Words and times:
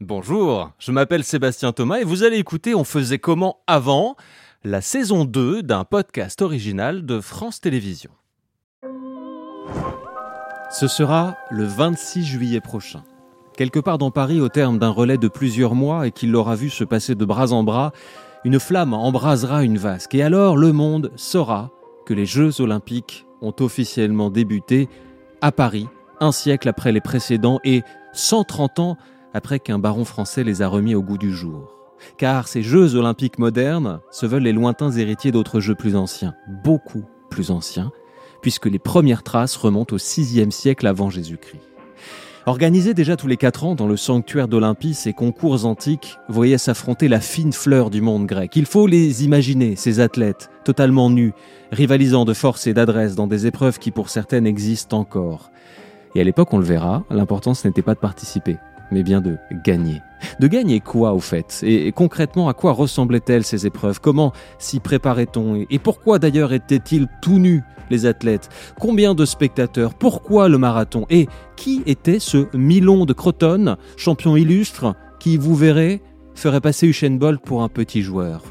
Bonjour, 0.00 0.72
je 0.78 0.92
m'appelle 0.92 1.24
Sébastien 1.24 1.72
Thomas 1.72 2.00
et 2.00 2.04
vous 2.04 2.24
allez 2.24 2.38
écouter 2.38 2.74
On 2.74 2.84
faisait 2.84 3.18
comment 3.18 3.60
avant 3.66 4.16
la 4.64 4.80
saison 4.80 5.24
2 5.24 5.62
d'un 5.62 5.84
podcast 5.84 6.42
original 6.42 7.06
de 7.06 7.20
France 7.20 7.60
Télévisions. 7.60 8.10
Ce 10.70 10.88
sera 10.88 11.36
le 11.50 11.64
26 11.64 12.24
juillet 12.24 12.60
prochain. 12.60 13.02
Quelque 13.56 13.80
part 13.80 13.98
dans 13.98 14.10
Paris, 14.10 14.40
au 14.40 14.48
terme 14.48 14.78
d'un 14.78 14.90
relais 14.90 15.18
de 15.18 15.28
plusieurs 15.28 15.74
mois 15.74 16.06
et 16.06 16.10
qu'il 16.10 16.30
l'aura 16.30 16.54
vu 16.54 16.70
se 16.70 16.84
passer 16.84 17.14
de 17.14 17.24
bras 17.24 17.52
en 17.52 17.62
bras, 17.62 17.92
une 18.44 18.60
flamme 18.60 18.94
embrasera 18.94 19.64
une 19.64 19.78
vasque. 19.78 20.14
Et 20.14 20.22
alors 20.22 20.56
le 20.56 20.72
monde 20.72 21.12
saura 21.16 21.70
que 22.06 22.14
les 22.14 22.26
Jeux 22.26 22.60
olympiques 22.60 23.26
ont 23.42 23.54
officiellement 23.60 24.30
débuté 24.30 24.88
à 25.40 25.52
Paris, 25.52 25.88
un 26.20 26.32
siècle 26.32 26.68
après 26.68 26.92
les 26.92 27.00
précédents 27.00 27.60
et 27.64 27.82
130 28.12 28.78
ans 28.78 28.96
après 29.34 29.60
qu'un 29.60 29.78
baron 29.78 30.04
français 30.04 30.44
les 30.44 30.62
a 30.62 30.68
remis 30.68 30.94
au 30.94 31.02
goût 31.02 31.18
du 31.18 31.32
jour. 31.32 31.74
Car 32.16 32.48
ces 32.48 32.62
Jeux 32.62 32.94
olympiques 32.94 33.38
modernes 33.38 34.00
se 34.10 34.26
veulent 34.26 34.42
les 34.42 34.52
lointains 34.52 34.90
héritiers 34.90 35.32
d'autres 35.32 35.60
Jeux 35.60 35.74
plus 35.74 35.96
anciens, 35.96 36.34
beaucoup 36.64 37.04
plus 37.28 37.50
anciens, 37.50 37.92
puisque 38.42 38.66
les 38.66 38.78
premières 38.78 39.22
traces 39.22 39.56
remontent 39.56 39.94
au 39.94 39.98
VIe 39.98 40.50
siècle 40.50 40.86
avant 40.86 41.10
Jésus-Christ. 41.10 41.60
Organisés 42.46 42.94
déjà 42.94 43.16
tous 43.16 43.26
les 43.26 43.36
quatre 43.36 43.64
ans 43.64 43.74
dans 43.74 43.86
le 43.86 43.98
sanctuaire 43.98 44.48
d'Olympie, 44.48 44.94
ces 44.94 45.12
concours 45.12 45.66
antiques 45.66 46.16
voyaient 46.28 46.56
s'affronter 46.58 47.06
la 47.06 47.20
fine 47.20 47.52
fleur 47.52 47.90
du 47.90 48.00
monde 48.00 48.26
grec. 48.26 48.56
Il 48.56 48.64
faut 48.64 48.86
les 48.86 49.24
imaginer, 49.24 49.76
ces 49.76 50.00
athlètes, 50.00 50.48
totalement 50.64 51.10
nus, 51.10 51.34
rivalisant 51.70 52.24
de 52.24 52.32
force 52.32 52.66
et 52.66 52.72
d'adresse 52.72 53.14
dans 53.14 53.26
des 53.26 53.46
épreuves 53.46 53.78
qui 53.78 53.90
pour 53.90 54.08
certaines 54.08 54.46
existent 54.46 54.98
encore. 54.98 55.50
Et 56.14 56.20
à 56.20 56.24
l'époque, 56.24 56.52
on 56.52 56.58
le 56.58 56.64
verra, 56.64 57.04
l'important 57.10 57.54
ce 57.54 57.68
n'était 57.68 57.82
pas 57.82 57.94
de 57.94 58.00
participer, 58.00 58.56
mais 58.90 59.02
bien 59.02 59.20
de 59.20 59.36
gagner. 59.64 60.02
De 60.38 60.48
gagner 60.48 60.80
quoi 60.80 61.12
au 61.12 61.20
fait? 61.20 61.60
Et, 61.62 61.92
concrètement 61.92 62.48
à 62.48 62.54
quoi 62.54 62.72
ressemblaient-elles 62.72 63.44
ces 63.44 63.66
épreuves? 63.66 64.00
Comment 64.00 64.32
s'y 64.58 64.80
préparait-on? 64.80 65.64
Et 65.70 65.78
pourquoi 65.78 66.18
d'ailleurs 66.18 66.52
étaient-ils 66.52 67.06
tout 67.22 67.38
nus 67.38 67.62
les 67.90 68.06
athlètes? 68.06 68.48
Combien 68.78 69.14
de 69.14 69.24
spectateurs? 69.24 69.94
Pourquoi 69.94 70.48
le 70.48 70.58
marathon? 70.58 71.06
Et 71.10 71.28
qui 71.56 71.82
était 71.86 72.18
ce 72.18 72.46
Milon 72.56 73.06
de 73.06 73.12
Croton, 73.12 73.76
champion 73.96 74.36
illustre, 74.36 74.94
qui, 75.18 75.36
vous 75.36 75.54
verrez, 75.54 76.02
ferait 76.34 76.60
passer 76.60 76.86
Usain 76.86 77.10
Bolt 77.10 77.40
pour 77.42 77.62
un 77.62 77.68
petit 77.68 78.02
joueur? 78.02 78.42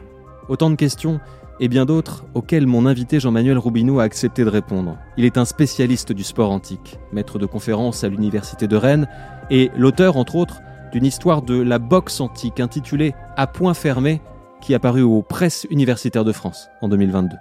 Autant 0.47 0.69
de 0.69 0.75
questions 0.75 1.19
et 1.59 1.67
bien 1.67 1.85
d'autres 1.85 2.25
auxquelles 2.33 2.67
mon 2.67 2.85
invité 2.85 3.19
Jean-Manuel 3.19 3.57
Roubinou 3.57 3.99
a 3.99 4.03
accepté 4.03 4.43
de 4.43 4.49
répondre. 4.49 4.97
Il 5.17 5.25
est 5.25 5.37
un 5.37 5.45
spécialiste 5.45 6.11
du 6.11 6.23
sport 6.23 6.51
antique, 6.51 6.99
maître 7.11 7.39
de 7.39 7.45
conférences 7.45 8.03
à 8.03 8.09
l'Université 8.09 8.67
de 8.67 8.75
Rennes 8.75 9.07
et 9.49 9.71
l'auteur, 9.75 10.17
entre 10.17 10.35
autres, 10.35 10.61
d'une 10.91 11.05
histoire 11.05 11.41
de 11.41 11.59
la 11.61 11.79
boxe 11.79 12.21
antique 12.21 12.59
intitulée 12.59 13.13
À 13.37 13.47
point 13.47 13.73
fermé, 13.73 14.21
qui 14.61 14.73
a 14.73 14.79
paru 14.79 15.01
aux 15.01 15.21
presses 15.21 15.67
universitaires 15.69 16.25
de 16.25 16.31
France 16.31 16.69
en 16.81 16.89
2022. 16.89 17.35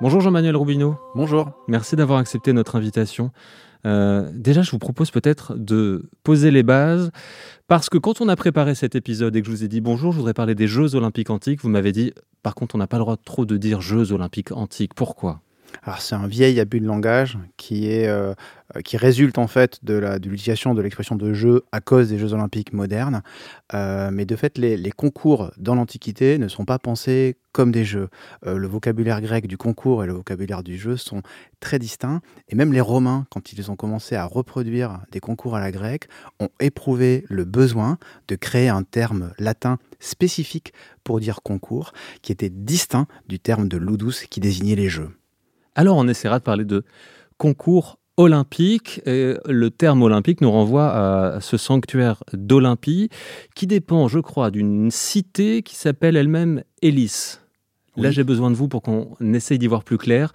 Bonjour 0.00 0.20
Jean-Manuel 0.20 0.56
Roubinou. 0.56 0.96
Bonjour. 1.14 1.50
Merci 1.66 1.96
d'avoir 1.96 2.18
accepté 2.18 2.52
notre 2.52 2.76
invitation. 2.76 3.32
Euh, 3.86 4.30
déjà, 4.34 4.62
je 4.62 4.70
vous 4.70 4.78
propose 4.78 5.10
peut-être 5.10 5.54
de 5.54 6.08
poser 6.22 6.50
les 6.50 6.62
bases, 6.62 7.10
parce 7.66 7.88
que 7.88 7.98
quand 7.98 8.20
on 8.20 8.28
a 8.28 8.36
préparé 8.36 8.74
cet 8.74 8.94
épisode 8.94 9.36
et 9.36 9.40
que 9.40 9.46
je 9.46 9.52
vous 9.52 9.64
ai 9.64 9.68
dit 9.68 9.80
bonjour, 9.80 10.12
je 10.12 10.18
voudrais 10.18 10.34
parler 10.34 10.54
des 10.54 10.66
Jeux 10.66 10.94
olympiques 10.94 11.30
antiques, 11.30 11.62
vous 11.62 11.68
m'avez 11.68 11.92
dit, 11.92 12.12
par 12.42 12.54
contre, 12.54 12.74
on 12.74 12.78
n'a 12.78 12.86
pas 12.86 12.96
le 12.96 13.02
droit 13.02 13.16
trop 13.16 13.44
de 13.46 13.56
dire 13.56 13.80
Jeux 13.80 14.12
olympiques 14.12 14.52
antiques. 14.52 14.94
Pourquoi? 14.94 15.40
Alors 15.82 16.00
c'est 16.00 16.14
un 16.14 16.26
vieil 16.26 16.58
abus 16.60 16.80
de 16.80 16.86
langage 16.86 17.38
qui, 17.56 17.90
est, 17.90 18.08
euh, 18.08 18.34
qui 18.84 18.96
résulte 18.96 19.38
en 19.38 19.46
fait 19.46 19.84
de 19.84 20.18
l'utilisation 20.24 20.74
de 20.74 20.82
l'expression 20.82 21.16
de 21.16 21.32
jeu 21.32 21.64
à 21.72 21.80
cause 21.80 22.08
des 22.08 22.18
Jeux 22.18 22.32
olympiques 22.32 22.72
modernes. 22.72 23.22
Euh, 23.74 24.10
mais 24.12 24.26
de 24.26 24.36
fait, 24.36 24.58
les, 24.58 24.90
concours 24.90 25.50
dans 25.56 25.74
l'Antiquité 25.74 26.38
ne 26.38 26.48
sont 26.48 26.64
pas 26.64 26.78
pensés 26.78 27.36
comme 27.52 27.72
des 27.72 27.84
jeux. 27.84 28.08
Euh, 28.46 28.56
le 28.56 28.66
vocabulaire 28.66 29.20
grec 29.20 29.46
du 29.46 29.56
concours 29.56 30.04
et 30.04 30.06
le 30.06 30.12
vocabulaire 30.12 30.62
du 30.62 30.78
jeu 30.78 30.96
sont 30.96 31.22
très 31.60 31.78
distincts. 31.78 32.20
Et 32.48 32.54
même 32.54 32.72
les 32.72 32.80
Romains, 32.80 33.26
quand 33.30 33.52
ils 33.52 33.70
ont 33.70 33.76
commencé 33.76 34.16
à 34.16 34.24
reproduire 34.24 35.00
des 35.12 35.20
concours 35.20 35.56
à 35.56 35.60
la 35.60 35.70
grecque, 35.70 36.08
ont 36.40 36.50
éprouvé 36.60 37.24
le 37.28 37.44
besoin 37.44 37.98
de 38.28 38.36
créer 38.36 38.68
un 38.68 38.82
terme 38.82 39.32
latin 39.38 39.78
spécifique 40.00 40.72
pour 41.04 41.20
dire 41.20 41.42
concours, 41.42 41.92
qui 42.22 42.32
était 42.32 42.50
distinct 42.50 43.06
du 43.28 43.38
terme 43.38 43.68
de 43.68 43.76
ludus 43.76 44.26
qui 44.28 44.40
désignait 44.40 44.76
les 44.76 44.88
jeux. 44.88 45.10
Alors 45.74 45.96
on 45.96 46.08
essaiera 46.08 46.38
de 46.38 46.44
parler 46.44 46.64
de 46.64 46.84
concours 47.38 47.98
olympique. 48.18 49.00
Et 49.06 49.34
le 49.46 49.70
terme 49.70 50.02
olympique 50.02 50.42
nous 50.42 50.50
renvoie 50.50 50.90
à 50.90 51.40
ce 51.40 51.56
sanctuaire 51.56 52.22
d'Olympie 52.34 53.08
qui 53.54 53.66
dépend, 53.66 54.08
je 54.08 54.18
crois, 54.18 54.50
d'une 54.50 54.90
cité 54.90 55.62
qui 55.62 55.76
s'appelle 55.76 56.16
elle-même 56.16 56.62
Élis. 56.82 57.38
Là, 57.96 58.12
j'ai 58.12 58.22
besoin 58.22 58.50
de 58.50 58.54
vous 58.54 58.68
pour 58.68 58.82
qu'on 58.82 59.16
essaye 59.34 59.58
d'y 59.58 59.66
voir 59.66 59.82
plus 59.82 59.98
clair. 59.98 60.32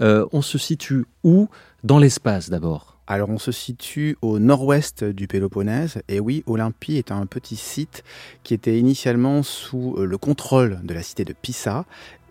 Euh, 0.00 0.26
on 0.32 0.42
se 0.42 0.58
situe 0.58 1.06
où? 1.22 1.48
Dans 1.82 1.98
l'espace 1.98 2.50
d'abord. 2.50 2.96
Alors 3.06 3.30
on 3.30 3.38
se 3.38 3.52
situe 3.52 4.16
au 4.20 4.40
nord-ouest 4.40 5.04
du 5.04 5.28
Péloponnèse 5.28 6.02
et 6.08 6.18
oui, 6.18 6.42
Olympie 6.46 6.96
est 6.96 7.12
un 7.12 7.24
petit 7.26 7.54
site 7.54 8.02
qui 8.42 8.52
était 8.52 8.80
initialement 8.80 9.44
sous 9.44 9.94
euh, 9.96 10.04
le 10.04 10.18
contrôle 10.18 10.80
de 10.82 10.92
la 10.92 11.02
cité 11.02 11.24
de 11.24 11.32
Pisa 11.32 11.84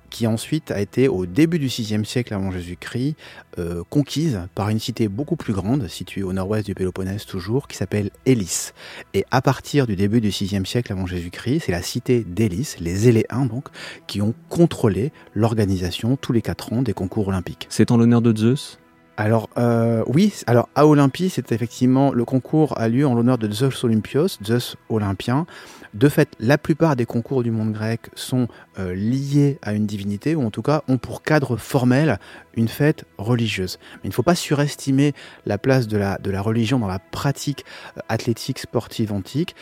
qui 0.09 0.27
ensuite 0.27 0.71
a 0.71 0.79
été, 0.79 1.07
au 1.07 1.25
début 1.25 1.59
du 1.59 1.67
VIe 1.67 2.05
siècle 2.05 2.33
avant 2.33 2.51
Jésus-Christ, 2.51 3.15
euh, 3.57 3.83
conquise 3.89 4.41
par 4.55 4.69
une 4.69 4.79
cité 4.79 5.07
beaucoup 5.07 5.35
plus 5.35 5.53
grande, 5.53 5.87
située 5.87 6.23
au 6.23 6.33
nord-ouest 6.33 6.65
du 6.65 6.75
Péloponnèse 6.75 7.25
toujours, 7.25 7.67
qui 7.67 7.77
s'appelle 7.77 8.09
Élis. 8.25 8.71
Et 9.13 9.25
à 9.31 9.41
partir 9.41 9.87
du 9.87 9.95
début 9.95 10.21
du 10.21 10.29
VIe 10.29 10.65
siècle 10.65 10.91
avant 10.91 11.05
Jésus-Christ, 11.05 11.63
c'est 11.65 11.71
la 11.71 11.81
cité 11.81 12.23
d'Élis, 12.23 12.75
les 12.79 13.07
Éléens 13.07 13.45
donc, 13.45 13.65
qui 14.07 14.21
ont 14.21 14.33
contrôlé 14.49 15.11
l'organisation 15.33 16.17
tous 16.17 16.33
les 16.33 16.41
quatre 16.41 16.73
ans 16.73 16.81
des 16.81 16.93
concours 16.93 17.27
olympiques. 17.27 17.67
C'est 17.69 17.91
en 17.91 17.97
l'honneur 17.97 18.21
de 18.21 18.35
Zeus? 18.35 18.79
Alors 19.17 19.49
euh, 19.57 20.03
oui, 20.07 20.33
alors 20.45 20.67
à 20.75 20.85
Olympie, 20.85 21.29
c'est 21.29 21.53
effectivement 21.53 22.11
le 22.11 22.25
concours 22.25 22.77
a 22.77 22.89
lieu 22.89 23.07
en 23.07 23.13
l'honneur 23.13 23.37
de 23.37 23.49
Zeus 23.49 23.83
Olympios, 23.83 24.37
Zeus 24.43 24.75
olympien. 24.89 25.45
De 25.95 26.09
fait, 26.09 26.27
la 26.41 26.57
plupart 26.57 26.97
des 26.97 27.05
concours 27.05 27.41
du 27.41 27.51
monde 27.51 27.71
grec 27.71 28.01
sont 28.15 28.49
euh, 28.79 28.93
liés 28.93 29.59
à 29.61 29.71
une 29.71 29.85
divinité, 29.85 30.35
ou 30.35 30.45
en 30.45 30.51
tout 30.51 30.61
cas 30.61 30.83
ont 30.89 30.97
pour 30.97 31.23
cadre 31.23 31.55
formel 31.55 32.19
une 32.55 32.67
fête 32.67 33.05
religieuse. 33.17 33.77
Mais 33.95 34.01
il 34.05 34.09
ne 34.09 34.13
faut 34.13 34.23
pas 34.23 34.35
surestimer 34.35 35.13
la 35.45 35.57
place 35.57 35.87
de 35.87 35.97
la, 35.97 36.17
de 36.17 36.31
la 36.31 36.41
religion 36.41 36.79
dans 36.79 36.87
la 36.87 36.99
pratique 36.99 37.65
euh, 37.97 38.01
athlétique 38.09 38.59
sportive 38.59 39.11
antique, 39.11 39.55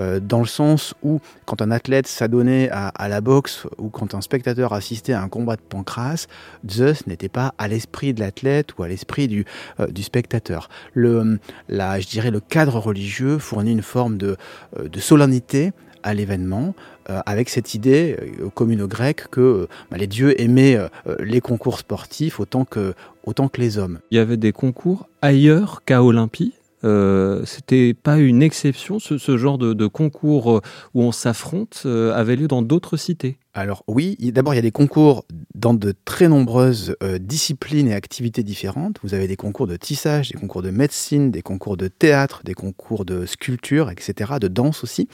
euh, 0.00 0.20
dans 0.20 0.40
le 0.40 0.46
sens 0.46 0.94
où 1.02 1.20
quand 1.44 1.62
un 1.62 1.70
athlète 1.70 2.06
s'adonnait 2.06 2.68
à, 2.70 3.08
la 3.08 3.20
boxe 3.20 3.66
ou 3.78 3.88
quand 3.88 4.14
un 4.14 4.20
spectateur 4.20 4.72
assistait 4.72 5.12
à 5.12 5.22
un 5.22 5.28
combat 5.28 5.56
de 5.56 5.62
pancras, 5.62 6.26
Zeus 6.68 7.06
n'était 7.06 7.28
pas 7.28 7.54
à 7.58 7.68
l'esprit 7.68 8.14
de 8.14 8.20
l'athlète 8.20 8.76
ou 8.76 8.82
à 8.82 8.88
l'esprit 8.88 9.28
du, 9.28 9.44
du 9.88 10.02
spectateur. 10.02 10.68
Le, 10.92 11.38
la, 11.68 12.00
je 12.00 12.06
dirais 12.08 12.30
le 12.30 12.40
cadre 12.40 12.78
religieux 12.78 13.38
fournit 13.38 13.72
une 13.72 13.82
forme 13.82 14.18
de, 14.18 14.36
de 14.78 15.00
solennité 15.00 15.72
à 16.02 16.14
l'événement, 16.14 16.74
euh, 17.10 17.20
avec 17.26 17.48
cette 17.48 17.74
idée 17.74 18.16
euh, 18.20 18.48
commune 18.54 18.82
aux 18.82 18.88
Grecs 18.88 19.28
que 19.30 19.40
euh, 19.40 19.68
bah, 19.90 19.96
les 19.96 20.06
dieux 20.06 20.40
aimaient 20.40 20.78
les 21.20 21.40
concours 21.40 21.78
sportifs 21.78 22.40
autant 22.40 22.64
que, 22.64 22.94
autant 23.24 23.48
que 23.48 23.60
les 23.60 23.78
hommes. 23.78 24.00
Il 24.10 24.16
y 24.16 24.20
avait 24.20 24.36
des 24.36 24.52
concours 24.52 25.08
ailleurs 25.22 25.82
qu'à 25.84 26.02
Olympie 26.02 26.54
euh, 26.84 27.42
c'était 27.46 27.94
pas 27.94 28.18
une 28.18 28.42
exception, 28.42 28.98
ce, 29.00 29.36
genre 29.36 29.58
de, 29.58 29.86
concours 29.86 30.60
où 30.94 31.02
on 31.02 31.10
s'affronte 31.10 31.84
avait 31.86 32.36
lieu 32.36 32.46
dans 32.46 32.62
d'autres 32.62 32.96
cités. 32.96 33.38
Alors 33.56 33.84
oui, 33.88 34.18
d'abord 34.20 34.52
il 34.52 34.56
y 34.56 34.58
a 34.58 34.62
des 34.62 34.70
concours 34.70 35.24
dans 35.54 35.72
de 35.72 35.94
très 36.04 36.28
nombreuses 36.28 36.94
euh, 37.02 37.16
disciplines 37.16 37.88
et 37.88 37.94
activités 37.94 38.42
différentes. 38.42 38.98
Vous 39.02 39.14
avez 39.14 39.26
des 39.28 39.36
concours 39.36 39.66
de 39.66 39.76
tissage, 39.76 40.28
des 40.28 40.38
concours 40.38 40.60
de 40.60 40.68
médecine, 40.68 41.30
des 41.30 41.40
concours 41.40 41.78
de 41.78 41.88
théâtre, 41.88 42.42
des 42.44 42.52
concours 42.52 43.06
de 43.06 43.24
sculpture, 43.24 43.90
etc., 43.90 44.34
de 44.42 44.48
danse 44.48 44.84
aussi. 44.84 45.08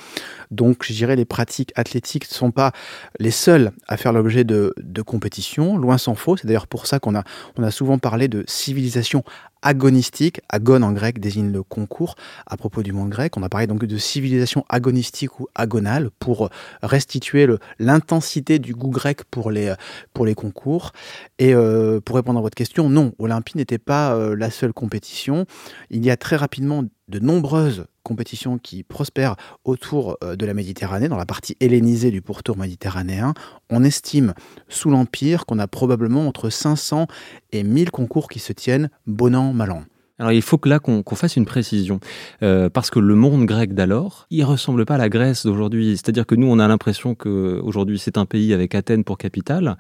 Donc 0.51 0.83
je 0.83 0.93
dirais 0.93 1.15
les 1.15 1.25
pratiques 1.25 1.71
athlétiques 1.77 2.29
ne 2.29 2.35
sont 2.35 2.51
pas 2.51 2.73
les 3.21 3.31
seules 3.31 3.71
à 3.87 3.97
faire 3.97 4.13
l'objet 4.13 4.43
de, 4.43 4.75
compétitions, 5.07 5.77
loin 5.77 5.97
s'en 5.97 6.17
faut. 6.17 6.37
C'est 6.37 6.49
d'ailleurs 6.49 6.67
pour 6.67 6.89
ça 6.89 6.99
qu'on 6.99 7.15
a, 7.15 7.23
on 7.57 7.63
a 7.63 7.71
souvent 7.71 7.99
parlé 7.99 8.27
de 8.27 8.43
civilisation 8.49 9.23
agonistique. 9.63 10.41
Agon 10.49 10.83
en 10.83 10.93
grec 10.93 11.21
désigne 11.21 11.51
le 11.53 11.63
concours. 11.63 12.17
À 12.47 12.57
propos 12.57 12.83
du 12.83 12.93
monde 12.93 13.11
grec, 13.11 13.37
on 13.37 13.43
a 13.43 13.49
parlé 13.49 13.67
donc 13.67 13.85
de 13.85 13.97
civilisation 13.97 14.65
agonistique 14.69 15.41
ou 15.41 15.49
agonale 15.55 16.11
pour 16.19 16.51
restituer 16.83 17.47
l'intensité 17.79 18.59
du 18.59 18.75
goût 18.75 18.91
grec 18.91 19.25
pour 19.31 19.51
les, 19.51 19.75
pour 20.13 20.27
les 20.27 20.35
concours. 20.35 20.93
Et 21.39 21.55
euh, 21.55 22.01
pour 22.01 22.17
répondre 22.17 22.39
à 22.39 22.43
votre 22.43 22.55
question, 22.55 22.89
non, 22.89 23.13
Olympie 23.19 23.57
n'était 23.57 23.79
pas 23.79 24.15
euh, 24.15 24.37
la 24.37 24.51
seule 24.51 24.73
compétition. 24.73 25.47
Il 25.91 26.05
y 26.05 26.11
a 26.11 26.17
très 26.17 26.37
rapidement 26.37 26.85
de 27.09 27.19
nombreuses 27.19 27.87
compétitions 28.03 28.59
qui 28.59 28.83
prospèrent 28.83 29.37
autour 29.65 30.17
euh, 30.23 30.37
de 30.37 30.47
la 30.47 30.55
Méditerranée, 30.55 31.09
dans 31.09 31.17
la 31.17 31.27
partie 31.27 31.57
hellénisée 31.61 32.11
du 32.11 32.23
pourtour 32.23 32.57
méditerranéen. 32.57 33.35
On 33.71 33.85
estime 33.85 34.35
sous 34.69 34.91
l'Empire 34.91 35.47
qu'on 35.47 35.59
a 35.59 35.67
probablement 35.67 36.27
entre 36.27 36.51
500 36.51 37.07
et 37.53 37.63
1000 37.63 37.91
concours 37.91 38.29
qui 38.29 38.39
se 38.39 38.53
tiennent 38.53 38.91
bon 39.07 39.35
an, 39.35 39.53
mal 39.53 39.73
an. 39.73 39.85
Alors 40.19 40.31
il 40.33 40.43
faut 40.43 40.59
que 40.59 40.69
là 40.69 40.79
qu'on 40.79 41.03
fasse 41.17 41.37
une 41.37 41.47
précision, 41.47 41.99
euh, 42.45 42.69
parce 42.69 42.91
que 42.91 43.01
le 43.01 43.15
monde 43.17 43.45
grec 43.45 43.75
d'alors, 43.75 44.27
il 44.31 44.45
ressemble 44.45 44.85
pas 44.85 44.95
à 44.95 44.99
la 44.99 45.09
Grèce 45.09 45.45
d'aujourd'hui. 45.45 45.97
C'est-à-dire 45.97 46.27
que 46.27 46.37
nous, 46.37 46.47
on 46.47 46.61
a 46.61 46.69
l'impression 46.69 47.17
que 47.17 47.61
aujourd'hui 47.65 47.99
c'est 47.99 48.19
un 48.19 48.27
pays 48.27 48.55
avec 48.55 48.75
Athènes 48.77 49.03
pour 49.03 49.19
capitale. 49.19 49.77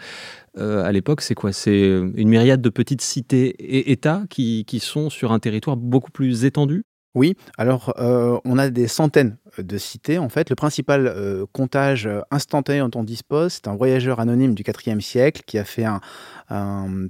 Euh, 0.58 0.84
à 0.84 0.90
l'époque, 0.90 1.20
c'est 1.20 1.34
quoi? 1.34 1.52
C'est 1.52 1.82
une 2.16 2.28
myriade 2.28 2.60
de 2.60 2.70
petites 2.70 3.02
cités 3.02 3.50
et 3.50 3.92
États 3.92 4.24
qui 4.28 4.80
sont 4.80 5.10
sur 5.10 5.30
un 5.30 5.38
territoire 5.38 5.76
beaucoup 5.76 6.10
plus 6.10 6.44
étendu 6.44 6.84
oui, 7.14 7.36
alors 7.58 7.94
euh, 7.98 8.38
on 8.44 8.58
a 8.58 8.70
des 8.70 8.88
centaines 8.88 9.36
de 9.58 9.78
cités. 9.78 10.18
En 10.18 10.28
fait, 10.28 10.50
le 10.50 10.56
principal 10.56 11.06
euh, 11.06 11.44
comptage 11.52 12.08
instantané 12.30 12.80
dont 12.80 12.90
on 12.94 13.04
dispose, 13.04 13.54
c'est 13.54 13.68
un 13.68 13.76
voyageur 13.76 14.20
anonyme 14.20 14.54
du 14.54 14.62
IVe 14.62 15.00
siècle 15.00 15.42
qui 15.46 15.58
a 15.58 15.64
fait 15.64 15.84
un, 15.84 16.00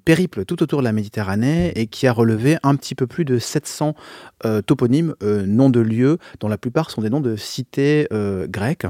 périple 0.04 0.44
tout 0.44 0.62
autour 0.62 0.80
de 0.80 0.84
la 0.84 0.92
Méditerranée 0.92 1.72
et 1.74 1.88
qui 1.88 2.06
a 2.06 2.12
relevé 2.12 2.58
un 2.62 2.76
petit 2.76 2.94
peu 2.94 3.08
plus 3.08 3.24
de 3.24 3.40
700 3.40 3.96
euh, 4.44 4.62
toponymes, 4.62 5.16
noms 5.20 5.68
de 5.68 5.80
lieux, 5.80 6.18
dont 6.38 6.46
la 6.46 6.58
plupart 6.58 6.92
sont 6.92 7.02
des 7.02 7.10
noms 7.10 7.20
de 7.20 7.34
cités 7.34 8.06
grecques. 8.48 8.86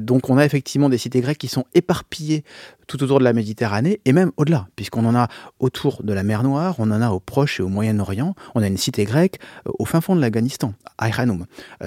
donc 0.00 0.30
on 0.30 0.38
a 0.38 0.44
effectivement 0.44 0.88
des 0.88 0.98
cités 0.98 1.20
grecques 1.20 1.38
qui 1.38 1.48
sont 1.48 1.64
éparpillées 1.74 2.44
tout 2.86 3.02
autour 3.02 3.18
de 3.18 3.24
la 3.24 3.32
Méditerranée 3.32 4.00
et 4.04 4.12
même 4.12 4.30
au-delà, 4.36 4.68
puisqu'on 4.76 5.04
en 5.04 5.16
a 5.16 5.28
autour 5.58 6.04
de 6.04 6.12
la 6.12 6.22
mer 6.22 6.44
Noire, 6.44 6.76
on 6.78 6.90
en 6.92 7.02
a 7.02 7.10
au 7.10 7.18
Proche 7.18 7.58
et 7.58 7.62
au 7.64 7.68
Moyen-Orient, 7.68 8.36
on 8.54 8.62
a 8.62 8.66
une 8.68 8.76
cité 8.76 9.04
grecque 9.04 9.40
au 9.64 9.84
fin 9.84 10.00
fond 10.00 10.14
de 10.14 10.20
l'Afghanistan, 10.20 10.74
Ayranum, 11.00 11.46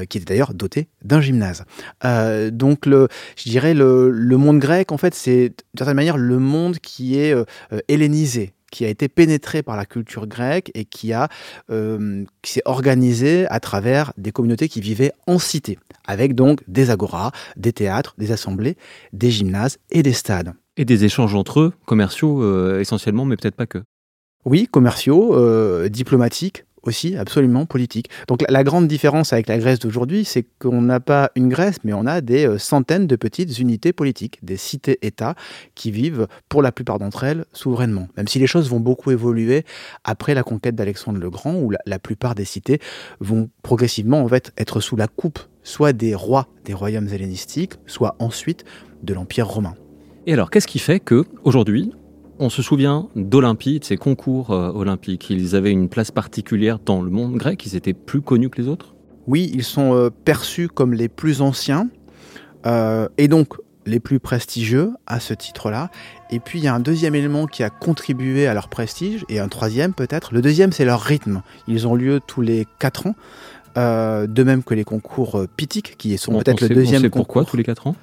qui 0.09 0.17
était 0.17 0.25
d'ailleurs 0.25 0.53
dotée 0.53 0.84
d'un 1.03 1.21
gymnase. 1.21 1.65
Euh, 2.03 2.49
donc, 2.51 2.85
le, 2.85 3.07
je 3.37 3.49
dirais, 3.49 3.73
le, 3.73 4.09
le, 4.09 4.37
monde 4.37 4.59
grec, 4.59 4.91
en 4.91 4.97
fait, 4.97 5.13
c'est 5.13 5.49
d'une 5.49 5.77
certaine 5.77 5.95
manière 5.95 6.17
le 6.17 6.39
monde 6.39 6.77
qui 6.79 7.19
est 7.19 7.33
euh, 7.33 7.45
hellénisé 7.87 8.53
qui 8.71 8.83
a 8.83 8.89
été 8.89 9.07
pénétré 9.07 9.63
par 9.63 9.77
la 9.77 9.85
culture 9.85 10.27
grecque 10.27 10.69
et 10.73 10.83
qui, 10.83 11.13
a, 11.13 11.29
euh, 11.69 12.25
qui 12.41 12.51
s'est 12.51 12.63
organisé 12.65 13.45
à 13.47 13.61
travers 13.61 14.11
des 14.17 14.33
communautés 14.33 14.67
qui 14.67 14.81
vivaient 14.81 15.13
en 15.27 15.39
cité, 15.39 15.79
avec 16.05 16.35
donc 16.35 16.61
des 16.67 16.89
agoras, 16.89 17.31
des 17.55 17.71
théâtres, 17.71 18.15
des 18.17 18.33
assemblées, 18.33 18.75
des 19.13 19.31
gymnases 19.31 19.77
et 19.91 20.03
des 20.03 20.11
stades. 20.11 20.55
Et 20.75 20.83
des 20.83 21.05
échanges 21.05 21.35
entre 21.35 21.61
eux, 21.61 21.73
commerciaux 21.85 22.77
essentiellement, 22.77 23.23
mais 23.23 23.37
peut-être 23.37 23.55
pas 23.55 23.67
que. 23.67 23.81
Oui, 24.43 24.67
commerciaux, 24.69 25.87
diplomatiques, 25.87 26.65
aussi 26.85 27.15
absolument 27.15 27.65
politique. 27.65 28.09
Donc 28.27 28.43
la, 28.47 28.63
grande 28.63 28.87
différence 28.87 29.33
avec 29.33 29.47
la 29.47 29.57
Grèce 29.57 29.79
d'aujourd'hui, 29.79 30.25
c'est 30.25 30.45
qu'on 30.59 30.81
n'a 30.81 30.99
pas 30.99 31.31
une 31.35 31.49
Grèce, 31.49 31.77
mais 31.83 31.93
on 31.93 32.05
a 32.05 32.21
des 32.21 32.47
euh, 32.47 32.57
centaines 32.57 33.07
de 33.07 33.15
petites 33.15 33.59
unités 33.59 33.93
politiques, 33.93 34.39
des 34.43 34.57
cités-États 34.57 35.35
qui 35.75 35.91
vivent 35.91 36.27
pour 36.49 36.61
la 36.61 36.71
plupart 36.71 36.99
d'entre 36.99 37.23
elles 37.23 37.45
souverainement. 37.53 38.07
Même 38.17 38.27
si 38.27 38.39
les 38.39 38.47
choses 38.47 38.69
vont 38.69 38.79
beaucoup 38.79 39.11
évoluer 39.11 39.65
après 40.03 40.33
la 40.33 40.43
conquête 40.43 40.75
d'Alexandre 40.75 41.19
le 41.19 41.29
Grand, 41.29 41.55
où 41.55 41.71
la, 41.85 41.99
plupart 41.99 42.35
des 42.35 42.45
cités 42.45 42.79
vont 43.19 43.49
progressivement 43.63 44.21
en 44.21 44.27
fait 44.27 44.51
être 44.57 44.79
sous 44.79 44.95
la 44.95 45.07
coupe 45.07 45.39
soit 45.63 45.93
des 45.93 46.13
rois 46.13 46.47
des 46.63 46.73
royaumes 46.73 47.07
hellénistiques, 47.07 47.73
soit 47.85 48.15
ensuite 48.19 48.65
de 49.03 49.13
l'Empire 49.13 49.47
romain. 49.47 49.75
Et 50.27 50.33
alors, 50.33 50.49
qu'est-ce 50.49 50.67
qui 50.67 50.79
fait 50.79 50.99
que 50.99 51.25
aujourd'hui, 51.43 51.91
on 52.39 52.49
se 52.49 52.61
souvient 52.61 53.09
d'Olympie, 53.15 53.79
de 53.79 53.85
ces 53.85 53.97
concours 53.97 54.51
euh, 54.51 54.71
olympiques. 54.71 55.29
Ils 55.29 55.55
avaient 55.55 55.71
une 55.71 55.89
place 55.89 56.11
particulière 56.11 56.79
dans 56.79 57.01
le 57.01 57.09
monde 57.09 57.37
grec, 57.37 57.65
ils 57.65 57.75
étaient 57.75 57.93
plus 57.93 58.21
connus 58.21 58.49
que 58.49 58.61
les 58.61 58.67
autres? 58.67 58.95
Oui, 59.27 59.51
ils 59.53 59.63
sont 59.63 59.95
euh, 59.95 60.09
perçus 60.09 60.67
comme 60.67 60.93
les 60.93 61.09
plus 61.09 61.41
anciens 61.41 61.89
euh, 62.65 63.07
et 63.17 63.27
donc 63.27 63.55
les 63.85 63.99
plus 63.99 64.19
prestigieux 64.19 64.91
à 65.05 65.19
ce 65.19 65.33
titre-là. 65.33 65.89
Et 66.31 66.39
puis 66.39 66.59
il 66.59 66.65
y 66.65 66.67
a 66.67 66.73
un 66.73 66.79
deuxième 66.79 67.15
élément 67.15 67.45
qui 67.45 67.63
a 67.63 67.69
contribué 67.69 68.47
à 68.47 68.53
leur 68.53 68.67
prestige, 68.67 69.25
et 69.29 69.39
un 69.39 69.47
troisième 69.47 69.93
peut-être. 69.93 70.33
Le 70.33 70.41
deuxième, 70.41 70.71
c'est 70.71 70.85
leur 70.85 71.01
rythme. 71.01 71.43
Ils 71.67 71.87
ont 71.87 71.93
lieu 71.93 72.19
tous 72.25 72.41
les 72.41 72.65
quatre 72.79 73.05
ans. 73.05 73.15
de 73.75 74.43
même 74.43 74.63
que 74.63 74.73
les 74.73 74.85
concours 74.85 75.45
pithiques, 75.55 75.97
qui 75.97 76.17
sont 76.17 76.31
peut-être 76.39 76.61
le 76.61 76.69
deuxième 76.69 77.05
on 77.05 77.09
Pourquoi 77.09 77.45
tous 77.45 77.57
les 77.57 77.63
quatre 77.63 77.85
ans? 77.85 77.95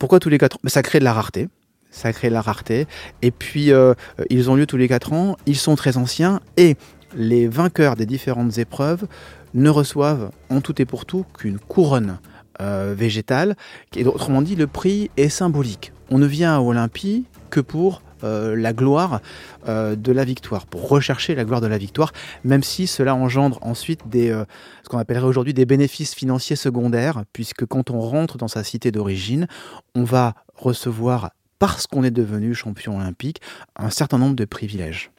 Pourquoi 0.00 0.18
tous 0.18 0.30
les 0.30 0.38
quatre 0.38 0.56
ans? 0.56 0.60
Ça 0.66 0.82
crée 0.82 0.98
de 0.98 1.04
la 1.04 1.12
rareté 1.12 1.48
ça 1.90 2.12
crée 2.12 2.30
la 2.30 2.40
rareté. 2.40 2.86
Et 3.22 3.30
puis, 3.30 3.72
euh, 3.72 3.94
ils 4.30 4.50
ont 4.50 4.54
lieu 4.54 4.66
tous 4.66 4.76
les 4.76 4.88
4 4.88 5.12
ans, 5.12 5.36
ils 5.46 5.56
sont 5.56 5.74
très 5.74 5.96
anciens, 5.96 6.40
et 6.56 6.76
les 7.14 7.48
vainqueurs 7.48 7.96
des 7.96 8.06
différentes 8.06 8.58
épreuves 8.58 9.06
ne 9.54 9.68
reçoivent 9.68 10.30
en 10.48 10.60
tout 10.60 10.80
et 10.80 10.84
pour 10.84 11.04
tout 11.04 11.24
qu'une 11.36 11.58
couronne 11.58 12.18
euh, 12.60 12.94
végétale. 12.96 13.56
Et 13.96 14.04
autrement 14.04 14.42
dit, 14.42 14.54
le 14.54 14.66
prix 14.66 15.10
est 15.16 15.28
symbolique. 15.28 15.92
On 16.10 16.18
ne 16.18 16.26
vient 16.26 16.54
à 16.54 16.60
Olympie 16.60 17.24
que 17.50 17.60
pour 17.60 18.02
euh, 18.22 18.54
la 18.54 18.72
gloire 18.72 19.20
de 19.66 20.12
la 20.12 20.24
victoire, 20.24 20.66
pour 20.66 20.88
rechercher 20.88 21.34
la 21.34 21.44
gloire 21.44 21.60
de 21.60 21.66
la 21.66 21.78
victoire, 21.78 22.12
même 22.44 22.62
si 22.62 22.86
cela 22.86 23.14
engendre 23.14 23.58
ensuite 23.62 24.08
des, 24.08 24.28
ce 24.30 24.88
qu'on 24.88 24.98
appellerait 24.98 25.26
aujourd'hui 25.26 25.54
des 25.54 25.66
bénéfices 25.66 26.14
financiers 26.14 26.56
secondaires, 26.56 27.24
puisque 27.32 27.66
quand 27.66 27.90
on 27.90 28.00
rentre 28.00 28.38
dans 28.38 28.48
sa 28.48 28.64
cité 28.64 28.90
d'origine, 28.90 29.46
on 29.94 30.04
va 30.04 30.34
recevoir 30.54 31.30
parce 31.60 31.86
qu'on 31.86 32.02
est 32.02 32.10
devenu 32.10 32.52
champion 32.54 32.98
olympique, 32.98 33.40
un 33.76 33.90
certain 33.90 34.18
nombre 34.18 34.34
de 34.34 34.44
privilèges. 34.44 35.12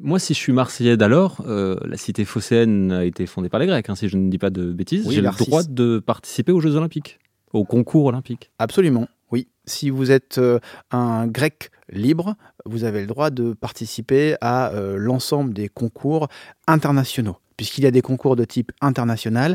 Moi, 0.00 0.18
si 0.18 0.34
je 0.34 0.38
suis 0.38 0.52
marseillais 0.52 0.96
d'alors, 0.96 1.42
euh, 1.46 1.76
la 1.84 1.96
cité 1.96 2.24
phocéenne 2.24 2.90
a 2.90 3.04
été 3.04 3.26
fondée 3.26 3.48
par 3.48 3.60
les 3.60 3.66
Grecs, 3.66 3.88
hein, 3.88 3.94
si 3.94 4.08
je 4.08 4.16
ne 4.16 4.28
dis 4.28 4.38
pas 4.38 4.50
de 4.50 4.72
bêtises. 4.72 5.08
J'ai 5.08 5.20
le 5.20 5.30
droit 5.30 5.62
de 5.62 6.00
participer 6.04 6.50
aux 6.50 6.60
Jeux 6.60 6.74
olympiques, 6.74 7.20
aux 7.52 7.64
concours 7.64 8.06
olympiques. 8.06 8.50
Absolument, 8.58 9.06
oui. 9.30 9.46
Si 9.66 9.90
vous 9.90 10.10
êtes 10.10 10.38
euh, 10.38 10.58
un 10.90 11.28
Grec 11.28 11.70
libre, 11.88 12.34
vous 12.64 12.82
avez 12.82 13.02
le 13.02 13.06
droit 13.06 13.30
de 13.30 13.52
participer 13.52 14.34
à 14.40 14.72
euh, 14.72 14.96
l'ensemble 14.96 15.52
des 15.52 15.68
concours 15.68 16.26
internationaux 16.66 17.36
puisqu'il 17.62 17.84
y 17.84 17.86
a 17.86 17.92
des 17.92 18.02
concours 18.02 18.34
de 18.34 18.44
type 18.44 18.72
international 18.80 19.54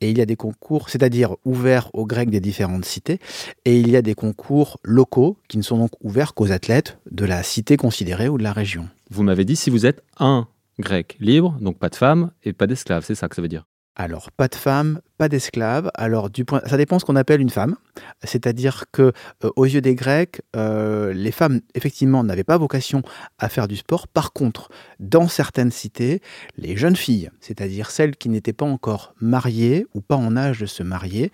et 0.00 0.08
il 0.08 0.16
y 0.16 0.22
a 0.22 0.24
des 0.24 0.34
concours, 0.34 0.88
c'est-à-dire 0.88 1.36
ouverts 1.44 1.90
aux 1.92 2.06
Grecs 2.06 2.30
des 2.30 2.40
différentes 2.40 2.86
cités, 2.86 3.18
et 3.66 3.78
il 3.78 3.90
y 3.90 3.96
a 3.96 4.02
des 4.02 4.14
concours 4.14 4.80
locaux 4.82 5.36
qui 5.46 5.58
ne 5.58 5.62
sont 5.62 5.76
donc 5.76 5.90
ouverts 6.02 6.32
qu'aux 6.32 6.52
athlètes 6.52 6.98
de 7.10 7.26
la 7.26 7.42
cité 7.42 7.76
considérée 7.76 8.30
ou 8.30 8.38
de 8.38 8.42
la 8.42 8.54
région. 8.54 8.88
Vous 9.10 9.22
m'avez 9.22 9.44
dit 9.44 9.56
si 9.56 9.68
vous 9.68 9.84
êtes 9.84 10.02
un 10.18 10.48
Grec 10.78 11.18
libre, 11.20 11.58
donc 11.60 11.78
pas 11.78 11.90
de 11.90 11.96
femmes 11.96 12.30
et 12.44 12.54
pas 12.54 12.66
d'esclaves, 12.66 13.04
c'est 13.04 13.14
ça 13.14 13.28
que 13.28 13.36
ça 13.36 13.42
veut 13.42 13.48
dire? 13.48 13.66
Alors, 13.96 14.32
pas 14.32 14.48
de 14.48 14.56
femme, 14.56 15.00
pas 15.18 15.28
d'esclave. 15.28 15.88
Alors, 15.94 16.28
du 16.28 16.44
point, 16.44 16.60
ça 16.66 16.76
dépend 16.76 16.98
ce 16.98 17.04
qu'on 17.04 17.14
appelle 17.14 17.40
une 17.40 17.50
femme. 17.50 17.76
C'est-à-dire 18.24 18.86
que, 18.90 19.12
euh, 19.44 19.50
aux 19.54 19.66
yeux 19.66 19.80
des 19.80 19.94
Grecs, 19.94 20.42
euh, 20.56 21.12
les 21.12 21.30
femmes, 21.30 21.60
effectivement, 21.76 22.24
n'avaient 22.24 22.42
pas 22.42 22.58
vocation 22.58 23.02
à 23.38 23.48
faire 23.48 23.68
du 23.68 23.76
sport. 23.76 24.08
Par 24.08 24.32
contre, 24.32 24.68
dans 24.98 25.28
certaines 25.28 25.70
cités, 25.70 26.20
les 26.56 26.76
jeunes 26.76 26.96
filles, 26.96 27.30
c'est-à-dire 27.38 27.92
celles 27.92 28.16
qui 28.16 28.28
n'étaient 28.28 28.52
pas 28.52 28.66
encore 28.66 29.14
mariées 29.20 29.86
ou 29.94 30.00
pas 30.00 30.16
en 30.16 30.36
âge 30.36 30.58
de 30.58 30.66
se 30.66 30.82
marier, 30.82 31.30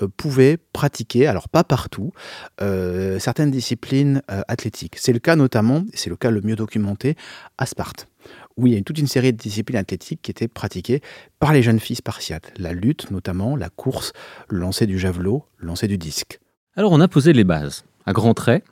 euh, 0.00 0.08
pouvaient 0.08 0.56
pratiquer, 0.72 1.26
alors 1.26 1.50
pas 1.50 1.64
partout, 1.64 2.12
certaines 2.58 3.50
disciplines 3.50 4.22
athlétiques. 4.28 4.96
C'est 4.98 5.12
le 5.12 5.18
cas 5.18 5.36
notamment, 5.36 5.84
c'est 5.94 6.10
le 6.10 6.16
cas 6.16 6.30
le 6.30 6.40
mieux 6.40 6.56
documenté, 6.56 7.16
à 7.58 7.66
Sparte 7.66 8.08
où 8.58 8.66
il 8.66 8.74
y 8.74 8.76
a 8.76 8.82
toute 8.82 8.98
une 8.98 9.06
série 9.06 9.32
de 9.32 9.38
disciplines 9.38 9.78
athlétiques 9.78 10.20
qui 10.20 10.30
étaient 10.30 10.48
pratiquées 10.48 11.00
par 11.38 11.52
les 11.52 11.62
jeunes 11.62 11.80
filles 11.80 11.96
spartiates. 11.96 12.52
La 12.58 12.74
lutte 12.74 13.10
notamment, 13.10 13.56
la 13.56 13.70
course, 13.70 14.12
le 14.48 14.58
lancer 14.58 14.86
du 14.86 14.98
javelot, 14.98 15.46
le 15.56 15.68
lancer 15.68 15.86
du 15.86 15.96
disque. 15.96 16.40
Alors 16.76 16.92
on 16.92 17.00
a 17.00 17.08
posé 17.08 17.32
les 17.32 17.44
bases, 17.44 17.84
à 18.04 18.12
grands 18.12 18.34
traits. 18.34 18.64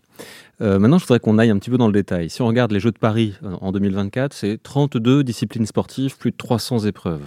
Euh, 0.60 0.78
maintenant, 0.78 0.98
je 0.98 1.04
voudrais 1.04 1.20
qu'on 1.20 1.38
aille 1.38 1.50
un 1.50 1.58
petit 1.58 1.70
peu 1.70 1.78
dans 1.78 1.86
le 1.86 1.92
détail. 1.92 2.30
Si 2.30 2.42
on 2.42 2.46
regarde 2.46 2.72
les 2.72 2.80
Jeux 2.80 2.90
de 2.90 2.98
Paris 2.98 3.34
euh, 3.42 3.56
en 3.60 3.72
2024, 3.72 4.32
c'est 4.32 4.62
32 4.62 5.22
disciplines 5.22 5.66
sportives, 5.66 6.16
plus 6.16 6.30
de 6.30 6.36
300 6.36 6.80
épreuves. 6.80 7.22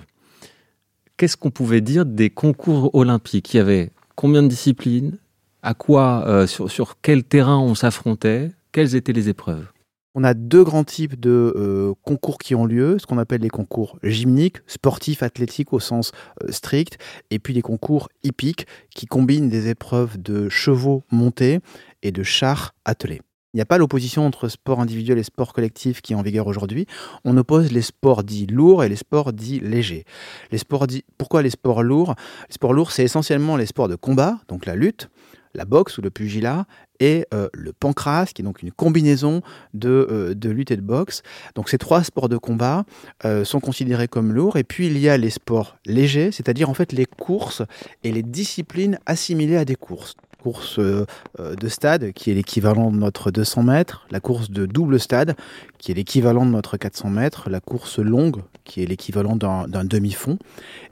Qu'est-ce 1.17 1.37
qu'on 1.37 1.51
pouvait 1.51 1.81
dire 1.81 2.05
des 2.05 2.29
concours 2.29 2.93
olympiques? 2.95 3.53
Il 3.53 3.57
y 3.57 3.59
avait 3.59 3.91
combien 4.15 4.41
de 4.41 4.47
disciplines? 4.47 5.17
À 5.61 5.73
quoi, 5.73 6.23
euh, 6.27 6.47
sur, 6.47 6.71
sur 6.71 6.95
quel 7.01 7.23
terrain 7.23 7.57
on 7.57 7.75
s'affrontait? 7.75 8.51
Quelles 8.71 8.95
étaient 8.95 9.13
les 9.13 9.29
épreuves? 9.29 9.67
On 10.15 10.23
a 10.23 10.33
deux 10.33 10.63
grands 10.63 10.83
types 10.83 11.19
de 11.19 11.53
euh, 11.55 11.93
concours 12.03 12.37
qui 12.37 12.55
ont 12.55 12.65
lieu, 12.65 12.97
ce 12.99 13.05
qu'on 13.05 13.17
appelle 13.17 13.41
les 13.41 13.49
concours 13.49 13.97
gymniques, 14.03 14.57
sportifs, 14.67 15.23
athlétiques 15.23 15.73
au 15.73 15.79
sens 15.79 16.11
euh, 16.43 16.51
strict, 16.51 16.97
et 17.31 17.39
puis 17.39 17.53
les 17.53 17.61
concours 17.61 18.09
hippiques 18.23 18.65
qui 18.93 19.05
combinent 19.05 19.49
des 19.49 19.69
épreuves 19.69 20.21
de 20.21 20.49
chevaux 20.49 21.03
montés 21.11 21.59
et 22.01 22.11
de 22.11 22.23
chars 22.23 22.73
attelés. 22.85 23.21
Il 23.53 23.57
n'y 23.57 23.61
a 23.61 23.65
pas 23.65 23.79
l'opposition 23.79 24.27
entre 24.27 24.47
sport 24.47 24.79
individuel 24.79 25.17
et 25.17 25.23
sport 25.23 25.53
collectif 25.53 26.01
qui 26.01 26.13
est 26.13 26.15
en 26.15 26.21
vigueur 26.21 26.45
aujourd'hui. 26.45 26.85
On 27.25 27.35
oppose 27.35 27.71
les 27.71 27.81
sports 27.81 28.23
dits 28.23 28.45
lourds 28.45 28.83
et 28.83 28.89
les 28.89 28.95
sports 28.95 29.33
dits 29.33 29.59
légers. 29.59 30.05
Les 30.51 30.59
sports 30.59 30.85
dits... 30.85 31.03
Pourquoi 31.17 31.41
les 31.41 31.49
sports 31.49 31.81
lourds? 31.81 32.13
Les 32.47 32.53
sports 32.53 32.73
lourds, 32.73 32.91
c'est 32.91 33.03
essentiellement 33.03 33.57
les 33.57 33.65
sports 33.65 33.87
de 33.87 33.95
combat, 33.95 34.37
donc 34.49 34.67
la 34.67 34.75
lutte, 34.75 35.09
la 35.55 35.65
boxe 35.65 35.97
ou 35.97 36.03
le 36.03 36.11
pugilat, 36.11 36.67
et 36.99 37.25
euh, 37.33 37.49
le 37.53 37.73
pancras, 37.73 38.27
qui 38.27 38.41
est 38.41 38.45
donc 38.45 38.61
une 38.61 38.71
combinaison 38.71 39.41
de, 39.73 40.07
euh, 40.11 40.33
de, 40.33 40.49
lutte 40.49 40.71
et 40.71 40.75
de 40.75 40.81
boxe. 40.81 41.21
Donc 41.55 41.69
ces 41.69 41.77
trois 41.77 42.03
sports 42.03 42.29
de 42.29 42.37
combat 42.37 42.85
euh, 43.25 43.45
sont 43.45 43.59
considérés 43.59 44.07
comme 44.07 44.33
lourds. 44.33 44.57
Et 44.57 44.63
puis 44.63 44.87
il 44.87 44.97
y 44.97 45.09
a 45.09 45.17
les 45.17 45.29
sports 45.29 45.77
légers, 45.85 46.31
c'est-à-dire 46.31 46.69
en 46.69 46.73
fait 46.73 46.91
les 46.91 47.05
courses 47.05 47.61
et 48.03 48.11
les 48.11 48.23
disciplines 48.23 48.99
assimilées 49.05 49.57
à 49.57 49.65
des 49.65 49.75
courses. 49.75 50.15
course 50.41 50.79
de 50.79 51.67
stade, 51.67 52.13
qui 52.13 52.31
est 52.31 52.33
l'équivalent 52.33 52.91
de 52.91 52.97
notre 52.97 53.29
200 53.29 53.63
mètres, 53.63 54.07
la 54.09 54.21
course 54.21 54.49
de 54.49 54.65
double 54.65 54.97
stade, 54.97 55.35
qui 55.77 55.91
est 55.91 55.95
l'équivalent 55.95 56.45
de 56.45 56.51
notre 56.51 56.77
400 56.77 57.09
mètres, 57.09 57.49
la 57.49 57.59
course 57.59 57.99
longue, 57.99 58.41
qui 58.63 58.81
est 58.81 58.85
l'équivalent 58.85 59.35
d'un 59.35 59.83
demi-fond, 59.83 60.37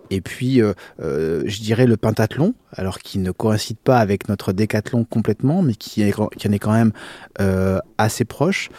et 0.09 0.21
puis, 0.21 0.61
euh, 0.61 0.73
euh, 1.01 1.43
je 1.45 1.61
dirais 1.61 1.85
le 1.85 1.97
pentathlon, 1.97 2.53
alors 2.71 2.99
qui 2.99 3.19
ne 3.19 3.31
coïncide 3.31 3.77
pas 3.77 3.99
avec 3.99 4.29
notre 4.29 4.53
décathlon 4.53 5.03
complètement, 5.03 5.61
mais 5.61 5.73
qui, 5.73 6.01
est, 6.01 6.17
en 6.19 6.29
est 6.29 6.59
quand 6.59 6.73
même 6.73 6.91
euh, 7.39 7.79
assez 7.97 8.25
proche, 8.25 8.69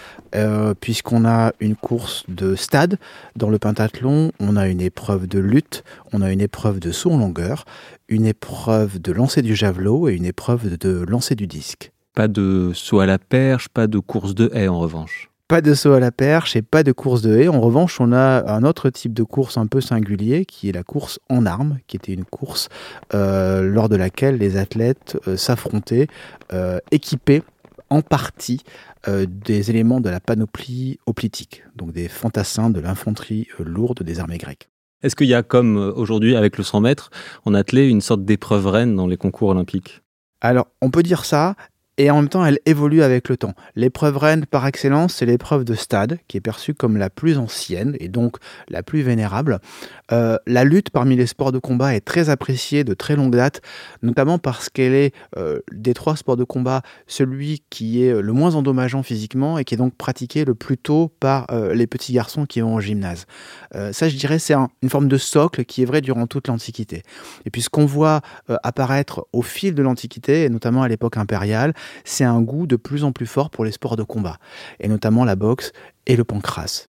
puisqu'on 0.80 1.25
a 1.26 1.52
une 1.61 1.76
course 1.76 2.25
de 2.28 2.54
stade. 2.54 2.99
Dans 3.37 3.50
le 3.50 3.58
pentathlon, 3.58 4.32
on 4.40 4.56
a 4.56 4.68
une 4.68 4.80
épreuve 4.80 5.26
de 5.26 5.38
lutte, 5.38 5.85
on 6.12 6.20
a 6.23 6.30
une 6.30 6.40
épreuve 6.40 6.80
de 6.80 6.92
saut 6.92 7.11
en 7.11 7.18
longueur, 7.18 7.64
une 8.08 8.26
épreuve 8.26 9.00
de 9.00 9.12
lancer 9.12 9.42
du 9.42 9.54
javelot 9.54 10.08
et 10.08 10.14
une 10.14 10.26
épreuve 10.26 10.76
de 10.76 11.04
lancer 11.08 11.35
du 11.35 11.47
disque. 11.47 11.92
Pas 12.14 12.28
de 12.28 12.73
saut 12.75 13.00
à 13.00 13.06
la 13.06 13.18
perche, 13.18 13.68
pas 13.68 13.87
de 13.87 13.99
course 13.99 14.35
de 14.35 14.50
haie 14.52 14.68
en 14.68 14.78
revanche. 14.78 15.30
Pas 15.49 15.62
de 15.62 15.73
saut 15.73 15.95
à 15.95 16.00
la 16.00 16.12
perche 16.12 16.57
et 16.57 16.62
pas 16.62 16.83
de 16.83 16.93
course 16.93 17.23
de 17.23 17.35
haie. 17.35 17.49
En 17.49 17.62
revanche, 17.62 18.02
on 18.02 18.12
a 18.12 18.52
un 18.52 18.64
autre 18.64 18.90
type 18.90 19.14
de 19.14 19.23
course 19.23 19.57
un 19.57 19.67
peu 19.67 19.81
singulier 19.81 20.45
qui 20.45 20.69
est 20.69 20.73
la 20.73 20.83
course 20.83 21.19
en 21.31 21.47
armes, 21.47 21.78
qui 21.87 21.97
était 21.97 22.12
une 22.12 22.26
course 22.26 22.69
euh, 23.14 23.62
lors 23.62 23.88
de 23.88 23.97
laquelle 23.97 24.37
les 24.37 24.59
athlètes 24.59 25.17
euh, 25.26 25.38
s'affrontaient 25.38 26.07
euh, 26.52 26.81
équipés 26.90 27.43
en 27.88 28.02
partie 28.02 28.62
des 29.07 29.71
éléments 29.71 30.00
de 30.00 30.11
la 30.11 30.21
panoplie 30.21 30.99
hoplitique, 31.07 31.62
donc 31.76 31.93
des 31.93 32.09
fantassins 32.09 32.69
de 32.69 32.81
l'infanterie 32.81 33.47
lourde 33.59 34.02
des 34.02 34.21
armées 34.21 34.37
grecques. 34.37 34.69
Est-ce 35.02 35.17
qu'il 35.17 35.28
y 35.28 35.35
a, 35.35 35.43
comme 35.43 35.78
aujourd'hui 35.78 36.37
avec 36.37 36.59
le 36.59 36.64
100 36.64 36.81
mètres, 36.81 37.09
en 37.47 37.55
athlée, 37.55 37.88
une 37.88 38.02
sorte 38.02 38.26
d'épreuve 38.26 38.67
reine 38.67 38.95
dans 38.95 39.07
les 39.07 39.17
concours 39.17 39.49
olympiques? 39.49 40.02
Alors, 40.43 40.67
on 40.83 40.90
peut 40.90 41.02
dire 41.02 41.25
ça, 41.25 41.55
et 41.99 42.11
en 42.11 42.17
même 42.17 42.28
temps 42.28 42.47
elle 42.47 42.61
évolue 42.64 43.02
avec 43.02 43.28
le 43.28 43.37
temps. 43.37 43.55
L'épreuve 43.76 44.17
reine 44.17 44.47
par 44.47 44.67
excellence, 44.67 45.14
c'est 45.14 45.26
l'épreuve 45.26 45.64
de 45.64 45.75
stade, 45.75 46.19
qui 46.28 46.37
est 46.37 46.40
perçue 46.40 46.73
comme 46.73 46.97
la 46.97 47.11
plus 47.11 47.37
ancienne 47.37 47.97
et 48.00 48.09
donc 48.09 48.37
la 48.69 48.83
plus 48.83 49.02
vénérable. 49.02 49.59
Euh, 50.12 50.38
la 50.47 50.64
lutte 50.64 50.90
parmi 50.90 51.17
les 51.17 51.26
sports 51.26 51.52
de 51.52 51.59
combat 51.59 51.95
est 51.95 52.00
très 52.00 52.31
appréciée 52.31 52.85
de 52.85 52.95
très 52.95 53.17
longue 53.17 53.35
date, 53.35 53.61
notamment 54.02 54.38
parce 54.38 54.71
qu'elle 54.71 54.95
est 54.95 55.12
euh, 55.37 55.59
des 55.73 55.93
trois 55.93 56.17
sports 56.17 56.37
de 56.37 56.45
combat 56.45 56.83
celui 57.07 57.62
qui 57.69 58.05
est 58.05 58.23
le 58.23 58.33
moins 58.33 58.55
endommageant 58.55 59.02
physiquement 59.02 59.59
et 59.59 59.64
qui 59.64 59.75
est 59.75 59.78
donc 59.78 59.95
pratiqué 59.95 60.45
le 60.45 60.55
plus 60.55 60.78
tôt 60.78 61.12
par 61.21 61.47
euh, 61.50 61.75
les 61.75 61.87
petits 61.87 62.12
garçons 62.12 62.47
qui 62.47 62.61
vont 62.61 62.76
au 62.76 62.81
gymnase. 62.81 63.26
ça, 63.93 64.09
je 64.09 64.17
dirais, 64.17 64.38
c'est 64.38 64.55
une 64.55 64.88
forme 64.88 65.09
de 65.09 65.19
socle 65.19 65.64
qui 65.64 65.83
est 65.83 65.85
vrai 65.85 66.00
durant 66.00 66.26
toute 66.26 66.49
l'Antiquité. 66.49 67.02
Et 67.45 67.50
puis 67.50 67.62
ce 67.62 67.69
qu'on 67.69 67.87
voit 67.87 68.21
apparaître 68.62 69.26
au 69.33 69.43
fil 69.43 69.75
de 69.75 69.83
l'Antiquité, 69.83 70.45
et 70.45 70.49
notamment 70.49 70.83
à 70.83 70.88
l'époque 70.88 71.17
impériale, 71.17 71.75
c'est 72.04 72.25
un 72.25 72.40
goût 72.40 72.66
de 72.66 72.76
plus 72.76 73.04
en 73.04 73.12
plus 73.12 73.26
fort 73.26 73.50
pour 73.50 73.64
les 73.64 73.73
sports 73.73 73.97
de 73.97 74.02
combat, 74.02 74.38
et 74.80 74.88
notamment 74.88 75.25
la 75.25 75.37
boxe 75.37 75.73
et 76.07 76.16
le 76.16 76.25
pancras. 76.25 76.87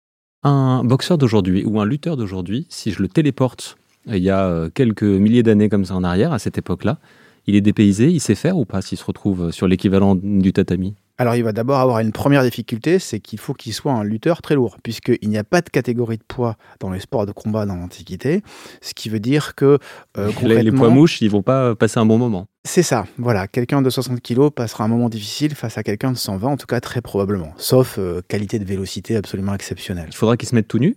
Un 0.43 0.83
boxeur 0.85 1.19
d'aujourd'hui 1.19 1.65
ou 1.65 1.81
un 1.81 1.87
lutteur 1.87 2.17
d'aujourd'hui, 2.17 2.67
si 2.69 2.91
je 2.91 3.01
le 3.01 3.09
téléporte 3.09 3.77
il 4.07 4.23
y 4.23 4.31
a 4.31 4.47
euh, 4.47 4.71
quelques 4.73 5.03
milliers 5.05 5.43
d'années 5.43 5.69
comme 5.69 5.85
ça 5.85 5.95
en 5.95 6.05
arrière, 6.05 6.33
à 6.33 6.39
cette 6.39 6.59
époque-là, 6.59 6.99
il 7.47 7.55
est 7.55 7.61
dépaysé, 7.61 8.09
il 8.09 8.21
sait 8.21 8.35
faire 8.35 8.57
ou 8.57 8.65
pas 8.65 8.83
s'il 8.83 8.99
se 8.99 9.05
retrouve 9.05 9.51
sur 9.51 9.69
l'équivalent 9.69 10.15
du 10.15 10.53
tatami? 10.53 10.95
Alors 11.23 11.37
il 11.37 11.45
va 11.45 11.53
d'abord 11.53 11.79
avoir 11.79 12.01
une 12.01 12.11
première 12.11 12.43
difficulté, 12.43 12.99
c'est 12.99 13.21
qu'il 13.21 13.39
faut 13.39 13.55
qu'il 13.55 13.73
soit 13.73 13.93
un 13.93 14.03
lutteur 14.03 14.43
très 14.43 14.57
lourd, 14.57 14.79
puisqu'il 14.83 15.29
n'y 15.29 15.39
a 15.39 15.45
pas 15.45 15.61
de 15.61 15.71
catégorie 15.71 16.19
de 16.19 16.25
poids 16.27 16.57
dans 16.81 16.91
les 16.91 16.99
sports 16.99 17.27
de 17.27 17.33
combat 17.33 17.65
dans 17.65 17.77
l'Antiquité, 17.77 18.43
ce 18.81 18.93
qui 18.93 19.09
veut 19.09 19.21
dire 19.21 19.55
que... 19.55 19.79
Euh, 20.19 20.33
les, 20.43 20.73
poids 20.73 20.91
mouches, 20.91 21.23
ils 21.23 21.31
vont 21.31 21.43
pas 21.43 21.77
passer 21.77 22.01
un 22.01 22.07
bon 22.07 22.19
moment. 22.19 22.49
C'est 22.65 22.83
ça, 22.83 23.07
voilà, 23.19 23.47
quelqu'un 23.47 23.83
de 23.83 23.89
60 23.89 24.21
kg 24.21 24.51
passera 24.51 24.83
un 24.83 24.89
moment 24.89 25.09
difficile 25.09 25.55
face 25.55 25.79
à 25.79 25.85
quelqu'un 25.85 26.11
de 26.11 26.17
120, 26.17 26.49
en 26.49 26.57
tout 26.57 26.67
cas 26.67 26.81
très 26.81 27.01
probablement, 27.01 27.53
sauf 27.57 27.99
euh, 27.99 28.21
qualité 28.27 28.59
de 28.59 28.65
vélocité 28.65 29.15
absolument 29.15 29.55
exceptionnelle. 29.55 30.09
Il 30.09 30.17
faudra 30.17 30.37
qu'il 30.37 30.49
se 30.49 30.57
mette 30.57 30.67
tout 30.67 30.81
nu? 30.81 30.97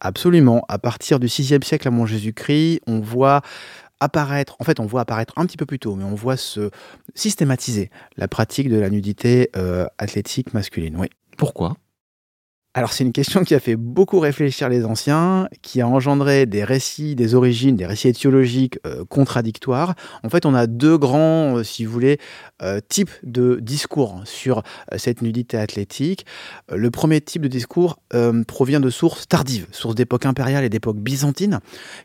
Absolument. 0.00 0.64
À 0.68 0.78
partir 0.78 1.18
du 1.18 1.26
6e 1.26 1.64
siècle 1.64 1.88
avant 1.88 2.06
Jésus-Christ, 2.06 2.80
on 2.86 3.00
voit 3.00 3.42
apparaître, 4.00 4.56
en 4.60 4.64
fait 4.64 4.80
on 4.80 4.86
voit 4.86 5.02
apparaître 5.02 5.34
un 5.36 5.46
petit 5.46 5.56
peu 5.56 5.66
plus 5.66 5.78
tôt, 5.78 5.94
mais 5.96 6.04
on 6.04 6.14
voit 6.14 6.36
se 6.36 6.70
systématiser 7.14 7.90
la 8.16 8.28
pratique 8.28 8.68
de 8.68 8.78
la 8.78 8.90
nudité 8.90 9.50
euh, 9.56 9.86
athlétique 9.98 10.54
masculine. 10.54 10.96
Oui. 10.96 11.08
Pourquoi? 11.36 11.76
Alors 12.74 12.92
c'est 12.92 13.02
une 13.02 13.12
question 13.12 13.44
qui 13.44 13.54
a 13.54 13.60
fait 13.60 13.76
beaucoup 13.76 14.20
réfléchir 14.20 14.68
les 14.68 14.84
anciens, 14.84 15.48
qui 15.62 15.80
a 15.80 15.88
engendré 15.88 16.46
des 16.46 16.64
récits, 16.64 17.16
des 17.16 17.34
origines, 17.34 17.76
des 17.76 17.86
récits 17.86 18.08
étiologiques 18.08 18.78
euh, 18.86 19.04
contradictoires. 19.06 19.94
En 20.22 20.28
fait, 20.28 20.46
on 20.46 20.54
a 20.54 20.66
deux 20.66 20.98
grands, 20.98 21.56
euh, 21.56 21.62
si 21.64 21.84
vous 21.84 21.92
voulez, 21.92 22.18
euh, 22.62 22.78
types 22.86 23.10
de 23.24 23.58
discours 23.60 24.20
sur 24.24 24.62
cette 24.96 25.22
nudité 25.22 25.56
athlétique. 25.56 26.26
le 26.70 26.90
premier 26.90 27.20
type 27.20 27.42
de 27.42 27.48
discours 27.48 27.98
provient 28.46 28.80
de 28.80 28.90
sources 28.90 29.26
tardives, 29.26 29.66
sources 29.72 29.94
d'époque 29.94 30.26
impériale 30.26 30.64
et 30.64 30.68
d'époque 30.68 30.98
byzantine, 30.98 31.60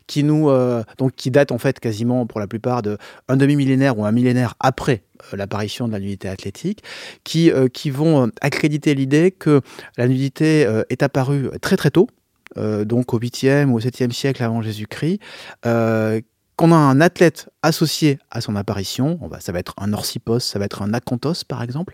qui 0.08 0.24
nous, 0.24 0.50
donc 0.98 1.14
qui 1.16 1.32
datent 1.32 1.52
en 1.52 1.58
fait 1.58 1.80
quasiment 1.80 2.26
pour 2.26 2.40
la 2.40 2.48
plupart 2.48 2.82
de 2.82 2.98
un 3.28 3.38
demi-millénaire 3.38 3.98
ou 3.98 4.06
un 4.06 4.12
millénaire 4.12 4.56
après 4.60 5.04
l'apparition 5.34 5.88
de 5.88 5.94
la 5.94 6.00
nudité 6.00 6.28
athlétique, 6.30 6.84
qui, 7.24 7.52
euh, 7.52 7.68
qui 7.68 7.90
vont 7.90 8.26
euh, 8.26 8.30
accréditer 8.42 8.96
l'idée 8.96 9.32
que 9.32 9.62
la 9.98 10.08
nudité 10.08 10.68
est 10.90 11.04
apparue 11.04 11.50
très 11.62 11.78
très 11.78 11.92
tôt, 11.92 12.08
donc 12.56 13.14
au 13.14 13.20
8e 13.20 13.70
ou 13.70 13.78
au 13.78 13.80
7e 13.80 14.12
siècle 14.12 14.44
avant 14.44 14.62
Jésus-Christ, 14.62 15.20
qu'on 16.56 16.72
a 16.72 16.76
un 16.76 17.02
athlète 17.02 17.50
associé 17.64 18.20
à 18.30 18.42
son 18.42 18.56
apparition, 18.56 19.20
ça 19.40 19.52
va 19.52 19.60
être 19.60 19.74
un 19.78 19.94
Orcipos, 19.94 20.40
ça 20.40 20.60
va 20.60 20.66
être 20.66 20.82
un 20.82 20.94
Acanthos 20.94 21.44
par 21.48 21.64
exemple, 21.64 21.94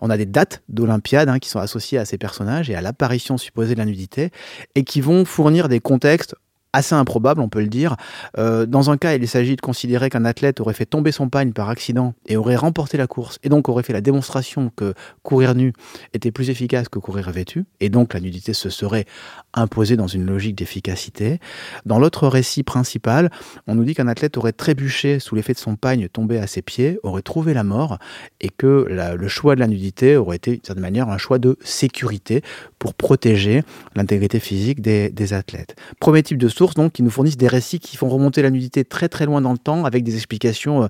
on 0.00 0.10
a 0.10 0.16
des 0.16 0.26
dates 0.26 0.62
d'Olympiade 0.68 1.28
hein, 1.28 1.38
qui 1.38 1.48
sont 1.48 1.58
associées 1.58 1.98
à 1.98 2.04
ces 2.04 2.18
personnages 2.18 2.70
et 2.70 2.76
à 2.76 2.80
l'apparition 2.80 3.36
supposée 3.36 3.74
de 3.74 3.80
la 3.80 3.84
nudité, 3.84 4.30
et 4.74 4.84
qui 4.84 5.00
vont 5.00 5.24
fournir 5.24 5.68
des 5.68 5.80
contextes 5.80 6.36
assez 6.76 6.94
improbable, 6.94 7.40
on 7.40 7.48
peut 7.48 7.60
le 7.60 7.68
dire. 7.68 7.96
Euh, 8.38 8.66
dans 8.66 8.90
un 8.90 8.96
cas, 8.96 9.14
il 9.14 9.26
s'agit 9.26 9.56
de 9.56 9.60
considérer 9.60 10.10
qu'un 10.10 10.24
athlète 10.24 10.60
aurait 10.60 10.74
fait 10.74 10.86
tomber 10.86 11.10
son 11.10 11.28
pagne 11.28 11.52
par 11.52 11.70
accident 11.70 12.14
et 12.26 12.36
aurait 12.36 12.56
remporté 12.56 12.98
la 12.98 13.06
course, 13.06 13.38
et 13.42 13.48
donc 13.48 13.68
aurait 13.68 13.82
fait 13.82 13.92
la 13.92 14.02
démonstration 14.02 14.70
que 14.76 14.92
courir 15.22 15.54
nu 15.54 15.72
était 16.12 16.30
plus 16.30 16.50
efficace 16.50 16.88
que 16.88 16.98
courir 16.98 17.30
vêtu, 17.30 17.64
et 17.80 17.88
donc 17.88 18.12
la 18.12 18.20
nudité 18.20 18.52
se 18.52 18.68
serait 18.68 19.06
imposée 19.54 19.96
dans 19.96 20.06
une 20.06 20.26
logique 20.26 20.56
d'efficacité. 20.56 21.40
Dans 21.86 21.98
l'autre 21.98 22.28
récit 22.28 22.62
principal, 22.62 23.30
on 23.66 23.74
nous 23.74 23.84
dit 23.84 23.94
qu'un 23.94 24.08
athlète 24.08 24.36
aurait 24.36 24.52
trébuché 24.52 25.18
sous 25.18 25.34
l'effet 25.34 25.54
de 25.54 25.58
son 25.58 25.76
pagne 25.76 26.08
tombé 26.08 26.38
à 26.38 26.46
ses 26.46 26.60
pieds, 26.60 26.98
aurait 27.02 27.22
trouvé 27.22 27.54
la 27.54 27.64
mort, 27.64 27.98
et 28.40 28.50
que 28.50 28.86
le 28.88 29.28
choix 29.28 29.54
de 29.54 29.60
la 29.60 29.66
nudité 29.66 30.16
aurait 30.16 30.36
été, 30.36 30.52
d'une 30.52 30.64
certaine 30.64 30.82
manière, 30.82 31.08
un 31.08 31.18
choix 31.18 31.38
de 31.38 31.56
sécurité 31.62 32.42
pour 32.78 32.92
protéger 32.92 33.62
l'intégrité 33.94 34.40
physique 34.40 34.82
des, 34.82 35.08
des 35.08 35.32
athlètes. 35.32 35.74
Premier 36.00 36.22
type 36.22 36.38
de 36.38 36.48
source, 36.48 36.65
donc 36.74 36.92
qui 36.92 37.02
nous 37.02 37.10
fournissent 37.10 37.36
des 37.36 37.48
récits 37.48 37.78
qui 37.78 37.96
font 37.96 38.08
remonter 38.08 38.42
la 38.42 38.50
nudité 38.50 38.84
très 38.84 39.08
très 39.08 39.26
loin 39.26 39.40
dans 39.40 39.52
le 39.52 39.58
temps 39.58 39.84
avec 39.84 40.04
des 40.04 40.14
explications 40.16 40.84
euh, 40.84 40.88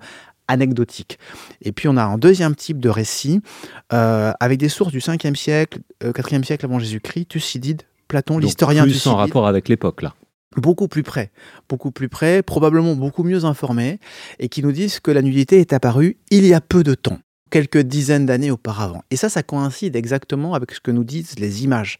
anecdotiques. 0.49 1.19
Et 1.63 1.73
puis 1.73 1.89
on 1.89 1.97
a 1.97 2.05
un 2.05 2.19
deuxième 2.19 2.55
type 2.55 2.81
de 2.81 2.89
récit 2.89 3.41
euh, 3.93 4.33
avec 4.41 4.59
des 4.59 4.69
sources 4.69 4.93
du 4.93 5.01
5e 5.01 5.35
siècle, 5.35 5.81
4e 6.03 6.41
euh, 6.41 6.43
siècle 6.43 6.65
avant 6.65 6.79
Jésus-Christ, 6.79 7.27
Thucydide, 7.27 7.83
Platon, 8.09 8.39
l'historien 8.39 8.85
Thucydide. 8.85 9.09
en 9.09 9.17
rapport 9.17 9.47
avec 9.47 9.69
l'époque 9.69 10.03
là 10.03 10.15
beaucoup 10.57 10.89
plus 10.89 11.03
près, 11.03 11.31
beaucoup 11.69 11.91
plus 11.91 12.09
près, 12.09 12.43
probablement 12.43 12.95
beaucoup 12.95 13.25
mieux 13.25 13.45
informés, 13.45 13.99
et 14.39 14.49
qui 14.49 14.63
nous 14.63 14.73
disent 14.73 15.01
que 15.01 15.11
la 15.11 15.21
nudité 15.21 15.61
est 15.61 15.75
apparue 15.75 16.17
il 16.31 16.47
y 16.47 16.55
a 16.55 16.63
peu 16.63 16.83
de 16.83 16.95
temps 16.95 17.19
quelques 17.51 17.79
dizaines 17.79 18.27
d'années 18.27 18.51
auparavant. 18.51 19.03
Et 19.11 19.17
ça, 19.17 19.29
ça 19.29 19.43
coïncide 19.43 19.97
exactement 19.97 20.55
avec 20.55 20.73
ce 20.73 20.81
que 20.81 20.91
nous 20.91 21.05
disent 21.05 21.39
les 21.39 21.65
images. 21.65 21.99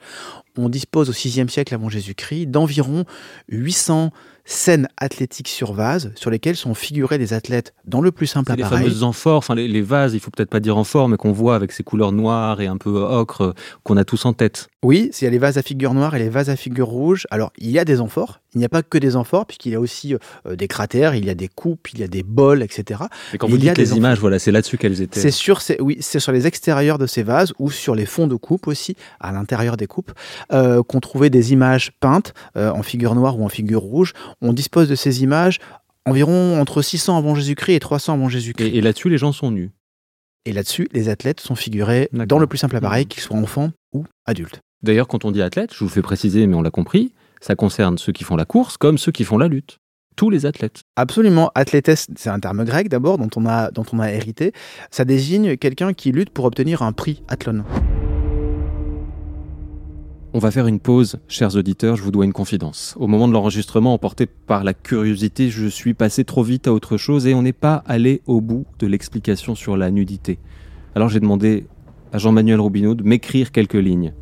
On 0.57 0.69
dispose 0.69 1.11
au 1.11 1.13
VIe 1.13 1.49
siècle 1.49 1.75
avant 1.75 1.89
Jésus-Christ 1.89 2.47
d'environ 2.47 3.05
800 3.49 4.11
scènes 4.47 4.89
athlétiques 4.97 5.49
sur 5.49 5.73
vase 5.73 6.13
sur 6.15 6.31
lesquelles 6.31 6.57
sont 6.57 6.73
figurés 6.73 7.19
des 7.19 7.35
athlètes 7.35 7.75
dans 7.85 8.01
le 8.01 8.13
plus 8.13 8.27
simple 8.27 8.53
appareil. 8.53 8.79
Les 8.79 8.85
fameuses 8.85 9.03
amphores, 9.03 9.39
enfin 9.39 9.55
les, 9.55 9.83
vases, 9.83 10.15
il 10.15 10.21
faut 10.21 10.31
peut-être 10.31 10.49
pas 10.49 10.61
dire 10.61 10.79
amphores, 10.79 11.09
mais 11.09 11.17
qu'on 11.17 11.33
voit 11.33 11.57
avec 11.57 11.73
ces 11.73 11.83
couleurs 11.83 12.13
noires 12.13 12.61
et 12.61 12.67
un 12.67 12.79
peu 12.79 12.91
ocre 12.91 13.43
euh, 13.43 13.53
qu'on 13.83 13.97
a 13.97 14.05
tous 14.05 14.25
en 14.25 14.33
tête. 14.33 14.69
Oui, 14.83 15.11
il 15.21 15.25
y 15.25 15.27
a 15.27 15.31
les 15.31 15.39
vases 15.39 15.59
à 15.59 15.63
figure 15.63 15.93
noire 15.95 16.15
et 16.15 16.21
les 16.21 16.29
vases 16.29 16.49
à 16.49 16.57
figure 16.57 16.87
rouge. 16.87 17.27
Alors, 17.31 17.53
il 17.59 17.71
y 17.71 17.79
a 17.79 17.85
des 17.85 18.01
amphores, 18.01 18.41
il 18.55 18.59
n'y 18.59 18.65
a 18.65 18.69
pas 18.69 18.83
que 18.83 18.99
des 18.99 19.17
amphores, 19.17 19.47
puisqu'il 19.47 19.73
y 19.73 19.75
a 19.75 19.81
aussi 19.81 20.15
euh, 20.15 20.55
des 20.55 20.69
cratères, 20.69 21.17
il 21.17 21.25
y 21.25 21.31
a 21.31 21.35
des 21.35 21.49
coupes, 21.49 21.93
il 21.93 21.99
y 21.99 22.05
a 22.05 22.09
des 22.09 22.23
bols, 22.23 22.63
etc. 22.63 23.01
Et 23.33 23.39
quand 23.39 23.49
vous 23.49 23.59
dites 23.59 23.77
les 23.77 23.97
images, 23.97 24.21
voilà, 24.21 24.39
c'est 24.39 24.53
là-dessus 24.53 24.79
qu'elles 24.79 25.03
étaient. 25.03 25.21
C'est 25.21 25.33
sûr, 25.33 25.61
c'est 25.61 25.81
oui, 25.81 25.99
c'est 26.01 26.21
sur 26.21 26.31
les 26.31 26.47
extérieurs 26.47 26.99
de 26.99 27.07
ces 27.07 27.25
vases 27.25 27.53
ou 27.59 27.71
sur 27.71 27.97
les 27.97 28.07
fonds 28.07 28.29
de 28.29 28.37
coupe 28.37 28.69
aussi, 28.69 28.97
à 29.19 29.33
l'intérieur 29.33 29.77
des 29.77 29.89
coupes, 29.89 30.13
euh, 30.53 30.83
qu'on 30.85 31.01
trouvait 31.01 31.31
des 31.31 31.53
images 31.53 31.93
peintes 31.99 32.33
en 32.55 32.83
figure 32.83 33.15
noire 33.15 33.39
ou 33.39 33.45
en 33.45 33.49
figure 33.49 33.81
rouge. 33.81 34.13
On 34.43 34.53
dispose 34.53 34.89
de 34.89 34.95
ces 34.95 35.23
images 35.23 35.59
environ 36.05 36.61
entre 36.61 36.83
600 36.83 37.19
avant 37.19 37.35
Jésus-Christ 37.35 37.75
et 37.75 37.81
300 37.81 38.15
avant 38.15 38.29
Jésus-Christ. 38.29 38.75
Et, 38.75 38.81
là-dessus, 38.81 39.09
les 39.09 39.19
gens 39.19 39.33
sont 39.33 39.51
nus. 39.51 39.71
Et 40.45 40.53
là-dessus, 40.53 40.89
les 40.93 41.09
athlètes 41.09 41.41
sont 41.41 41.57
figurés 41.57 42.09
dans 42.13 42.39
le 42.39 42.47
plus 42.47 42.59
simple 42.59 42.77
appareil, 42.77 43.05
mmh. 43.05 43.09
qu'ils 43.09 43.23
soient 43.23 43.37
enfants 43.37 43.73
ou 43.93 44.05
adultes. 44.27 44.61
D'ailleurs, 44.83 45.09
quand 45.09 45.25
on 45.25 45.33
dit 45.33 45.43
athlète, 45.43 45.75
je 45.75 45.81
vous 45.81 45.91
fais 45.91 46.03
préciser, 46.03 46.47
mais 46.47 46.55
on 46.55 46.63
l'a 46.63 46.71
compris, 46.71 47.13
ça 47.41 47.57
concerne 47.57 47.99
ceux 47.99 48.13
qui 48.13 48.25
font 48.25 48.37
la 48.37 48.45
course 48.45 48.77
comme 48.77 48.99
ceux 48.99 49.13
qui 49.13 49.25
font 49.25 49.39
la 49.39 49.49
lutte. 49.49 49.79
tous 50.15 50.31
les 50.31 50.47
athlètes. 50.47 50.81
Absolument. 50.97 51.51
Athlétesse, 51.55 52.07
c'est 52.17 52.31
un 52.31 52.41
terme 52.41 52.65
grec 52.65 52.89
d'abord 52.89 53.19
dont 53.19 53.29
on 53.37 53.45
a 53.45 53.71
dont 53.71 53.85
on 53.93 53.99
a 53.99 54.11
hérité. 54.11 54.53
Ça 54.91 55.05
désigne 55.05 55.59
quelqu'un 55.59 55.93
qui 55.93 56.11
lutte 56.11 56.31
pour 56.31 56.47
obtenir 56.47 56.81
un 56.81 56.93
prix 56.93 57.23
athlon. 57.29 57.65
On 60.37 60.39
va 60.39 60.51
faire 60.51 60.67
une 60.67 60.81
pause, 60.81 61.17
chers 61.29 61.57
auditeurs, 61.57 61.97
je 61.97 62.03
vous 62.03 62.11
dois 62.11 62.27
une 62.27 62.35
confidence. 62.35 62.95
Au 63.01 63.07
moment 63.07 63.27
de 63.27 63.33
l'enregistrement, 63.33 63.95
emporté 63.95 64.27
par 64.27 64.65
la 64.65 64.75
curiosité, 64.75 65.49
je 65.49 65.67
suis 65.67 65.95
passé 65.95 66.25
trop 66.25 66.43
vite 66.43 66.69
à 66.69 66.75
autre 66.75 66.99
chose 66.99 67.27
et 67.27 67.33
on 67.33 67.41
n'est 67.41 67.55
pas 67.55 67.83
allé 67.87 68.21
au 68.27 68.43
bout 68.43 68.67
de 68.79 68.87
l'explication 68.87 69.55
sur 69.55 69.79
la 69.79 69.91
nudité. 69.91 70.39
Alors 70.95 71.09
j'ai 71.09 71.21
demandé 71.21 71.65
à 72.13 72.19
Jean-Manuel 72.19 72.61
Robineau 72.61 72.95
de 72.95 73.03
m'écrire 73.03 73.51
quelques 73.51 73.73
lignes. 73.73 74.13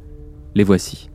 Les 0.55 0.63
voici. 0.63 1.11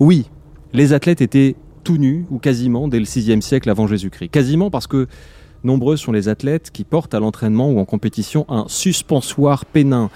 Oui, 0.00 0.28
les 0.72 0.92
athlètes 0.94 1.20
étaient 1.20 1.54
tout 1.84 1.96
nus, 1.96 2.26
ou 2.28 2.40
quasiment, 2.40 2.88
dès 2.88 2.98
le 2.98 3.06
VIe 3.06 3.40
siècle 3.40 3.70
avant 3.70 3.86
Jésus-Christ. 3.86 4.30
Quasiment 4.30 4.68
parce 4.68 4.88
que 4.88 5.06
nombreux 5.62 5.96
sont 5.96 6.10
les 6.10 6.28
athlètes 6.28 6.72
qui 6.72 6.82
portent 6.82 7.14
à 7.14 7.20
l'entraînement 7.20 7.70
ou 7.70 7.78
en 7.78 7.84
compétition 7.84 8.46
un 8.48 8.64
suspensoire 8.66 9.64
pénin, 9.64 10.10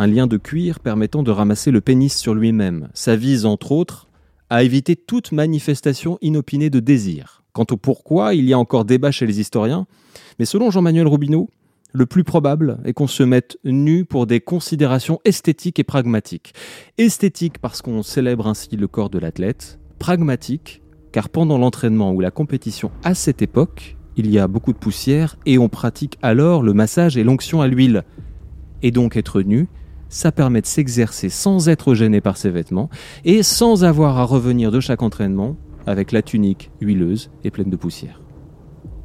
un 0.00 0.06
lien 0.06 0.26
de 0.26 0.38
cuir 0.38 0.80
permettant 0.80 1.22
de 1.22 1.30
ramasser 1.30 1.70
le 1.70 1.82
pénis 1.82 2.16
sur 2.16 2.34
lui-même. 2.34 2.88
Ça 2.94 3.16
vise, 3.16 3.44
entre 3.44 3.70
autres, 3.72 4.08
à 4.48 4.62
éviter 4.62 4.96
toute 4.96 5.30
manifestation 5.30 6.16
inopinée 6.22 6.70
de 6.70 6.80
désir. 6.80 7.42
Quant 7.52 7.66
au 7.70 7.76
pourquoi, 7.76 8.34
il 8.34 8.46
y 8.46 8.54
a 8.54 8.58
encore 8.58 8.86
débat 8.86 9.10
chez 9.10 9.26
les 9.26 9.40
historiens, 9.40 9.86
mais 10.38 10.46
selon 10.46 10.70
Jean-Manuel 10.70 11.06
Robineau, 11.06 11.50
le 11.92 12.06
plus 12.06 12.24
probable 12.24 12.78
est 12.86 12.94
qu'on 12.94 13.08
se 13.08 13.22
mette 13.22 13.58
nu 13.62 14.06
pour 14.06 14.26
des 14.26 14.40
considérations 14.40 15.20
esthétiques 15.26 15.78
et 15.78 15.84
pragmatiques. 15.84 16.54
Esthétique 16.96 17.58
parce 17.58 17.82
qu'on 17.82 18.02
célèbre 18.02 18.46
ainsi 18.46 18.76
le 18.76 18.88
corps 18.88 19.10
de 19.10 19.18
l'athlète, 19.18 19.80
pragmatique 19.98 20.80
car 21.12 21.28
pendant 21.28 21.58
l'entraînement 21.58 22.12
ou 22.12 22.20
la 22.20 22.30
compétition 22.30 22.90
à 23.04 23.14
cette 23.14 23.42
époque, 23.42 23.98
il 24.16 24.30
y 24.30 24.38
a 24.38 24.48
beaucoup 24.48 24.72
de 24.72 24.78
poussière 24.78 25.36
et 25.44 25.58
on 25.58 25.68
pratique 25.68 26.16
alors 26.22 26.62
le 26.62 26.72
massage 26.72 27.18
et 27.18 27.24
l'onction 27.24 27.60
à 27.60 27.68
l'huile. 27.68 28.04
Et 28.82 28.92
donc 28.92 29.18
être 29.18 29.42
nu 29.42 29.68
ça 30.10 30.32
permet 30.32 30.60
de 30.60 30.66
s'exercer 30.66 31.30
sans 31.30 31.70
être 31.70 31.94
gêné 31.94 32.20
par 32.20 32.36
ses 32.36 32.50
vêtements 32.50 32.90
et 33.24 33.42
sans 33.42 33.84
avoir 33.84 34.18
à 34.18 34.24
revenir 34.24 34.70
de 34.70 34.80
chaque 34.80 35.02
entraînement 35.02 35.56
avec 35.86 36.12
la 36.12 36.20
tunique 36.20 36.70
huileuse 36.82 37.30
et 37.44 37.50
pleine 37.50 37.70
de 37.70 37.76
poussière. 37.76 38.20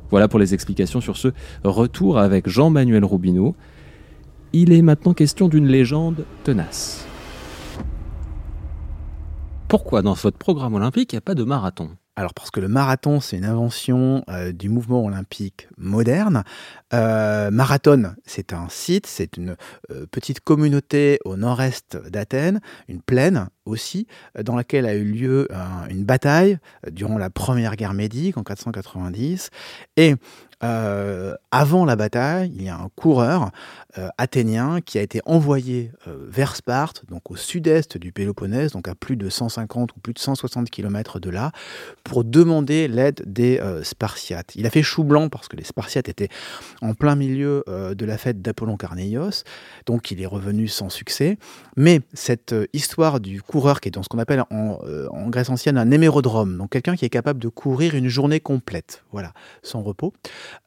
Voilà 0.09 0.27
pour 0.27 0.39
les 0.39 0.53
explications 0.53 1.01
sur 1.01 1.15
ce 1.15 1.29
retour 1.63 2.19
avec 2.19 2.49
Jean-Manuel 2.49 3.05
Robineau. 3.05 3.55
Il 4.51 4.73
est 4.73 4.81
maintenant 4.81 5.13
question 5.13 5.47
d'une 5.47 5.67
légende 5.67 6.25
tenace. 6.43 7.07
Pourquoi 9.67 10.01
dans 10.01 10.13
votre 10.13 10.37
programme 10.37 10.75
olympique 10.75 11.13
il 11.13 11.15
n'y 11.15 11.19
a 11.19 11.21
pas 11.21 11.35
de 11.35 11.43
marathon? 11.43 11.89
Alors 12.17 12.33
parce 12.33 12.49
que 12.49 12.61
le 12.61 12.69
marathon, 12.69 13.19
c'est 13.19 13.37
une 13.37 13.45
invention 13.45 14.23
euh, 14.29 14.53
du 14.53 14.69
mouvement 14.69 15.03
olympique 15.03 15.67
moderne. 15.77 16.43
Euh, 16.93 17.51
marathon, 17.51 18.15
c'est 18.25 18.53
un 18.53 18.69
site, 18.69 19.05
c'est 19.05 19.35
une 19.35 19.57
euh, 19.91 20.05
petite 20.09 20.39
communauté 20.39 21.19
au 21.25 21.35
nord-est 21.35 21.97
d'Athènes, 22.09 22.61
une 22.87 23.01
plaine 23.01 23.49
aussi, 23.65 24.07
dans 24.41 24.55
laquelle 24.55 24.85
a 24.85 24.93
eu 24.93 25.03
lieu 25.03 25.47
une 25.89 26.05
bataille 26.05 26.59
durant 26.91 27.17
la 27.17 27.31
première 27.31 27.75
guerre 27.75 27.95
médique 27.95 28.37
en 28.37 28.43
490. 28.43 29.49
Et 29.97 30.13
euh, 30.65 31.35
avant 31.51 31.85
la 31.85 31.95
bataille, 31.95 32.51
il 32.55 32.63
y 32.63 32.69
a 32.69 32.75
un 32.75 32.89
coureur 32.95 33.51
euh, 33.97 34.09
athénien 34.17 34.81
qui 34.81 34.97
a 34.97 35.01
été 35.01 35.21
envoyé 35.25 35.91
euh, 36.07 36.17
vers 36.27 36.55
Sparte, 36.55 37.03
donc 37.07 37.31
au 37.31 37.35
sud-est 37.35 37.97
du 37.97 38.11
Péloponnèse, 38.11 38.71
donc 38.71 38.87
à 38.87 38.95
plus 38.95 39.15
de 39.15 39.29
150 39.29 39.95
ou 39.95 39.99
plus 39.99 40.13
de 40.13 40.19
160 40.19 40.69
km 40.69 41.19
de 41.19 41.29
là, 41.29 41.51
pour 42.03 42.23
demander 42.23 42.87
l'aide 42.87 43.21
des 43.25 43.61
Spartiates. 43.83 44.55
Il 44.55 44.65
a 44.65 44.69
fait 44.69 44.83
chou 44.83 45.03
blanc 45.03 45.29
parce 45.29 45.47
que 45.47 45.55
les 45.55 45.63
Spartiates 45.63 46.09
étaient 46.09 46.29
en 46.81 46.93
plein 46.93 47.15
milieu 47.15 47.63
de 47.67 48.05
la 48.05 48.17
fête 48.17 48.41
d'Apollon 48.41 48.77
Carnéios, 48.77 49.43
donc 49.85 50.11
il 50.11 50.21
est 50.21 50.25
revenu 50.25 50.67
sans 50.67 50.89
succès. 50.89 51.37
Mais 51.77 52.01
cette 52.13 52.53
histoire 52.73 53.19
du 53.19 53.41
coureur 53.41 53.79
qui 53.81 53.89
est 53.89 53.91
dans 53.91 54.03
ce 54.03 54.09
qu'on 54.09 54.19
appelle 54.19 54.43
en, 54.51 54.79
en, 55.11 55.29
Grèce 55.29 55.49
ancienne 55.49 55.77
un 55.77 55.89
hémérodrome, 55.91 56.57
donc 56.57 56.71
quelqu'un 56.71 56.95
qui 56.95 57.05
est 57.05 57.09
capable 57.09 57.39
de 57.39 57.47
courir 57.47 57.95
une 57.95 58.07
journée 58.07 58.39
complète, 58.39 59.03
voilà, 59.11 59.33
sans 59.63 59.81
repos. 59.81 60.13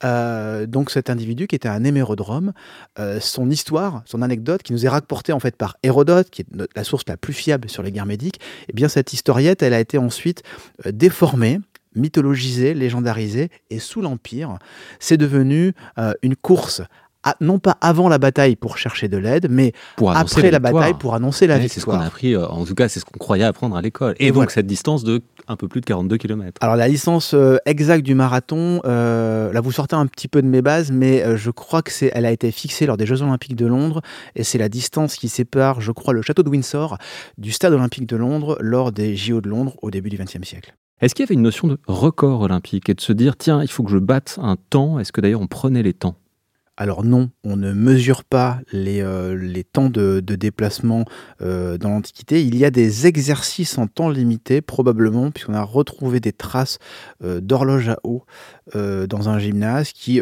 Euh, 0.05 0.67
donc 0.67 0.91
cet 0.91 1.11
individu 1.11 1.47
qui 1.47 1.55
était 1.55 1.69
un 1.69 1.85
hémérodrome, 1.85 2.53
euh, 2.99 3.21
son 3.21 3.51
histoire, 3.51 4.03
son 4.05 4.23
anecdote 4.23 4.63
qui 4.63 4.73
nous 4.73 4.85
est 4.85 4.89
rapportée 4.89 5.33
en 5.33 5.41
fait 5.41 5.57
par 5.57 5.77
Hérodote, 5.83 6.31
qui 6.31 6.43
est 6.43 6.47
la 6.75 6.85
source 6.85 7.05
la 7.07 7.17
plus 7.17 7.33
fiable 7.33 7.69
sur 7.69 7.83
les 7.83 7.93
guerres 7.93 8.07
médiques, 8.07 8.37
et 8.37 8.67
eh 8.71 8.73
bien 8.73 8.89
cette 8.89 9.13
historiette, 9.13 9.63
elle 9.63 9.75
a 9.75 9.81
été 9.81 9.99
ensuite 9.99 10.43
euh, 10.87 10.93
déformée 10.93 11.61
mythologisée, 11.95 12.75
légendarisée, 12.75 13.51
et 13.71 13.79
sous 13.79 14.03
l'Empire, 14.03 14.59
c'est 15.01 15.17
devenu 15.17 15.75
une 16.23 16.37
course 16.37 16.83
non 17.41 17.59
pas 17.59 17.77
avant 17.81 18.09
la 18.09 18.19
bataille 18.19 18.57
pour 18.57 18.79
chercher 18.79 19.09
de 19.09 19.17
l'aide, 19.17 19.49
mais 19.51 19.73
après 20.07 20.51
la, 20.51 20.59
bataille 20.59 20.95
pour 20.95 21.15
annoncer 21.15 21.47
la 21.47 21.59
victoire. 21.59 21.75
C'est 21.75 21.81
ce 21.81 21.87
qu'on 21.87 22.01
a 22.01 22.07
appris, 22.07 22.37
en 22.37 22.65
tout 22.65 22.75
cas, 22.75 22.89
c'est 22.89 23.01
ce 23.01 23.05
qu'on 23.05 23.19
croyait 23.19 23.45
apprendre 23.45 23.77
à 23.77 23.83
l'école. 23.83 24.15
Et, 24.19 24.31
donc 24.31 24.51
cette 24.51 24.67
distance 24.67 25.03
de 25.03 25.23
un 25.49 25.57
peu 25.57 25.69
plus 25.69 25.81
de 25.81 25.87
42 25.87 26.17
km. 26.17 26.59
Alors 26.61 26.77
la 26.77 26.89
licence 26.89 27.35
euh, 27.35 27.57
exacte 27.67 28.05
du 28.05 28.15
marathon, 28.15 28.81
euh, 28.85 29.53
là 29.53 29.61
vous 29.61 29.73
sortez 29.73 29.97
un 29.97 30.07
petit 30.07 30.29
peu 30.29 30.43
de 30.43 30.47
mes 30.47 30.63
bases, 30.63 30.91
mais 30.93 31.37
je 31.37 31.51
crois 31.51 31.83
que 31.83 31.91
c'est, 31.91 32.11
elle 32.15 32.27
a 32.27 32.33
été 32.33 32.51
fixée 32.51 32.87
lors 32.87 32.97
des 32.97 33.07
Jeux 33.07 33.23
Olympiques 33.23 33.57
de 33.57 33.67
Londres, 33.67 34.03
et 34.35 34.45
c'est 34.45 34.59
la 34.59 34.69
distance 34.69 35.17
qui 35.17 35.29
sépare, 35.29 35.81
je 35.81 35.93
crois, 35.93 36.13
le 36.15 36.23
château 36.23 36.43
de 36.43 36.49
Windsor 36.49 36.99
du 37.39 37.53
Stade 37.53 37.73
Olympique 37.73 38.07
de 38.07 38.17
Londres 38.17 38.57
lors 38.61 38.93
des 38.93 39.17
JO 39.17 39.41
de 39.41 39.49
Londres 39.49 39.77
au 39.83 39.91
début 39.91 40.11
du 40.11 40.17
XXe 40.17 40.47
siècle. 40.47 40.75
Est-ce 41.01 41.15
qu'il 41.15 41.23
y 41.23 41.27
avait 41.29 41.35
une 41.35 41.43
notion 41.43 41.69
de 41.69 41.79
record 41.87 42.41
olympique 42.41 42.89
et 42.89 42.95
de 42.95 43.01
se 43.01 43.13
dire 43.13 43.37
tiens 43.37 43.63
il 43.63 43.69
faut 43.69 43.85
que 43.85 43.91
je 43.91 43.99
batte 43.99 44.39
un 44.43 44.57
temps? 44.57 44.99
Est-ce 44.99 45.13
que 45.13 45.21
d'ailleurs 45.21 45.41
on 45.41 45.47
prenait 45.47 45.83
les 45.83 45.95
temps? 45.95 46.17
Alors 46.81 47.03
non, 47.03 47.31
on 47.43 47.57
ne 47.57 47.73
mesure 47.73 48.23
pas 48.23 48.61
les, 48.71 49.01
euh, 49.03 49.63
temps 49.73 49.91
de, 49.91 50.21
déplacement 50.21 51.05
euh, 51.43 51.77
dans 51.77 51.89
l'Antiquité. 51.89 52.45
Il 52.45 52.57
y 52.57 52.65
a 52.65 52.71
des 52.71 53.09
exercices 53.09 53.79
en 53.79 53.89
temps 53.89 54.09
limité, 54.09 54.61
probablement, 54.61 55.33
puisqu'on 55.33 55.55
a 55.55 55.65
retrouvé 55.65 56.21
des 56.21 56.33
traces 56.33 56.79
euh, 57.25 57.41
d'horloge 57.41 57.89
à 57.89 57.99
eau 58.05 58.25
dans 58.75 59.31
un 59.31 59.39
gymnase 59.39 59.93
qui 59.93 60.21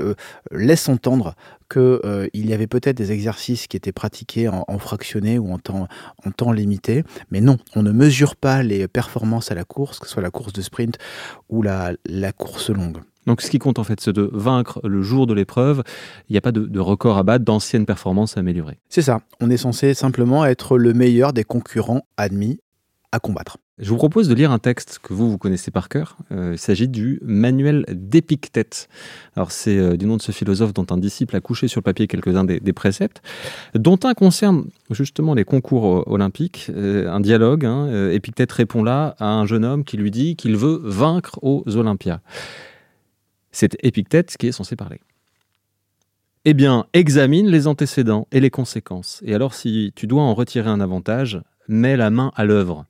laissent 0.52 0.88
entendre 0.88 1.34
qu'il 1.68 2.30
y 2.32 2.54
avait 2.54 2.68
peut-être 2.68 2.96
des 2.96 3.10
exercices 3.10 3.66
qui 3.66 3.76
étaient 3.76 3.90
pratiqués 3.90 4.48
en, 4.48 4.78
fractionné 4.78 5.36
ou 5.40 5.52
en 5.52 5.58
temps, 5.58 5.88
en 6.24 6.30
temps 6.30 6.52
limité. 6.52 7.02
Mais 7.32 7.40
non, 7.40 7.56
on 7.74 7.82
ne 7.82 7.90
mesure 7.90 8.36
pas 8.36 8.62
les 8.62 8.86
performances 8.86 9.50
à 9.50 9.56
la 9.56 9.64
course, 9.64 9.98
que 9.98 10.06
ce 10.06 10.12
soit 10.12 10.22
la 10.22 10.30
course 10.30 10.52
de 10.52 10.62
sprint 10.62 10.96
ou 11.48 11.62
la 11.62 11.96
course 12.36 12.70
longue. 12.70 12.98
Donc 13.26 13.42
ce 13.42 13.50
qui 13.50 13.58
compte 13.58 13.78
en 13.78 13.84
fait, 13.84 14.00
c'est 14.00 14.12
de 14.12 14.30
vaincre 14.32 14.80
le 14.84 15.02
jour 15.02 15.26
de 15.26 15.34
l'épreuve. 15.34 15.82
Il 16.28 16.32
n'y 16.32 16.38
a 16.38 16.40
pas 16.40 16.52
de, 16.52 16.80
record 16.80 17.18
à 17.18 17.22
battre, 17.22 17.44
d'anciennes 17.44 17.86
performances 17.86 18.36
à 18.36 18.40
améliorer. 18.40 18.78
C'est 18.88 19.02
ça. 19.02 19.20
On 19.40 19.50
est 19.50 19.56
censé 19.56 19.94
simplement 19.94 20.44
être 20.44 20.78
le 20.78 20.92
meilleur 20.92 21.32
des 21.32 21.44
concurrents 21.44 22.02
admis 22.16 22.60
à 23.12 23.18
combattre. 23.18 23.58
Je 23.78 23.90
vous 23.90 23.96
propose 23.96 24.26
de 24.26 24.34
lire 24.34 24.52
un 24.52 24.58
texte 24.58 25.00
que 25.02 25.12
vous, 25.12 25.30
vous 25.30 25.36
connaissez 25.36 25.70
par 25.70 25.90
cœur. 25.90 26.16
Euh, 26.32 26.52
il 26.54 26.58
s'agit 26.58 26.88
du 26.88 27.20
Manuel 27.22 27.84
d'Épictète. 27.90 28.88
Alors, 29.36 29.52
c'est 29.52 29.76
euh, 29.76 29.98
du 29.98 30.06
nom 30.06 30.16
de 30.16 30.22
ce 30.22 30.32
philosophe 30.32 30.72
dont 30.72 30.86
un 30.88 30.96
disciple 30.96 31.36
a 31.36 31.40
couché 31.40 31.68
sur 31.68 31.80
le 31.80 31.82
papier 31.82 32.06
quelques-uns 32.06 32.44
des, 32.44 32.72
préceptes, 32.72 33.20
dont 33.74 33.98
un 34.04 34.14
concerne 34.14 34.64
justement 34.90 35.34
les 35.34 35.44
concours 35.44 35.98
euh, 35.98 36.02
olympiques. 36.06 36.70
un 36.74 37.20
dialogue. 37.20 37.66
Hein, 37.66 38.10
Épictète 38.10 38.50
répond 38.52 38.82
là 38.82 39.14
à 39.18 39.26
un 39.26 39.44
jeune 39.44 39.64
homme 39.64 39.84
qui 39.84 39.98
lui 39.98 40.10
dit 40.10 40.36
qu'il 40.36 40.56
veut 40.56 40.80
vaincre 40.82 41.38
aux 41.42 41.62
Olympiades. 41.76 42.20
C'est 43.58 43.82
Épictète 43.82 44.36
qui 44.36 44.48
est 44.48 44.52
censé 44.52 44.76
parler. 44.76 45.00
Eh 46.44 46.52
bien, 46.52 46.84
examine 46.92 47.48
les 47.48 47.66
antécédents 47.66 48.28
et 48.30 48.38
les 48.38 48.50
conséquences. 48.50 49.22
Et 49.24 49.34
alors, 49.34 49.54
si 49.54 49.94
tu 49.96 50.06
dois 50.06 50.20
en 50.20 50.34
retirer 50.34 50.68
un 50.68 50.82
avantage, 50.82 51.40
mets 51.66 51.96
la 51.96 52.10
main 52.10 52.32
à 52.36 52.44
l'œuvre. 52.44 52.84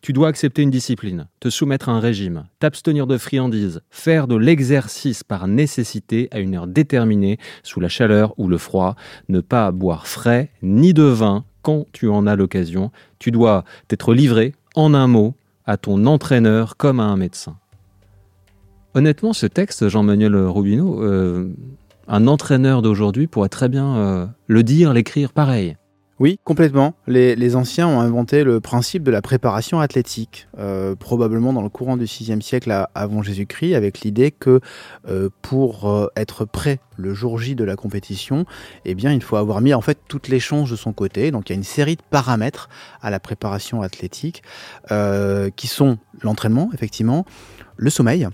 Tu 0.00 0.12
dois 0.12 0.26
accepter 0.26 0.62
une 0.62 0.70
discipline, 0.72 1.28
te 1.38 1.48
soumettre 1.48 1.90
à 1.90 1.92
un 1.92 2.00
régime, 2.00 2.46
t'abstenir 2.58 3.06
de 3.06 3.18
friandises, 3.18 3.82
faire 3.88 4.26
de 4.26 4.34
l'exercice 4.34 5.22
par 5.22 5.46
nécessité 5.46 6.26
à 6.32 6.40
une 6.40 6.56
heure 6.56 6.66
déterminée, 6.66 7.38
sous 7.62 7.78
la 7.78 7.88
chaleur 7.88 8.34
ou 8.36 8.48
le 8.48 8.58
froid, 8.58 8.96
ne 9.28 9.38
pas 9.38 9.70
boire 9.70 10.08
frais 10.08 10.50
ni 10.60 10.92
de 10.92 11.04
vin 11.04 11.44
quand 11.62 11.86
tu 11.92 12.08
en 12.08 12.26
as 12.26 12.34
l'occasion. 12.34 12.90
Tu 13.20 13.30
dois 13.30 13.62
t'être 13.86 14.12
livré, 14.12 14.56
en 14.74 14.92
un 14.92 15.06
mot, 15.06 15.36
à 15.66 15.76
ton 15.76 16.04
entraîneur 16.06 16.76
comme 16.76 16.98
à 16.98 17.04
un 17.04 17.16
médecin. 17.16 17.56
Honnêtement, 18.94 19.32
ce 19.32 19.46
texte, 19.46 19.88
Jean-Manuel 19.88 20.34
Robineau, 20.34 21.00
euh, 21.02 21.48
un 22.08 22.26
entraîneur 22.26 22.82
d'aujourd'hui 22.82 23.28
pourrait 23.28 23.48
très 23.48 23.68
bien 23.68 23.96
euh, 23.96 24.26
le 24.48 24.62
dire, 24.64 24.92
l'écrire 24.92 25.32
pareil. 25.32 25.76
Oui, 26.18 26.38
complètement. 26.44 26.94
Les, 27.06 27.56
anciens 27.56 27.88
ont 27.88 28.00
inventé 28.00 28.44
le 28.44 28.60
principe 28.60 29.04
de 29.04 29.10
la 29.10 29.22
préparation 29.22 29.80
athlétique, 29.80 30.48
euh, 30.58 30.94
probablement 30.94 31.52
dans 31.54 31.62
le 31.62 31.70
courant 31.70 31.96
du 31.96 32.04
VIe 32.04 32.42
siècle 32.42 32.86
avant 32.94 33.22
Jésus-Christ, 33.22 33.74
avec 33.74 34.00
l'idée 34.00 34.30
que 34.30 34.60
pour 35.40 36.10
être 36.16 36.44
prêt 36.44 36.78
le 36.98 37.14
jour 37.14 37.38
J 37.38 37.54
de 37.54 37.64
la 37.64 37.76
compétition, 37.76 38.44
eh 38.84 38.94
bien, 38.94 39.12
il 39.12 39.22
faut 39.22 39.36
avoir 39.36 39.62
mis 39.62 39.72
en 39.72 39.80
fait 39.80 39.96
toutes 40.08 40.28
les 40.28 40.40
chances 40.40 40.68
de 40.68 40.76
son 40.76 40.92
côté. 40.92 41.30
Donc, 41.30 41.48
il 41.48 41.52
y 41.52 41.54
a 41.54 41.56
une 41.56 41.64
série 41.64 41.96
de 41.96 42.02
paramètres 42.10 42.68
à 43.00 43.08
la 43.08 43.20
préparation 43.20 43.80
athlétique 43.80 44.42
qui 45.56 45.66
sont 45.68 45.96
l'entraînement, 46.22 46.68
effectivement, 46.74 47.24
le 47.78 47.88
sommeil, 47.88 48.28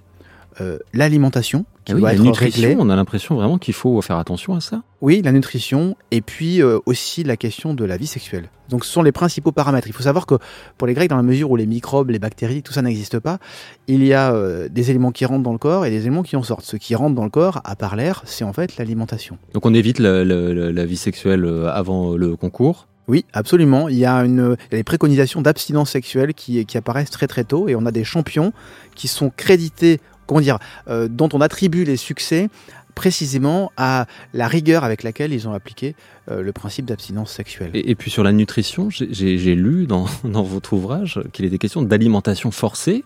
euh, 0.61 0.79
l'alimentation 0.93 1.65
qui 1.85 1.93
Ah 1.93 1.95
oui, 1.95 2.01
doit 2.01 2.09
la 2.11 2.15
être 2.17 2.23
nutrition, 2.23 2.63
réglée. 2.69 2.77
on 2.81 2.89
a 2.91 2.97
l'impression 2.97 3.35
vraiment 3.37 3.59
qu'il 3.59 3.75
faut 3.75 4.01
faire 4.03 4.17
attention 4.19 4.55
à 4.55 4.61
ça. 4.61 4.83
Oui, 5.01 5.21
la 5.25 5.33
nutrition 5.33 5.97
et 6.11 6.21
puis 6.21 6.63
euh, 6.63 6.79
aussi 6.87 7.23
la 7.25 7.37
question 7.37 7.75
de 7.75 7.85
la 7.85 7.97
vie 7.97 8.07
sexuelle. 8.07 8.49
Donc 8.69 8.85
ce 8.85 8.91
sont 8.93 9.03
les 9.03 9.13
principaux 9.13 9.53
paramètres. 9.53 9.87
Il 9.87 9.93
faut 9.93 10.03
savoir 10.03 10.27
que 10.27 10.35
pour 10.79 10.87
les 10.89 10.95
Grecs, 10.95 11.09
dans 11.11 11.17
la 11.17 11.23
mesure 11.23 11.51
où 11.51 11.57
les 11.57 11.67
microbes, 11.67 12.11
les 12.11 12.19
bactéries, 12.19 12.63
tout 12.63 12.73
ça 12.73 12.83
n'existe 12.83 13.19
pas, 13.21 13.39
il 13.87 14.05
y 14.05 14.13
a 14.13 14.33
euh, 14.33 14.69
des 14.69 14.91
éléments 14.91 15.13
qui 15.13 15.25
rentrent 15.25 15.45
dans 15.45 15.53
le 15.53 15.59
corps 15.59 15.87
et 15.87 15.91
des 15.91 16.01
éléments 16.01 16.23
qui 16.25 16.37
en 16.37 16.43
sortent. 16.43 16.65
Ce 16.65 16.77
qui 16.77 16.95
rentre 16.95 17.15
dans 17.15 17.25
le 17.25 17.31
corps, 17.31 17.61
à 17.65 17.77
part 17.77 17.95
l'air, 17.95 18.23
c'est 18.25 18.45
en 18.45 18.53
fait 18.53 18.77
l'alimentation. 18.79 19.39
Donc 19.55 19.65
on 19.67 19.75
évite 19.75 19.99
la, 20.01 20.25
la- 20.25 20.53
la- 20.55 20.73
la 20.73 20.85
vie 20.87 20.97
sexuelle 20.97 21.45
avant 21.73 22.17
le 22.17 22.35
concours. 22.37 22.89
Oui, 23.09 23.25
absolument. 23.33 23.89
Il 23.89 23.95
y 23.99 24.05
a, 24.05 24.17
une, 24.25 24.57
il 24.59 24.73
y 24.73 24.75
a 24.75 24.79
des 24.79 24.83
préconisations 24.83 25.41
d'abstinence 25.41 25.91
sexuelle 25.91 26.35
qui, 26.35 26.67
qui 26.67 26.77
apparaissent 26.77 27.11
très 27.13 27.29
très 27.29 27.45
tôt 27.45 27.69
et 27.69 27.77
on 27.77 27.87
a 27.87 27.93
des 27.93 28.03
champions 28.03 28.53
qui 28.97 29.07
sont 29.07 29.31
crédités, 29.37 30.01
comment 30.27 30.41
dire, 30.41 30.59
euh, 30.89 31.09
dont 31.09 31.29
on 31.33 31.41
attribue 31.41 31.85
les 31.85 31.97
succès 31.97 32.49
précisément 32.95 33.73
à 33.77 34.07
la 34.33 34.49
rigueur 34.49 34.83
avec 34.83 35.03
laquelle 35.03 35.33
ils 35.33 35.47
ont 35.47 35.53
appliqué 35.53 35.95
euh, 36.31 36.41
le 36.43 36.53
principe 36.53 36.87
d'abstinence 36.87 37.31
sexuelle. 37.31 37.71
Et, 37.75 37.95
puis 37.95 38.11
sur 38.11 38.25
la 38.25 38.33
nutrition, 38.33 38.89
j'ai- 38.91 39.55
lu 39.55 39.87
dans 39.87 40.07
votre 40.43 40.73
ouvrage 40.73 41.21
qu'il 41.33 41.45
était 41.45 41.59
question 41.59 41.83
d'alimentation 41.83 42.51
forcée. 42.51 43.05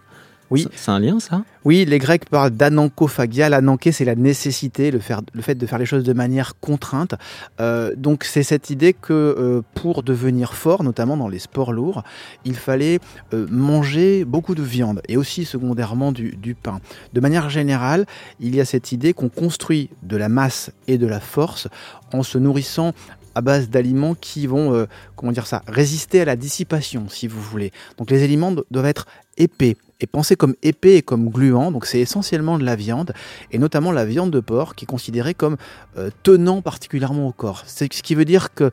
Oui. 0.50 0.66
C'est 0.74 0.90
un 0.90 0.98
lien 0.98 1.20
ça? 1.20 1.44
Oui, 1.64 1.84
les 1.84 1.98
Grecs 1.98 2.28
parlent 2.28 2.50
d'anankophagia. 2.50 3.48
L'ananké, 3.48 3.92
c'est 3.92 4.04
la 4.04 4.16
nécessité, 4.16 4.90
le, 4.90 4.98
faire, 4.98 5.20
le 5.32 5.42
fait 5.42 5.54
de 5.54 5.64
faire 5.64 5.78
les 5.78 5.86
choses 5.86 6.02
de 6.02 6.12
manière 6.12 6.58
contrainte. 6.58 7.14
Euh, 7.60 7.94
donc, 7.96 8.24
c'est 8.24 8.42
cette 8.42 8.68
idée 8.70 8.92
que 8.92 9.12
euh, 9.12 9.62
pour 9.74 10.02
devenir 10.02 10.54
fort, 10.54 10.82
notamment 10.82 11.16
dans 11.16 11.28
les 11.28 11.38
sports 11.38 11.72
lourds, 11.72 12.02
il 12.44 12.56
fallait 12.56 12.98
euh, 13.32 13.46
manger 13.50 14.24
beaucoup 14.24 14.54
de 14.56 14.62
viande 14.62 15.02
et 15.08 15.16
aussi 15.16 15.44
secondairement 15.44 16.10
du, 16.10 16.36
du 16.36 16.54
pain. 16.56 16.80
De 17.12 17.20
manière 17.20 17.48
générale, 17.48 18.06
il 18.40 18.56
y 18.56 18.60
a 18.60 18.64
cette 18.64 18.90
idée 18.90 19.12
qu'on 19.12 19.28
construit 19.28 19.90
de 20.02 20.16
la 20.16 20.28
masse 20.28 20.72
et 20.88 20.98
de 20.98 21.06
la 21.06 21.20
force 21.20 21.68
en 22.12 22.22
se 22.24 22.38
nourrissant 22.38 22.92
à 23.36 23.42
base 23.42 23.70
d'aliments 23.70 24.16
qui 24.16 24.48
vont, 24.48 24.86
comment 25.14 25.30
dire 25.30 25.46
ça, 25.46 25.62
résister 25.68 26.20
à 26.22 26.24
la 26.24 26.34
dissipation, 26.34 27.08
si 27.08 27.28
vous 27.28 27.40
voulez. 27.40 27.70
Donc 27.96 28.10
les 28.10 28.24
aliments 28.24 28.50
do- 28.50 28.64
doivent 28.72 28.86
être 28.86 29.06
épais 29.36 29.76
et 30.00 30.06
pensés 30.06 30.36
comme 30.36 30.54
épais 30.62 30.96
et 30.96 31.02
comme 31.02 31.28
gluants. 31.28 31.70
Donc 31.72 31.86
c'est 31.86 32.00
essentiellement 32.00 32.58
de 32.58 32.64
la 32.64 32.76
viande 32.76 33.12
et 33.52 33.58
notamment 33.58 33.92
la 33.92 34.04
viande 34.04 34.30
de 34.30 34.40
porc 34.40 34.74
qui 34.74 34.84
est 34.84 34.86
considérée 34.86 35.34
comme 35.34 35.56
euh, 35.96 36.10
tenant 36.22 36.62
particulièrement 36.62 37.28
au 37.28 37.32
corps. 37.32 37.62
C'est 37.66 37.92
ce 37.92 38.02
qui 38.02 38.14
veut 38.14 38.24
dire 38.24 38.54
que 38.54 38.70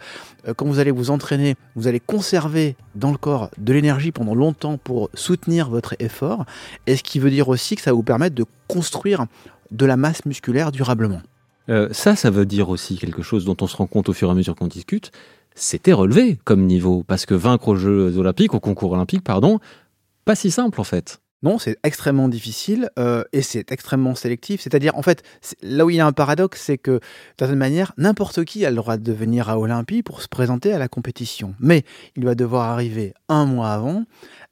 euh, 0.48 0.54
quand 0.56 0.66
vous 0.66 0.80
allez 0.80 0.92
vous 0.92 1.12
entraîner, 1.12 1.56
vous 1.76 1.88
allez 1.88 2.00
conserver 2.00 2.76
dans 2.96 3.12
le 3.12 3.18
corps 3.18 3.50
de 3.58 3.74
l'énergie 3.74 4.12
pendant 4.12 4.36
longtemps 4.36 4.78
pour 4.78 5.10
soutenir 5.14 5.70
votre 5.70 5.96
effort. 6.00 6.46
Et 6.88 6.96
ce 6.96 7.04
qui 7.04 7.20
veut 7.20 7.32
dire 7.32 7.50
aussi 7.50 7.76
que 7.76 7.82
ça 7.82 7.92
va 7.92 7.96
vous 7.96 8.04
permettre 8.04 8.36
de 8.36 8.46
construire 8.68 9.26
de 9.72 9.86
la 9.86 9.98
masse 9.98 10.26
musculaire 10.26 10.72
durablement. 10.72 11.22
Euh, 11.70 11.90
Ça, 11.92 12.16
ça 12.16 12.30
veut 12.30 12.46
dire 12.46 12.70
aussi 12.70 12.98
quelque 12.98 13.22
chose 13.22 13.44
dont 13.46 13.58
on 13.62 13.68
se 13.68 13.76
rend 13.76 13.88
compte 13.88 14.10
au 14.10 14.14
fur 14.14 14.30
et 14.30 14.32
à 14.32 14.34
mesure 14.34 14.56
qu'on 14.56 14.68
discute. 14.68 15.12
C'était 15.56 15.94
relevé 15.94 16.38
comme 16.44 16.66
niveau, 16.66 17.04
parce 17.06 17.26
que 17.26 17.34
vaincre 17.34 17.70
aux 17.70 17.76
Jeux 17.76 18.18
Olympiques, 18.18 18.54
au 18.54 18.60
concours 18.60 18.92
olympique, 18.92 19.24
pardon, 19.24 19.60
pas 20.28 20.36
si 20.36 20.52
simple 20.52 20.80
en 20.80 20.84
fait. 20.84 21.20
Non, 21.44 21.60
c'est 21.60 21.78
extrêmement 21.84 22.30
difficile 22.30 22.90
euh, 22.98 23.24
et 23.32 23.44
c'est 23.44 23.72
extrêmement 23.72 24.16
sélectif. 24.16 24.60
C'est-à-dire, 24.60 24.96
en 24.98 25.04
fait, 25.04 25.22
là 25.62 25.86
où 25.86 25.92
il 25.92 25.98
y 25.98 26.00
a 26.00 26.06
un 26.08 26.12
paradoxe, 26.12 26.60
c'est 26.66 26.80
que, 26.80 26.94
d'une 26.94 27.00
certaine 27.38 27.60
manière, 27.60 27.94
n'importe 27.98 28.44
qui 28.44 28.66
a 28.66 28.72
le 28.72 28.76
droit 28.76 28.98
de 28.98 29.14
venir 29.14 29.48
à 29.48 29.60
Olympie 29.60 30.02
pour 30.02 30.24
se 30.24 30.28
présenter 30.28 30.74
à 30.74 30.80
la 30.80 30.88
compétition. 30.88 31.54
Mais 31.60 31.84
il 32.16 32.26
va 32.26 32.34
devoir 32.34 32.64
arriver 32.72 33.14
un 33.30 33.46
mois 33.46 33.70
avant, 33.72 34.06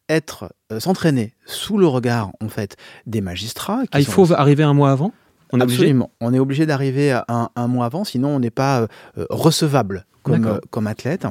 être 0.09 0.53
euh, 0.71 0.79
s'entraîner 0.79 1.33
sous 1.47 1.79
le 1.79 1.87
regard, 1.87 2.29
en 2.39 2.49
fait, 2.49 2.77
des 3.07 3.21
magistrats. 3.21 3.81
qui 3.83 3.89
Ah, 3.93 3.99
il 3.99 4.05
sont- 4.05 4.11
faut 4.27 4.33
arriver 4.33 4.61
un 4.63 4.75
mois 4.75 4.91
avant? 4.91 5.11
On 5.51 5.59
est 5.59 5.63
obligé 5.63 5.81
Absolument. 5.83 6.11
On 6.21 6.33
est 6.33 6.39
obligé 6.39 6.65
d'arriver 6.65 7.11
à 7.11 7.25
un, 7.27 7.49
un 7.55 7.67
mois 7.67 7.85
avant, 7.85 8.03
sinon 8.03 8.29
on 8.29 8.39
n'est 8.39 8.49
pas 8.51 8.81
euh, 8.81 8.87
euh, 9.17 9.25
recevable 9.29 10.05
comme, 10.23 10.45
euh, 10.47 10.59
comme 10.71 10.87
athlète. 10.87 11.27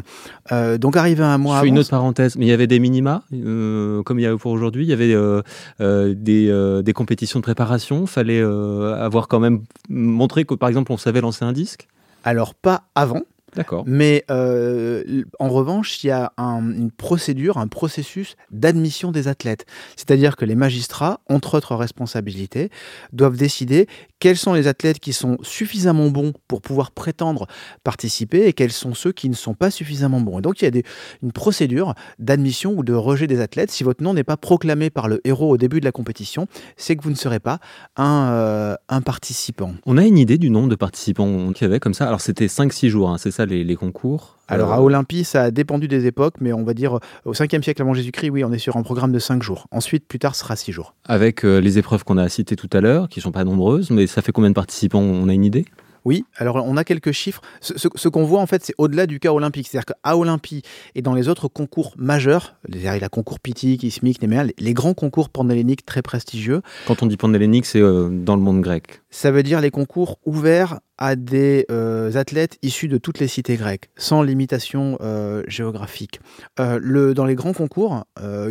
Euh, 0.52 0.78
donc 0.78 0.96
arriver 0.96 1.24
un 1.24 1.36
mois 1.36 1.56
Je 1.56 1.60
fais 1.62 1.66
avant. 1.66 1.74
une 1.74 1.78
autre 1.80 1.90
parenthèse, 1.90 2.36
mais 2.36 2.46
il 2.46 2.48
y 2.48 2.52
avait 2.52 2.68
des 2.68 2.78
minima, 2.78 3.24
euh, 3.32 4.02
comme 4.04 4.20
il 4.20 4.22
y 4.22 4.26
a 4.26 4.36
pour 4.36 4.52
aujourd'hui. 4.52 4.84
Il 4.84 4.88
y 4.88 4.92
avait 4.92 5.12
euh, 5.12 5.42
euh, 5.80 6.14
des, 6.16 6.48
euh, 6.48 6.80
des 6.82 6.92
compétitions 6.92 7.40
de 7.40 7.42
préparation. 7.42 8.02
Il 8.02 8.06
fallait 8.06 8.40
euh, 8.40 8.94
avoir 9.04 9.26
quand 9.26 9.40
même 9.40 9.62
montré 9.88 10.44
que, 10.44 10.54
par 10.54 10.68
exemple, 10.68 10.92
on 10.92 10.96
savait 10.96 11.20
lancer 11.20 11.44
un 11.44 11.52
disque. 11.52 11.88
Alors 12.22 12.54
pas 12.54 12.84
avant, 12.94 13.22
D'accord. 13.54 13.84
Mais 13.86 14.24
euh, 14.30 15.22
en 15.38 15.48
revanche, 15.48 16.02
il 16.02 16.08
y 16.08 16.10
a 16.10 16.32
un- 16.36 16.70
une 16.72 16.90
procédure, 16.90 17.58
un 17.58 17.68
processus 17.68 18.36
d'admission 18.50 19.12
des 19.12 19.28
athlètes. 19.28 19.66
C'est-à-dire 19.96 20.36
que 20.36 20.44
les 20.44 20.54
magistrats, 20.56 21.20
entre 21.28 21.56
autres 21.56 21.74
responsabilités, 21.76 22.70
doivent 23.12 23.36
décider 23.36 23.86
quels 24.24 24.38
sont 24.38 24.54
les 24.54 24.68
athlètes 24.68 25.00
qui 25.00 25.12
sont 25.12 25.36
suffisamment 25.42 26.08
bons 26.08 26.32
pour 26.48 26.62
pouvoir 26.62 26.92
prétendre 26.92 27.46
participer 27.82 28.46
et 28.46 28.54
quels 28.54 28.72
sont 28.72 28.94
ceux 28.94 29.12
qui 29.12 29.28
ne 29.28 29.34
sont 29.34 29.52
pas 29.52 29.70
suffisamment 29.70 30.18
bons. 30.20 30.38
Et 30.38 30.40
donc 30.40 30.62
il 30.62 30.64
y 30.64 30.68
a 30.68 30.70
des- 30.70 30.82
une 31.22 31.30
procédure 31.30 31.92
d'admission 32.18 32.72
ou 32.74 32.82
de 32.84 32.94
rejet 32.94 33.26
des 33.26 33.40
athlètes. 33.42 33.70
Si 33.70 33.84
votre 33.84 34.02
nom 34.02 34.14
n'est 34.14 34.24
pas 34.24 34.38
proclamé 34.38 34.88
par 34.88 35.08
le 35.08 35.20
héros 35.24 35.50
au 35.50 35.58
début 35.58 35.78
de 35.80 35.84
la 35.84 35.92
compétition, 35.92 36.46
c'est 36.78 36.96
que 36.96 37.02
vous 37.04 37.10
ne 37.10 37.14
serez 37.16 37.38
pas 37.38 37.58
un, 37.98 38.30
euh, 38.32 38.74
un 38.88 39.02
participant. 39.02 39.74
On 39.84 39.98
a 39.98 40.04
une 40.04 40.16
idée 40.16 40.38
du 40.38 40.48
nombre 40.48 40.70
de 40.70 40.74
participants 40.76 41.52
qu'il 41.52 41.66
y 41.66 41.70
avait 41.70 41.80
comme 41.80 41.92
ça? 41.92 42.06
Alors, 42.08 42.22
c'était 42.22 42.46
5-6 42.48 42.88
jours, 42.88 43.10
hein, 43.10 43.18
c'est 43.18 43.30
ça 43.30 43.44
les, 43.44 43.62
les 43.62 43.76
concours? 43.76 44.38
Alors 44.46 44.72
Euh, 44.72 44.76
à 44.76 44.82
Olympie, 44.82 45.24
ça 45.24 45.44
a 45.44 45.50
dépendu 45.50 45.88
des 45.88 46.04
époques, 46.06 46.34
mais 46.40 46.52
on 46.52 46.64
va 46.64 46.74
dire 46.74 46.96
euh, 46.96 47.00
au 47.24 47.32
5e 47.32 47.62
siècle 47.62 47.80
avant 47.80 47.94
Jésus-Christ, 47.94 48.28
oui, 48.30 48.44
on 48.44 48.52
est 48.52 48.58
sur 48.58 48.76
un 48.76 48.82
programme 48.82 49.10
de 49.10 49.18
5 49.18 49.42
jours. 49.42 49.66
Ensuite, 49.70 50.06
plus 50.06 50.18
tard, 50.18 50.34
ce 50.34 50.40
sera 50.40 50.54
6 50.54 50.70
jours. 50.72 50.94
Avec 51.06 51.44
euh, 51.46 51.60
les 51.60 51.78
épreuves 51.78 52.04
qu'on 52.04 52.18
a 52.18 52.28
citées 52.28 52.54
tout 52.56 52.68
à 52.74 52.80
l'heure, 52.82 53.08
qui 53.08 53.20
sont 53.22 53.32
pas 53.32 53.44
nombreuses, 53.44 53.90
mais 53.90 54.06
ça 54.14 54.22
fait 54.22 54.32
combien 54.32 54.50
de 54.50 54.54
participants? 54.54 55.00
On 55.00 55.28
a 55.28 55.32
une 55.34 55.44
idée? 55.44 55.64
Oui, 56.06 56.26
alors 56.36 56.56
on 56.56 56.76
a 56.76 56.84
quelques 56.84 57.12
chiffres. 57.12 57.40
Ce, 57.62 57.78
ce- 57.78 57.88
ce 57.94 58.08
qu'on 58.10 58.24
voit 58.24 58.40
en 58.42 58.46
fait, 58.46 58.62
c'est 58.62 58.74
au-delà 58.76 59.06
du 59.06 59.18
cas 59.20 59.32
olympique. 59.32 59.66
C'est-à-dire 59.66 59.94
qu'à 59.94 60.16
Olympie 60.18 60.60
et 60.94 61.00
dans 61.00 61.14
les 61.14 61.28
autres 61.28 61.48
concours 61.48 61.94
majeurs, 61.96 62.56
les 62.68 62.82
la 62.82 63.08
concours 63.08 63.40
Pythique, 63.40 63.82
Ismique, 63.82 64.20
Néméa, 64.20 64.44
les, 64.44 64.54
les 64.58 64.74
grands 64.74 64.92
concours 64.92 65.30
panhelléniques 65.30 65.86
très 65.86 66.02
prestigieux, 66.02 66.60
Quand 66.86 67.02
on 67.02 67.06
dit 67.06 67.16
panhellénique, 67.16 67.64
c'est 67.64 67.80
euh, 67.80 68.10
dans 68.10 68.36
le 68.36 68.42
monde 68.42 68.60
grec. 68.60 69.00
ça 69.10 69.30
veut 69.30 69.42
dire 69.42 69.62
les 69.62 69.70
concours 69.70 70.18
ouverts 70.26 70.80
à 70.98 71.16
des 71.16 71.64
euh, 71.70 72.14
athlètes 72.16 72.58
issus 72.62 72.88
de 72.88 72.98
toutes 72.98 73.18
les 73.18 73.26
cités 73.26 73.56
grecques, 73.56 73.88
sans 73.96 74.20
limitation 74.22 74.98
euh, 75.00 75.42
géographique. 75.48 76.20
Euh, 76.60 76.78
le, 76.82 77.14
dans 77.14 77.24
les 77.24 77.34
grands 77.34 77.54
concours, 77.54 78.04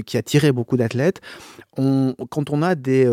qui 0.07 0.17
attiré 0.17 0.51
beaucoup 0.51 0.75
d'athlètes, 0.75 1.21
quand 1.75 2.49
on 2.49 2.61
a 2.63 2.73
des 2.73 3.07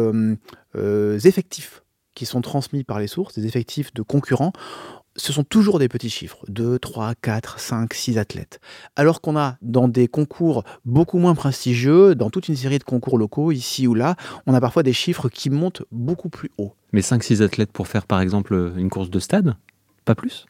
effectifs 1.24 1.82
qui 2.14 2.26
sont 2.26 2.40
transmis 2.40 2.84
par 2.84 2.98
les 2.98 3.06
sources, 3.06 3.34
des 3.34 3.46
effectifs 3.46 3.92
de 3.94 4.02
concurrents, 4.02 4.52
ce 5.16 5.32
sont 5.32 5.44
toujours 5.44 5.78
des 5.78 5.88
petits 5.88 6.10
chiffres, 6.10 6.44
2, 6.48 6.78
3, 6.78 7.14
4, 7.20 7.58
5, 7.58 7.92
6 7.92 8.18
athlètes. 8.18 8.60
Alors 8.96 9.20
qu'on 9.20 9.36
a 9.36 9.56
dans 9.60 9.88
des 9.88 10.08
concours 10.08 10.64
beaucoup 10.84 11.18
moins 11.18 11.34
prestigieux, 11.34 12.14
dans 12.14 12.30
toute 12.30 12.48
une 12.48 12.56
série 12.56 12.78
de 12.78 12.84
concours 12.84 13.18
locaux, 13.18 13.52
ici 13.52 13.86
ou 13.86 13.94
là, 13.94 14.16
on 14.46 14.54
a 14.54 14.60
parfois 14.60 14.82
des 14.82 14.92
chiffres 14.92 15.28
qui 15.28 15.50
montent 15.50 15.82
beaucoup 15.90 16.28
plus 16.28 16.50
haut. 16.58 16.74
Mais 16.92 17.00
5-6 17.00 17.42
athlètes 17.42 17.72
pour 17.72 17.88
faire, 17.88 18.06
par 18.06 18.20
exemple, 18.20 18.72
une 18.76 18.88
course 18.88 19.10
de 19.10 19.18
stade? 19.18 19.56
Pas 20.04 20.14
plus? 20.14 20.46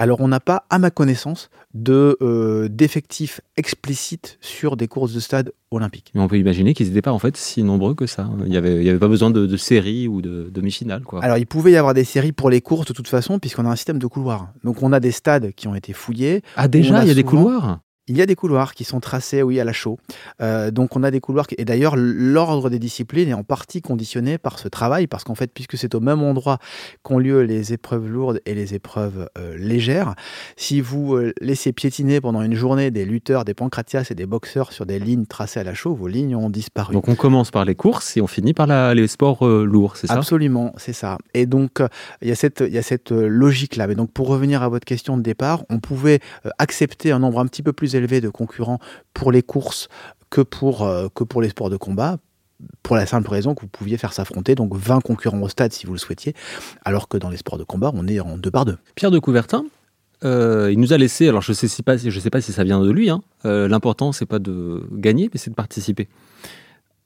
Alors 0.00 0.20
on 0.20 0.28
n'a 0.28 0.38
pas, 0.38 0.64
à 0.70 0.78
ma 0.78 0.90
connaissance, 0.90 1.50
de 1.74 2.16
euh, 2.22 2.68
d'effectifs 2.68 3.40
explicites 3.56 4.38
sur 4.40 4.76
des 4.76 4.86
courses 4.86 5.12
de 5.12 5.20
stade 5.20 5.52
olympiques. 5.70 6.12
Mais 6.14 6.20
on 6.20 6.28
peut 6.28 6.38
imaginer 6.38 6.72
qu'ils 6.72 6.86
n'étaient 6.86 7.02
pas 7.02 7.12
en 7.12 7.18
fait 7.18 7.36
si 7.36 7.64
nombreux 7.64 7.94
que 7.94 8.06
ça. 8.06 8.28
Il 8.44 8.50
n'y 8.50 8.56
avait, 8.56 8.76
il 8.76 8.84
y 8.84 8.90
avait 8.90 8.98
pas 8.98 9.08
besoin 9.08 9.30
de, 9.30 9.44
de 9.46 9.56
série 9.56 10.06
ou 10.06 10.22
de 10.22 10.50
demi-finale. 10.52 11.02
Quoi. 11.02 11.22
Alors 11.24 11.36
il 11.36 11.46
pouvait 11.46 11.72
y 11.72 11.76
avoir 11.76 11.94
des 11.94 12.04
séries 12.04 12.32
pour 12.32 12.48
les 12.48 12.60
courses 12.60 12.86
de 12.86 12.92
toute 12.92 13.08
façon, 13.08 13.38
puisqu'on 13.40 13.66
a 13.66 13.70
un 13.70 13.76
système 13.76 13.98
de 13.98 14.06
couloirs. 14.06 14.48
Donc 14.62 14.82
on 14.82 14.92
a 14.92 15.00
des 15.00 15.10
stades 15.10 15.52
qui 15.52 15.66
ont 15.66 15.74
été 15.74 15.92
fouillés. 15.92 16.42
ah 16.56 16.68
déjà, 16.68 17.02
il 17.02 17.08
y 17.08 17.10
a 17.10 17.14
des 17.14 17.24
couloirs? 17.24 17.80
Il 18.08 18.16
y 18.16 18.22
a 18.22 18.26
des 18.26 18.34
couloirs 18.34 18.74
qui 18.74 18.84
sont 18.84 19.00
tracés, 19.00 19.42
oui, 19.42 19.60
à 19.60 19.64
la 19.64 19.72
chaux. 19.72 19.98
Euh, 20.40 20.70
donc 20.70 20.96
on 20.96 21.02
a 21.02 21.10
des 21.10 21.20
couloirs 21.20 21.46
qui... 21.46 21.54
Et 21.58 21.64
d'ailleurs, 21.64 21.94
l'ordre 21.96 22.70
des 22.70 22.78
disciplines 22.78 23.28
est 23.28 23.34
en 23.34 23.44
partie 23.44 23.82
conditionné 23.82 24.38
par 24.38 24.58
ce 24.58 24.68
travail, 24.68 25.06
parce 25.06 25.24
qu'en 25.24 25.34
fait, 25.34 25.50
puisque 25.52 25.76
c'est 25.76 25.94
au 25.94 26.00
même 26.00 26.22
endroit 26.22 26.58
qu'ont 27.02 27.18
lieu 27.18 27.42
les 27.42 27.72
épreuves 27.72 28.08
lourdes 28.08 28.40
et 28.46 28.54
les 28.54 28.74
épreuves 28.74 29.28
euh, 29.38 29.56
légères, 29.58 30.14
si 30.56 30.80
vous 30.80 31.14
euh, 31.14 31.32
laissez 31.40 31.72
piétiner 31.72 32.20
pendant 32.20 32.42
une 32.42 32.54
journée 32.54 32.90
des 32.90 33.04
lutteurs, 33.04 33.44
des 33.44 33.54
pancratias 33.54 34.06
et 34.10 34.14
des 34.14 34.26
boxeurs 34.26 34.72
sur 34.72 34.86
des 34.86 34.98
lignes 34.98 35.26
tracées 35.26 35.60
à 35.60 35.64
la 35.64 35.74
chaux, 35.74 35.94
vos 35.94 36.08
lignes 36.08 36.34
ont 36.34 36.50
disparu. 36.50 36.94
Donc 36.94 37.08
on 37.08 37.14
commence 37.14 37.50
par 37.50 37.64
les 37.64 37.74
courses 37.74 38.16
et 38.16 38.20
on 38.20 38.26
finit 38.26 38.54
par 38.54 38.66
la- 38.66 38.94
les 38.94 39.06
sports 39.06 39.46
lourds, 39.46 39.96
c'est 39.96 40.06
ça? 40.06 40.14
Absolument, 40.14 40.72
c'est 40.78 40.92
ça. 40.92 41.18
Et 41.34 41.46
donc, 41.46 41.82
il 42.22 42.28
y 42.28 42.32
a 42.32 42.34
cette, 42.34 42.64
il 42.66 42.72
y 42.72 42.78
a 42.78 42.82
cette 42.82 43.10
logique-là. 43.12 43.86
Mais 43.86 43.94
donc, 43.94 44.10
pour 44.12 44.28
revenir 44.28 44.62
à 44.62 44.68
votre 44.68 44.84
question 44.84 45.16
de 45.16 45.22
départ, 45.22 45.64
on 45.68 45.78
pouvait 45.78 46.20
accepter 46.58 47.12
un 47.12 47.18
nombre 47.18 47.40
un 47.40 47.46
petit 47.46 47.62
peu 47.62 47.72
plus 47.72 47.94
élevé 47.98 48.20
de 48.20 48.28
concurrents 48.28 48.78
pour 49.14 49.32
les 49.32 49.42
courses 49.42 49.88
que 50.30 50.40
pour, 50.40 50.84
euh, 50.84 51.08
que 51.14 51.24
pour 51.24 51.42
les 51.42 51.50
sports 51.50 51.70
de 51.70 51.76
combat. 51.76 52.18
Pour 52.82 52.96
la 52.96 53.06
simple 53.06 53.30
raison 53.30 53.54
que 53.54 53.60
vous 53.60 53.68
pouviez 53.68 53.98
faire 53.98 54.12
s'affronter 54.12 54.56
donc 54.56 54.74
20 54.74 55.00
concurrents 55.00 55.40
au 55.42 55.48
stade 55.48 55.72
si 55.72 55.86
vous 55.86 55.92
le 55.92 55.98
souhaitiez, 55.98 56.34
alors 56.84 57.06
que 57.06 57.16
dans 57.16 57.30
les 57.30 57.36
sports 57.36 57.56
de 57.56 57.62
combat, 57.62 57.92
on 57.94 58.08
est 58.08 58.18
en 58.18 58.36
deux 58.36 58.50
par 58.50 58.64
deux. 58.64 58.78
Pierre 58.96 59.12
de 59.12 59.20
Coubertin, 59.20 59.64
euh, 60.24 60.68
il 60.72 60.80
nous 60.80 60.92
a 60.92 60.98
laissé, 60.98 61.28
alors 61.28 61.42
je 61.42 61.52
ne 61.52 61.54
sais, 61.54 61.68
si 61.68 61.82
pas, 61.84 61.96
sais 61.98 62.30
pas 62.30 62.40
si 62.40 62.52
ça 62.52 62.64
vient 62.64 62.80
de 62.80 62.90
lui, 62.90 63.10
hein, 63.10 63.20
euh, 63.44 63.68
l'important 63.68 64.10
c'est 64.10 64.26
pas 64.26 64.40
de 64.40 64.82
gagner, 64.92 65.30
mais 65.32 65.38
c'est 65.38 65.50
de 65.50 65.54
participer. 65.54 66.08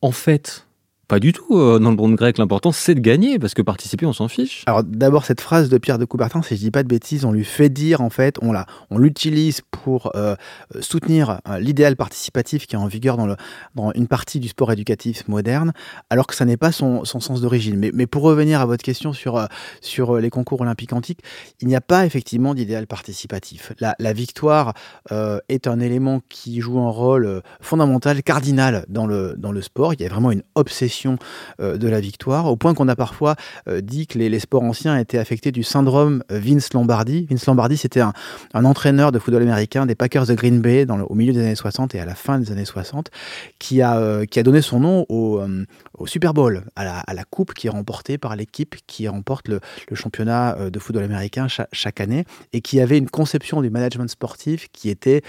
En 0.01 0.11
fait, 0.11 0.67
Pas 1.09 1.21
du 1.21 1.33
tout. 1.33 1.59
Euh, 1.59 1.79
dans 1.79 1.91
le 1.91 1.97
monde 1.97 2.15
grec, 2.15 2.39
l'important 2.39 2.73
c'est 2.73 2.95
de 2.95 3.01
gagner 3.01 3.39
parce 3.39 3.55
que 3.55 3.61
participer, 3.61 4.07
on 4.07 4.13
s'en 4.13 4.29
fiche. 4.29 4.63
Alors 4.67 4.83
d'abord 4.85 5.25
cette 5.25 5.41
phrase 5.41 5.69
de 5.69 5.77
Pierre 5.77 5.99
de 5.99 6.05
Coubertin, 6.05 6.43
si 6.43 6.57
je 6.57 6.61
dis 6.61 6.71
pas 6.71 6.83
de 6.83 6.89
bêtises, 6.89 7.25
on 7.25 7.33
lui 7.33 7.45
fait 7.45 7.69
dire 7.69 8.01
en 8.01 8.09
fait, 8.09 8.37
on 8.41 8.53
la, 8.53 8.67
on 8.91 8.99
l'utilise 8.99 9.61
pour 9.71 10.13
euh, 10.15 10.37
soutenir 10.81 11.41
euh, 11.49 11.59
l'idéal 11.59 11.97
participatif 11.97 12.67
qui 12.67 12.77
est 12.77 12.79
en 12.79 12.87
vigueur 12.87 13.17
dans, 13.17 13.27
le, 13.27 13.37
dans 13.75 13.93
une 13.93 14.07
partie 14.07 14.41
du 14.41 14.49
sport 14.49 14.73
éducatif 14.73 15.27
moderne, 15.29 15.73
alors 16.09 16.27
que 16.27 16.35
ça 16.35 16.45
n'est 16.45 16.57
pas 16.57 16.73
son, 16.73 17.05
son 17.05 17.21
sens 17.21 17.41
d'origine. 17.41 17.77
Mais, 17.77 17.91
mais, 17.93 18.07
pour 18.07 18.23
revenir 18.23 18.61
à 18.61 18.67
votre 18.67 18.85
question 18.85 19.13
sur, 19.13 19.47
sur 19.81 20.17
les 20.17 20.31
concours 20.31 20.61
olympiques 20.61 20.93
antiques, 20.93 21.21
il 21.61 21.69
n'y 21.69 21.77
a 21.77 21.81
pas 21.81 22.07
effectivement 22.07 22.55
d'idéal 22.55 22.87
participatif. 22.87 23.73
La, 23.81 23.95
la 23.99 24.13
victoire 24.13 24.75
est 25.49 25.67
un 25.67 25.81
élément 25.81 26.21
qui 26.29 26.61
joue 26.61 26.79
un 26.79 26.91
rôle 26.91 27.43
fondamental, 27.61 28.23
cardinal 28.23 28.85
dans 28.89 29.07
le, 29.07 29.35
dans 29.37 29.53
le 29.53 29.63
sport. 29.63 29.95
Il 29.95 30.01
y 30.01 30.07
a 30.07 30.09
vraiment 30.09 30.31
une 30.31 30.43
obsession 30.55 30.92
euh, 31.61 31.77
de 31.79 31.89
la 31.89 32.01
victoire, 32.01 32.47
au 32.47 32.57
point 32.57 32.75
qu'on 32.75 32.89
a 32.89 32.97
parfois 32.97 33.37
euh, 33.69 33.81
dit 33.81 34.07
que 34.07 34.19
les, 34.19 34.39
sports 34.39 34.63
anciens 34.63 34.99
étaient 34.99 35.19
affectés 35.19 35.53
du 35.53 35.63
syndrome 35.63 36.23
euh, 36.31 36.39
Vince 36.39 36.73
Lombardi. 36.73 37.27
Vince 37.31 37.47
Lombardi, 37.47 37.77
c'était 37.77 38.01
un, 38.01 38.13
entraîneur 38.55 39.13
de 39.13 39.19
football 39.19 39.43
américain 39.43 39.87
des 39.87 39.95
Packers 39.95 40.27
de 40.27 40.35
Green 40.35 40.61
Bay 40.61 40.87
au 41.09 41.15
milieu 41.15 41.33
des 41.33 41.41
années 41.41 41.55
60 41.55 41.95
et 41.95 42.01
à 42.01 42.05
la 42.05 42.15
fin 42.15 42.39
des 42.39 42.53
années 42.53 42.65
60, 42.65 43.11
qui 43.59 43.83
a, 43.83 44.25
qui 44.27 44.39
a 44.39 44.43
donné 44.43 44.63
son 44.63 44.81
nom 44.81 45.07
au, 45.09 45.41
Super 46.07 46.35
Bowl, 46.35 46.65
à 46.77 46.85
la, 46.85 47.25
coupe 47.25 47.55
qui 47.55 47.67
est 47.67 47.71
remportée 47.71 48.19
par 48.19 48.37
l'équipe 48.37 48.77
qui 48.87 49.09
remporte 49.09 49.49
le, 49.49 49.61
championnat 49.95 50.71
de 50.71 50.79
football 50.79 51.05
américain 51.05 51.47
chaque, 51.49 52.01
année 52.01 52.25
et 52.53 52.61
qui 52.61 52.81
avait 52.81 52.99
une 52.99 53.09
conception 53.09 53.63
du 53.63 53.71
management 53.71 54.09
sportif 54.09 54.69
qui 54.73 54.91
était 54.91 55.23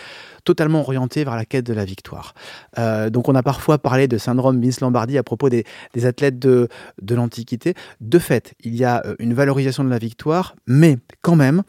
totalement 0.43 0.81
orientée 0.81 1.23
vers 1.23 1.35
la 1.35 1.45
quête 1.45 1.65
de 1.65 1.73
la 1.73 1.85
victoire. 1.85 2.33
donc 2.77 3.29
on 3.29 3.35
a 3.35 3.43
parfois 3.43 3.77
parlé 3.77 4.07
de 4.07 4.17
syndrome 4.17 4.61
Vince 4.61 4.81
Lombardi 4.81 5.17
à 5.17 5.23
propos 5.23 5.49
des, 5.93 6.05
athlètes 6.05 6.39
de, 6.39 6.67
de 7.01 7.15
l'Antiquité. 7.15 7.73
De 8.01 8.19
fait, 8.19 8.53
il 8.59 8.75
y 8.75 8.83
a 8.83 9.01
euh, 9.05 9.15
une 9.19 9.33
valorisation 9.33 9.83
de 9.83 9.89
la 9.89 9.97
victoire, 9.97 10.55
mais 10.67 10.97
quand 11.21 11.35
même, 11.35 11.63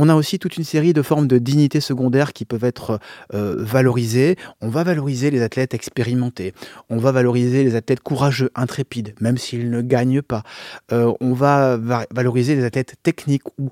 on 0.00 0.08
a 0.08 0.14
aussi 0.14 0.38
toute 0.38 0.56
une 0.56 0.64
série 0.64 0.92
de 0.92 1.02
formes 1.02 1.26
de 1.26 1.38
dignité 1.38 1.80
secondaire 1.80 2.32
qui 2.32 2.44
peuvent 2.44 2.62
être 2.62 3.00
euh, 3.34 3.56
valorisées. 3.58 4.36
On 4.60 4.68
va 4.68 4.84
valoriser 4.84 5.32
les 5.32 5.42
athlètes 5.42 5.74
expérimentés. 5.74 6.54
On 6.88 6.98
va 6.98 7.10
valoriser 7.10 7.64
les 7.64 7.74
athlètes 7.74 8.00
courageux, 8.00 8.50
intrépides, 8.54 9.14
même 9.20 9.38
s'ils 9.38 9.70
ne 9.70 9.82
gagnent 9.82 10.22
pas. 10.22 10.44
Euh, 10.92 11.12
on 11.20 11.32
va 11.32 11.76
valoriser 12.12 12.54
les 12.54 12.62
athlètes 12.64 12.94
techniques 13.02 13.48
ou 13.58 13.70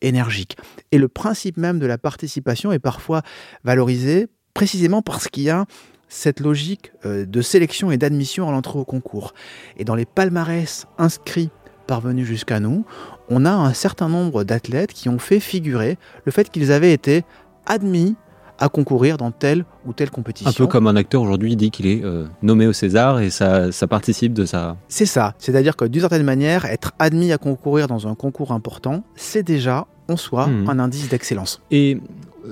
énergiques. 0.00 0.56
Et 0.90 0.98
le 0.98 1.06
principe 1.06 1.56
même 1.56 1.78
de 1.78 1.86
la 1.86 1.96
participation 1.96 2.72
est 2.72 2.80
parfois 2.80 3.22
valorisé 3.62 4.26
précisément 4.54 5.02
parce 5.02 5.28
qu'il 5.28 5.44
y 5.44 5.50
a 5.50 5.66
cette 6.08 6.40
logique 6.40 6.92
euh, 7.04 7.24
de 7.24 7.42
sélection 7.42 7.90
et 7.90 7.98
d'admission 7.98 8.48
à 8.48 8.52
l'entrée 8.52 8.78
au 8.78 8.84
concours. 8.84 9.34
Et 9.76 9.84
dans 9.84 9.94
les 9.94 10.06
palmarès 10.06 10.86
inscrits 10.98 11.50
parvenus 11.86 12.26
jusqu'à 12.26 12.60
nous, 12.60 12.84
on 13.28 13.44
a 13.44 13.50
un 13.50 13.72
certain 13.72 14.08
nombre 14.08 14.44
d'athlètes 14.44 14.92
qui 14.92 15.08
ont 15.08 15.18
fait 15.18 15.40
figurer 15.40 15.98
le 16.24 16.32
fait 16.32 16.50
qu'ils 16.50 16.72
avaient 16.72 16.92
été 16.92 17.24
admis 17.66 18.16
à 18.58 18.68
concourir 18.68 19.16
dans 19.16 19.30
telle 19.30 19.64
ou 19.86 19.92
telle 19.92 20.10
compétition. 20.10 20.50
Un 20.50 20.52
peu 20.52 20.66
comme 20.66 20.86
un 20.86 20.96
acteur 20.96 21.22
aujourd'hui 21.22 21.56
dit 21.56 21.70
qu'il 21.70 21.86
est 21.86 22.02
euh, 22.02 22.26
nommé 22.42 22.66
au 22.66 22.72
César 22.72 23.20
et 23.20 23.30
ça, 23.30 23.70
ça 23.70 23.86
participe 23.86 24.34
de 24.34 24.44
ça. 24.44 24.76
C'est 24.88 25.06
ça. 25.06 25.34
C'est-à-dire 25.38 25.76
que 25.76 25.84
d'une 25.84 26.00
certaine 26.00 26.24
manière, 26.24 26.64
être 26.64 26.92
admis 26.98 27.32
à 27.32 27.38
concourir 27.38 27.86
dans 27.86 28.08
un 28.08 28.14
concours 28.14 28.52
important, 28.52 29.04
c'est 29.14 29.44
déjà 29.44 29.86
en 30.08 30.16
soi 30.16 30.46
hmm. 30.46 30.68
un 30.68 30.78
indice 30.78 31.08
d'excellence. 31.08 31.60
Et 31.70 32.00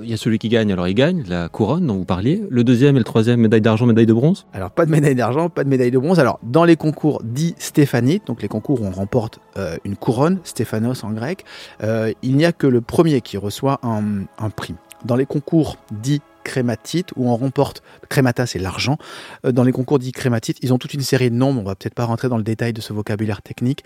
il 0.03 0.09
y 0.09 0.13
a 0.13 0.17
celui 0.17 0.39
qui 0.39 0.49
gagne, 0.49 0.71
alors 0.71 0.87
il 0.87 0.93
gagne, 0.93 1.23
la 1.27 1.49
couronne 1.49 1.87
dont 1.87 1.95
vous 1.95 2.05
parliez. 2.05 2.43
Le 2.49 2.63
deuxième 2.63 2.95
et 2.95 2.99
le 2.99 3.05
troisième, 3.05 3.39
médaille 3.39 3.61
d'argent, 3.61 3.85
médaille 3.85 4.05
de 4.05 4.13
bronze? 4.13 4.45
Alors 4.53 4.71
pas 4.71 4.85
de 4.85 4.91
médaille 4.91 5.15
d'argent, 5.15 5.49
pas 5.49 5.63
de 5.63 5.69
médaille 5.69 5.91
de 5.91 5.97
bronze. 5.97 6.19
Alors 6.19 6.39
dans 6.43 6.63
les 6.63 6.75
concours 6.75 7.21
dits 7.23 7.55
stéphanites, 7.57 8.27
donc 8.27 8.41
les 8.41 8.47
concours 8.47 8.81
où 8.81 8.85
on 8.85 8.91
remporte 8.91 9.39
euh, 9.57 9.77
une 9.85 9.95
couronne, 9.95 10.39
Stéphanos 10.43 11.03
en 11.03 11.11
grec, 11.11 11.45
euh, 11.83 12.11
il 12.21 12.35
n'y 12.35 12.45
a 12.45 12.51
que 12.51 12.67
le 12.67 12.81
premier 12.81 13.21
qui 13.21 13.37
reçoit 13.37 13.79
un, 13.83 14.49
prix. 14.49 14.75
Dans 15.05 15.15
les 15.15 15.25
concours 15.25 15.77
dits 15.91 16.21
crématite 16.43 17.09
où 17.17 17.29
on 17.29 17.35
remporte 17.35 17.83
crémata 18.07 18.45
c'est 18.45 18.57
l'argent 18.57 18.97
euh, 19.45 19.51
dans 19.51 19.65
les 19.65 19.73
concours 19.73 19.99
dits 19.99 20.13
crématite 20.13 20.57
ils 20.61 20.73
ont 20.73 20.77
toute 20.77 20.93
une 20.93 21.01
série 21.01 21.29
de 21.29 21.35
noms 21.35 21.49
on 21.49 21.63
va 21.63 21.75
peut-être 21.75 21.93
pas 21.93 22.05
rentrer 22.05 22.29
dans 22.29 22.37
le 22.37 22.43
détail 22.43 22.71
de 22.71 22.79
ce 22.79 22.93
vocabulaire 22.93 23.41
technique 23.41 23.83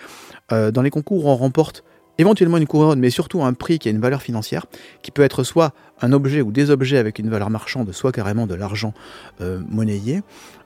dans 0.51 0.83
les 0.83 0.91
concours 0.91 1.25
où 1.25 1.29
on 1.29 1.35
remporte 1.35 1.83
éventuellement 2.21 2.57
une 2.57 2.67
couronne, 2.67 2.99
mais 2.99 3.09
surtout 3.09 3.43
un 3.43 3.53
prix 3.53 3.79
qui 3.79 3.87
a 3.87 3.91
une 3.91 3.99
valeur 3.99 4.21
financière, 4.21 4.65
qui 5.01 5.11
peut 5.11 5.23
être 5.23 5.43
soit 5.43 5.73
un 6.01 6.13
objet 6.13 6.41
ou 6.41 6.51
des 6.51 6.69
objets 6.69 6.97
avec 6.97 7.19
une 7.19 7.29
valeur 7.29 7.49
marchande, 7.49 7.91
soit 7.91 8.11
carrément 8.11 8.47
de 8.47 8.55
l'argent 8.55 8.93
euh, 9.39 9.61
monnayé, 9.69 10.21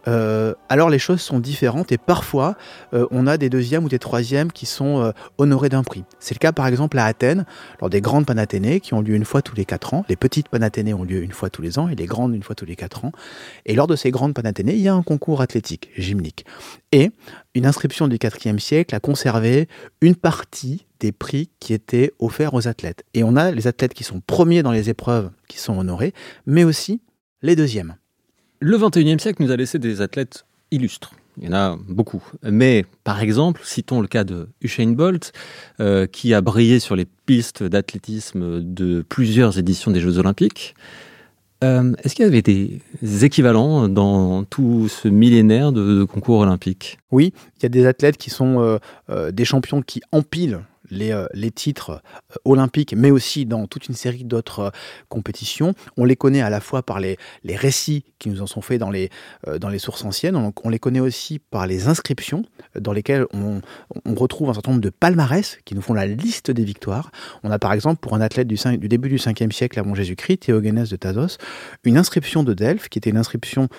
euh, 0.07 0.53
alors 0.69 0.89
les 0.89 0.99
choses 0.99 1.19
sont 1.19 1.39
différentes 1.39 1.91
et 1.91 1.97
parfois 1.97 2.55
euh, 2.93 3.07
on 3.09 3.25
a 3.25 3.37
des 3.37 3.49
deuxièmes 3.49 3.85
ou 3.85 3.89
des 3.89 3.97
troisièmes 3.97 4.51
qui 4.51 4.67
sont 4.67 5.11
honorés 5.37 5.69
d'un 5.69 5.83
prix. 5.83 6.03
C'est 6.19 6.35
le 6.35 6.39
cas 6.39 6.51
par 6.51 6.67
exemple 6.67 6.97
à 6.99 7.05
Athènes, 7.05 7.45
lors 7.81 7.89
des 7.89 8.01
grandes 8.01 8.25
Panathénées 8.25 8.79
qui 8.79 8.93
ont 8.93 9.01
lieu 9.01 9.15
une 9.15 9.25
fois 9.25 9.41
tous 9.41 9.55
les 9.55 9.65
quatre 9.65 9.93
ans. 9.93 10.05
Les 10.09 10.15
petites 10.15 10.49
Panathénées 10.49 10.93
ont 10.93 11.03
lieu 11.03 11.23
une 11.23 11.31
fois 11.31 11.49
tous 11.49 11.61
les 11.61 11.79
ans 11.79 11.89
et 11.89 11.95
les 11.95 12.05
grandes 12.05 12.35
une 12.35 12.43
fois 12.43 12.55
tous 12.55 12.65
les 12.65 12.75
quatre 12.75 13.05
ans. 13.05 13.11
Et 13.65 13.75
lors 13.75 13.87
de 13.87 13.95
ces 13.95 14.11
grandes 14.11 14.33
Panathénées, 14.33 14.75
il 14.75 14.81
y 14.81 14.87
a 14.87 14.93
un 14.93 15.03
concours 15.03 15.41
athlétique, 15.41 15.89
gymnique. 15.97 16.45
Et 16.91 17.11
une 17.55 17.65
inscription 17.65 18.07
du 18.07 18.17
IVe 18.21 18.59
siècle 18.59 18.93
a 18.95 18.99
conservé 18.99 19.67
une 20.01 20.15
partie 20.15 20.85
des 21.05 21.11
prix 21.11 21.49
qui 21.59 21.73
étaient 21.73 22.11
offerts 22.17 22.55
aux 22.55 22.67
athlètes. 22.67 23.03
Et 23.13 23.23
on 23.23 23.35
a 23.35 23.51
les 23.51 23.67
athlètes 23.67 23.93
qui 23.93 24.03
sont 24.03 24.21
premiers 24.25 24.63
dans 24.63 24.71
les 24.71 24.89
épreuves 24.89 25.29
qui 25.47 25.59
sont 25.59 25.77
honorés, 25.77 26.13
mais 26.47 26.63
aussi 26.63 26.99
les 27.43 27.55
deuxièmes. 27.55 27.95
Le 28.59 28.75
21e 28.77 29.19
siècle 29.19 29.43
nous 29.43 29.51
a 29.51 29.55
laissé 29.55 29.77
des 29.77 30.01
athlètes 30.01 30.45
illustres. 30.71 31.13
Il 31.37 31.45
y 31.45 31.49
en 31.49 31.53
a 31.53 31.77
beaucoup. 31.87 32.23
Mais 32.41 32.85
par 33.03 33.21
exemple, 33.21 33.61
citons 33.63 34.01
le 34.01 34.07
cas 34.07 34.23
de 34.23 34.47
Usain 34.61 34.93
Bolt, 34.93 35.31
euh, 35.79 36.07
qui 36.07 36.33
a 36.33 36.41
brillé 36.41 36.79
sur 36.79 36.95
les 36.95 37.05
pistes 37.25 37.61
d'athlétisme 37.61 38.61
de 38.61 39.03
plusieurs 39.07 39.59
éditions 39.59 39.91
des 39.91 39.99
Jeux 39.99 40.17
Olympiques. 40.17 40.73
Euh, 41.63 41.93
est-ce 42.03 42.15
qu'il 42.15 42.25
y 42.25 42.27
avait 42.27 42.41
des 42.41 42.81
équivalents 43.23 43.87
dans 43.89 44.43
tout 44.43 44.87
ce 44.87 45.07
millénaire 45.07 45.71
de, 45.71 46.03
concours 46.03 46.39
olympiques? 46.39 46.97
Oui, 47.11 47.33
il 47.57 47.63
y 47.63 47.65
a 47.65 47.69
des 47.69 47.85
athlètes 47.85 48.17
qui 48.17 48.29
sont 48.29 48.79
euh, 49.09 49.31
des 49.31 49.45
champions 49.45 49.81
qui 49.81 50.01
empilent 50.11 50.61
les, 50.89 51.11
euh, 51.11 51.27
les 51.33 51.51
titres 51.51 51.89
euh, 51.91 52.35
olympiques, 52.45 52.93
mais 52.95 53.11
aussi 53.11 53.45
dans 53.45 53.67
toute 53.67 53.87
une 53.87 53.95
série 53.95 54.23
d'autres 54.23 54.59
euh, 54.59 54.69
compétitions. 55.09 55.73
On 55.97 56.05
les 56.05 56.15
connaît 56.15 56.41
à 56.41 56.49
la 56.49 56.59
fois 56.59 56.83
par 56.83 56.99
les, 56.99 57.17
récits 57.45 58.03
qui 58.19 58.29
nous 58.29 58.41
en 58.41 58.47
sont 58.47 58.61
faits 58.61 58.79
dans 58.79 58.89
les, 58.89 59.09
sources 59.79 60.03
anciennes, 60.03 60.35
on, 60.35 60.69
les 60.69 60.79
connaît 60.79 60.99
aussi 60.99 61.39
par 61.39 61.67
les 61.67 61.87
inscriptions 61.87 62.43
dans 62.79 62.91
lesquelles 62.91 63.25
on, 63.33 63.61
retrouve 64.15 64.49
un 64.49 64.53
certain 64.53 64.71
nombre 64.71 64.81
de 64.81 64.89
palmarès 64.89 65.57
qui 65.65 65.75
nous 65.75 65.81
font 65.81 65.93
la 65.93 66.05
liste 66.05 66.51
des 66.51 66.63
victoires. 66.63 67.11
On 67.43 67.51
a 67.51 67.59
par 67.59 67.73
exemple 67.73 67.99
pour 67.99 68.13
un 68.13 68.21
athlète 68.21 68.47
du, 68.47 68.57
début 68.87 69.09
du 69.09 69.17
5e 69.17 69.51
siècle 69.51 69.79
avant 69.79 69.95
Jésus-Christ, 69.95 70.37
Théogénès 70.37 70.89
de 70.89 70.95
Thasos, 70.95 71.37
une 71.83 71.97
inscription 71.97 72.43
de 72.43 72.53
Delphes 72.53 72.89
qui 72.89 72.99
était 72.99 73.09
une 73.09 73.17
inscription 73.17 73.69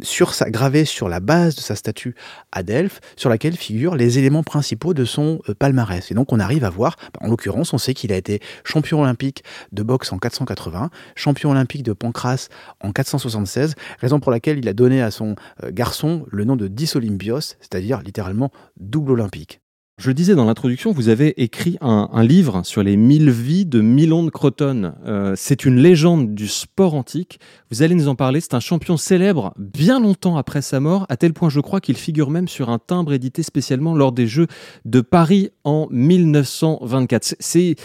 sur 0.00 0.34
sa, 0.34 0.50
gravée 0.50 0.84
sur 0.84 1.08
la 1.08 1.20
base 1.20 1.56
de 1.56 1.60
sa 1.60 1.74
statue 1.74 2.14
à 2.52 2.62
Delphes, 2.62 3.00
sur 3.16 3.30
laquelle 3.30 3.56
figurent 3.56 3.96
les 3.96 4.18
éléments 4.18 4.42
principaux 4.42 4.94
de 4.94 5.04
son 5.04 5.40
palmarès 5.58 6.10
donc 6.16 6.32
on 6.32 6.40
arrive 6.40 6.64
à 6.64 6.70
voir, 6.70 6.96
bah, 7.14 7.20
en 7.22 7.28
l'occurrence, 7.28 7.72
on 7.72 7.78
sait 7.78 7.94
qu'il 7.94 8.12
a 8.12 8.16
été 8.16 8.40
champion 8.64 9.02
olympique 9.02 9.44
de 9.70 9.84
boxe 9.84 10.12
en 10.12 10.18
480, 10.18 10.90
champion 11.14 11.50
olympique 11.52 11.84
de 11.84 11.92
pancras 11.92 12.48
en 12.80 12.90
476, 12.90 13.74
raison 14.00 14.18
pour 14.18 14.32
laquelle 14.32 14.58
il 14.58 14.68
a 14.68 14.72
donné 14.72 15.02
à 15.02 15.12
son 15.12 15.36
euh, 15.62 15.70
garçon 15.72 16.26
le 16.30 16.44
nom 16.44 16.56
de 16.56 16.68
Olympios, 16.96 17.40
c'est-à-dire 17.60 18.00
littéralement 18.00 18.50
double 18.78 19.12
olympique. 19.12 19.60
Je 19.98 20.08
le 20.08 20.14
disais 20.14 20.34
dans 20.34 20.44
l'introduction, 20.44 20.92
vous 20.92 21.08
avez 21.08 21.42
écrit 21.42 21.78
un, 21.80 22.22
livre 22.22 22.60
sur 22.66 22.82
les 22.82 22.98
mille 22.98 23.30
vies 23.30 23.64
de 23.64 23.80
Milon 23.80 24.24
de 24.24 24.30
Croton. 24.30 24.92
Euh, 25.06 25.32
c'est 25.36 25.64
une 25.64 25.76
légende 25.76 26.34
du 26.34 26.48
sport 26.48 26.92
antique. 26.92 27.40
Vous 27.70 27.80
allez 27.80 27.94
nous 27.94 28.08
en 28.08 28.14
parler. 28.14 28.42
C'est 28.42 28.52
un 28.52 28.60
champion 28.60 28.98
célèbre 28.98 29.54
bien 29.56 29.98
longtemps 29.98 30.36
après 30.36 30.60
sa 30.60 30.80
mort, 30.80 31.06
à 31.08 31.16
tel 31.16 31.32
point 31.32 31.48
je 31.48 31.60
crois 31.60 31.80
qu'il 31.80 31.96
figure 31.96 32.28
même 32.28 32.46
sur 32.46 32.68
un 32.68 32.78
timbre 32.78 33.14
édité 33.14 33.42
spécialement 33.42 33.94
lors 33.94 34.12
des 34.12 34.26
Jeux 34.26 34.48
de 34.84 35.00
Paris 35.00 35.48
en 35.64 35.88
1924. 35.90 37.36
C'est 37.40 37.76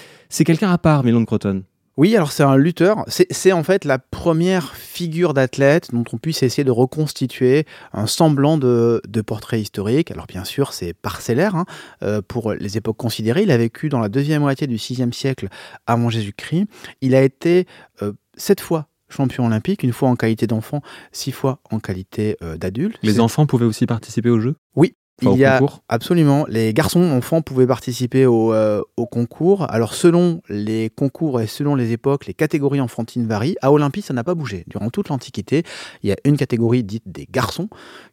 quelqu'un 0.44 0.70
à 0.70 0.78
part, 0.78 1.06
Milon 1.06 1.22
de 1.22 1.26
Croton. 1.26 1.64
Oui, 2.02 2.16
alors 2.16 2.32
c'est 2.32 2.42
un 2.42 2.58
lutteur. 2.58 3.06
C'est 3.08 3.52
en 3.52 3.62
fait 3.62 3.86
la 3.86 4.00
première 4.00 4.74
figure 4.74 5.36
d'athlète 5.36 5.92
dont 5.94 6.04
on 6.12 6.18
puisse 6.18 6.42
essayer 6.42 6.64
de 6.64 6.72
reconstituer 6.72 7.68
un 7.94 8.08
semblant 8.08 8.58
de, 8.58 9.00
portrait 9.24 9.62
historique. 9.62 10.10
Alors 10.10 10.26
bien 10.26 10.44
sûr, 10.44 10.74
c'est 10.74 10.94
parcellaire 10.94 11.56
hein, 11.56 11.66
euh, 12.02 12.24
pour 12.28 12.54
les 12.54 12.76
époques 12.76 12.98
considérées. 12.98 13.44
Il 13.44 13.52
a 13.52 13.58
vécu 13.58 13.90
dans 13.90 14.00
la 14.00 14.10
deuxième 14.10 14.42
moitié 14.42 14.66
du 14.66 14.78
VIe 14.78 15.14
siècle 15.14 15.48
avant 15.86 16.10
Jésus-Christ. 16.10 16.66
Il 17.02 17.14
a 17.14 17.22
été 17.22 17.68
euh, 18.02 18.14
sept 18.36 18.62
fois 18.62 18.88
champion 19.12 19.46
olympique, 19.46 19.84
une 19.84 19.94
fois 19.94 20.10
en 20.10 20.16
qualité 20.16 20.48
d'enfant, 20.48 20.82
six 21.12 21.32
fois 21.32 21.60
en 21.70 21.80
qualité 21.80 22.36
euh, 22.42 22.58
d'adulte. 22.58 22.98
Les 23.04 23.20
enfants 23.20 23.46
pouvaient 23.46 23.66
aussi 23.66 23.86
participer 23.86 24.32
au 24.32 24.40
jeu? 24.40 24.56
Oui, 24.76 24.96
il 25.22 25.38
y 25.38 25.46
a 25.46 25.62
absolument 25.90 26.46
les 26.48 26.74
garçons 26.74 27.04
enfants 27.04 27.42
pouvaient 27.42 27.68
participer 27.68 28.26
au, 28.26 28.54
euh, 28.54 28.82
au, 28.98 29.06
concours. 29.06 29.70
Alors 29.70 29.94
selon 29.94 30.42
les 30.50 30.90
concours 30.90 31.42
et 31.42 31.48
selon 31.48 31.76
les 31.76 31.92
époques, 31.92 32.26
les 32.26 32.34
catégories 32.34 32.82
enfantines 32.82 33.28
varient. 33.28 33.58
À 33.62 33.72
Olympie, 33.72 34.02
ça 34.02 34.14
n'a 34.14 34.24
pas 34.24 34.36
bougé. 34.36 34.64
Durant 34.68 34.90
toute 34.90 35.10
l'Antiquité, 35.10 35.64
il 36.04 36.10
y 36.10 36.14
a 36.14 36.18
une 36.26 36.38
catégorie 36.38 36.84
dite 36.84 37.04
des 37.06 37.28
garçons 37.30 37.70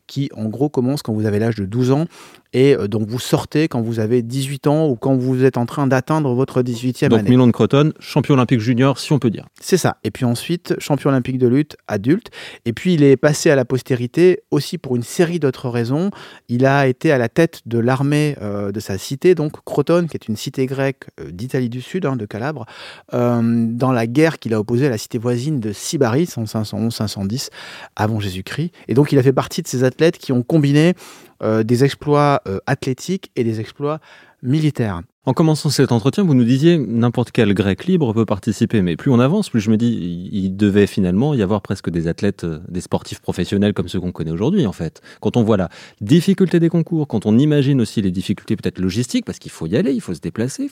qui 0.08 0.28
en 0.34 0.46
gros 0.46 0.68
commence 0.68 1.02
quand 1.02 1.12
vous 1.12 1.26
avez 1.26 1.38
l'âge 1.38 1.54
de 1.54 1.64
12 1.64 1.92
ans 1.92 2.06
et 2.52 2.74
euh, 2.74 2.88
donc 2.88 3.06
vous 3.08 3.18
sortez 3.18 3.68
quand 3.68 3.82
vous 3.82 4.00
avez 4.00 4.22
18 4.22 4.66
ans 4.66 4.88
ou 4.88 4.96
quand 4.96 5.14
vous 5.14 5.44
êtes 5.44 5.56
en 5.56 5.66
train 5.66 5.86
d'atteindre 5.86 6.34
votre 6.34 6.62
18e 6.62 7.06
année. 7.06 7.18
Donc 7.18 7.28
Milan 7.28 7.46
de 7.46 7.52
Croton, 7.52 7.92
champion 8.00 8.34
olympique 8.34 8.60
junior, 8.60 8.98
si 8.98 9.12
on 9.12 9.18
peut 9.18 9.30
dire. 9.30 9.46
C'est 9.60 9.76
ça. 9.76 9.98
Et 10.02 10.10
puis 10.10 10.24
ensuite, 10.24 10.74
champion 10.78 11.10
olympique 11.10 11.38
de 11.38 11.46
lutte 11.46 11.76
adulte. 11.86 12.30
Et 12.64 12.72
puis 12.72 12.94
il 12.94 13.02
est 13.02 13.16
passé 13.16 13.50
à 13.50 13.56
la 13.56 13.64
postérité 13.64 14.40
aussi 14.50 14.78
pour 14.78 14.96
une 14.96 15.02
série 15.02 15.38
d'autres 15.38 15.68
raisons. 15.68 16.10
Il 16.48 16.64
a 16.64 16.86
été 16.86 17.12
à 17.12 17.18
la 17.18 17.28
tête 17.28 17.60
de 17.66 17.78
l'armée 17.78 18.36
euh, 18.40 18.72
de 18.72 18.80
sa 18.80 18.96
cité, 18.96 19.34
donc 19.34 19.62
Croton, 19.64 20.06
qui 20.06 20.16
est 20.16 20.28
une 20.28 20.36
cité 20.36 20.64
grecque 20.66 21.04
euh, 21.20 21.30
d'Italie 21.30 21.68
du 21.68 21.82
Sud, 21.82 22.06
hein, 22.06 22.16
de 22.16 22.24
Calabre, 22.26 22.66
dans 23.12 23.92
la 23.92 24.06
guerre 24.06 24.38
qu'il 24.38 24.54
a 24.54 24.60
opposée 24.60 24.86
à 24.86 24.90
la 24.90 24.98
cité 24.98 25.18
voisine 25.18 25.60
de 25.60 25.72
Sybaris 25.72 26.30
en 26.36 26.44
511-510 26.44 27.50
avant 27.96 28.20
Jésus-Christ. 28.20 28.72
Et 28.88 28.94
donc 28.94 29.12
il 29.12 29.18
a 29.18 29.22
fait 29.22 29.32
partie 29.32 29.62
de 29.62 29.68
ces 29.68 29.84
athlètes 29.84 29.97
qui 30.18 30.32
ont 30.32 30.42
combiné 30.42 30.94
euh, 31.42 31.62
des 31.62 31.84
exploits 31.84 32.42
euh, 32.48 32.58
athlétiques 32.66 33.30
et 33.36 33.44
des 33.44 33.60
exploits 33.60 34.00
militaires. 34.42 35.02
En 35.24 35.34
commençant 35.34 35.68
cet 35.68 35.92
entretien, 35.92 36.24
vous 36.24 36.34
nous 36.34 36.44
disiez 36.44 36.78
n'importe 36.78 37.32
quel 37.32 37.52
grec 37.52 37.84
libre 37.84 38.14
peut 38.14 38.24
participer, 38.24 38.80
mais 38.80 38.96
plus 38.96 39.10
on 39.10 39.20
avance, 39.20 39.50
plus 39.50 39.60
je 39.60 39.70
me 39.70 39.76
dis 39.76 40.30
il 40.32 40.56
devait 40.56 40.86
finalement 40.86 41.34
y 41.34 41.42
avoir 41.42 41.60
presque 41.60 41.90
des 41.90 42.08
athlètes, 42.08 42.44
euh, 42.44 42.60
des 42.68 42.80
sportifs 42.80 43.20
professionnels 43.20 43.74
comme 43.74 43.88
ceux 43.88 44.00
qu'on 44.00 44.10
connaît 44.10 44.30
aujourd'hui 44.30 44.66
en 44.66 44.72
fait. 44.72 45.02
Quand 45.20 45.36
on 45.36 45.42
voit 45.42 45.58
la 45.58 45.68
difficulté 46.00 46.60
des 46.60 46.70
concours, 46.70 47.06
quand 47.06 47.26
on 47.26 47.36
imagine 47.36 47.80
aussi 47.80 48.00
les 48.00 48.10
difficultés 48.10 48.56
peut-être 48.56 48.78
logistiques, 48.78 49.26
parce 49.26 49.38
qu'il 49.38 49.50
faut 49.50 49.66
y 49.66 49.76
aller, 49.76 49.92
il 49.92 50.00
faut 50.00 50.14
se 50.14 50.20
déplacer, 50.20 50.70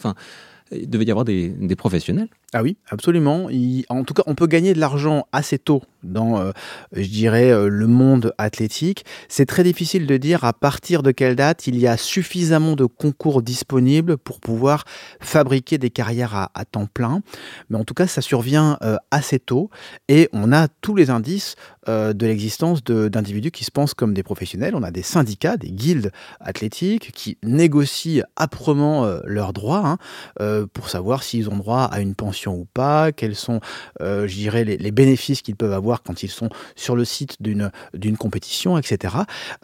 il 0.72 0.90
devait 0.90 1.04
y 1.04 1.10
avoir 1.10 1.24
des, 1.24 1.54
professionnels. 1.76 2.28
Ah 2.52 2.62
oui, 2.62 2.76
absolument. 2.90 3.48
en 3.88 4.04
tout 4.04 4.14
cas, 4.14 4.22
on 4.26 4.34
peut 4.34 4.46
gagner 4.46 4.72
de 4.72 4.80
l'argent 4.80 5.26
assez 5.32 5.58
tôt 5.58 5.82
dans, 6.02 6.40
euh, 6.40 6.52
je 6.92 7.08
dirais, 7.08 7.50
euh, 7.50 7.68
le 7.68 7.86
monde 7.86 8.32
athlétique. 8.38 9.04
C'est 9.28 9.46
très 9.46 9.64
difficile 9.64 10.06
de 10.06 10.16
dire 10.16 10.44
à 10.44 10.52
partir 10.52 11.02
de 11.02 11.10
quelle 11.10 11.36
date 11.36 11.66
il 11.66 11.78
y 11.78 11.86
a 11.86 11.96
suffisamment 11.96 12.76
de 12.76 12.86
concours 12.86 13.42
disponibles 13.42 14.16
pour 14.16 14.40
pouvoir 14.40 14.84
fabriquer 15.20 15.78
des 15.78 15.90
carrières 15.90 16.34
à, 16.54 16.64
temps 16.64 16.86
plein. 16.86 17.20
Mais 17.68 17.76
en 17.76 17.84
tout 17.84 17.94
cas, 17.94 18.06
ça 18.06 18.22
survient 18.22 18.78
euh, 18.82 18.96
assez 19.10 19.38
tôt 19.38 19.70
et 20.08 20.28
on 20.32 20.52
a 20.52 20.68
tous 20.68 20.94
les 20.94 21.10
indices 21.10 21.56
de 21.88 22.26
l'existence 22.26 22.82
d'individus 22.82 23.52
qui 23.52 23.64
se 23.64 23.70
pensent 23.70 23.94
comme 23.94 24.12
des 24.12 24.24
professionnels. 24.24 24.74
On 24.74 24.82
a 24.82 24.90
des 24.90 25.02
syndicats, 25.02 25.56
des 25.56 25.70
guildes 25.70 26.10
athlétiques 26.40 27.12
qui 27.12 27.38
négocient 27.44 28.24
âprement 28.36 29.08
leurs 29.24 29.52
droits 29.52 29.98
hein, 30.40 30.55
pour 30.72 30.88
savoir 30.88 31.22
s'ils 31.22 31.50
ont 31.50 31.56
droit 31.56 31.82
à 31.84 32.00
une 32.00 32.14
pension 32.14 32.54
ou 32.54 32.66
pas, 32.72 33.12
quels 33.12 33.34
sont, 33.34 33.60
je 34.00 34.34
dirais, 34.34 34.64
les 34.64 34.90
bénéfices 34.90 35.42
qu'ils 35.42 35.56
peuvent 35.56 35.72
avoir 35.72 36.02
quand 36.02 36.22
ils 36.22 36.30
sont 36.30 36.48
sur 36.74 36.96
le 36.96 37.04
site 37.04 37.36
d'une, 37.40 37.70
compétition, 38.18 38.78
etc. 38.78 39.16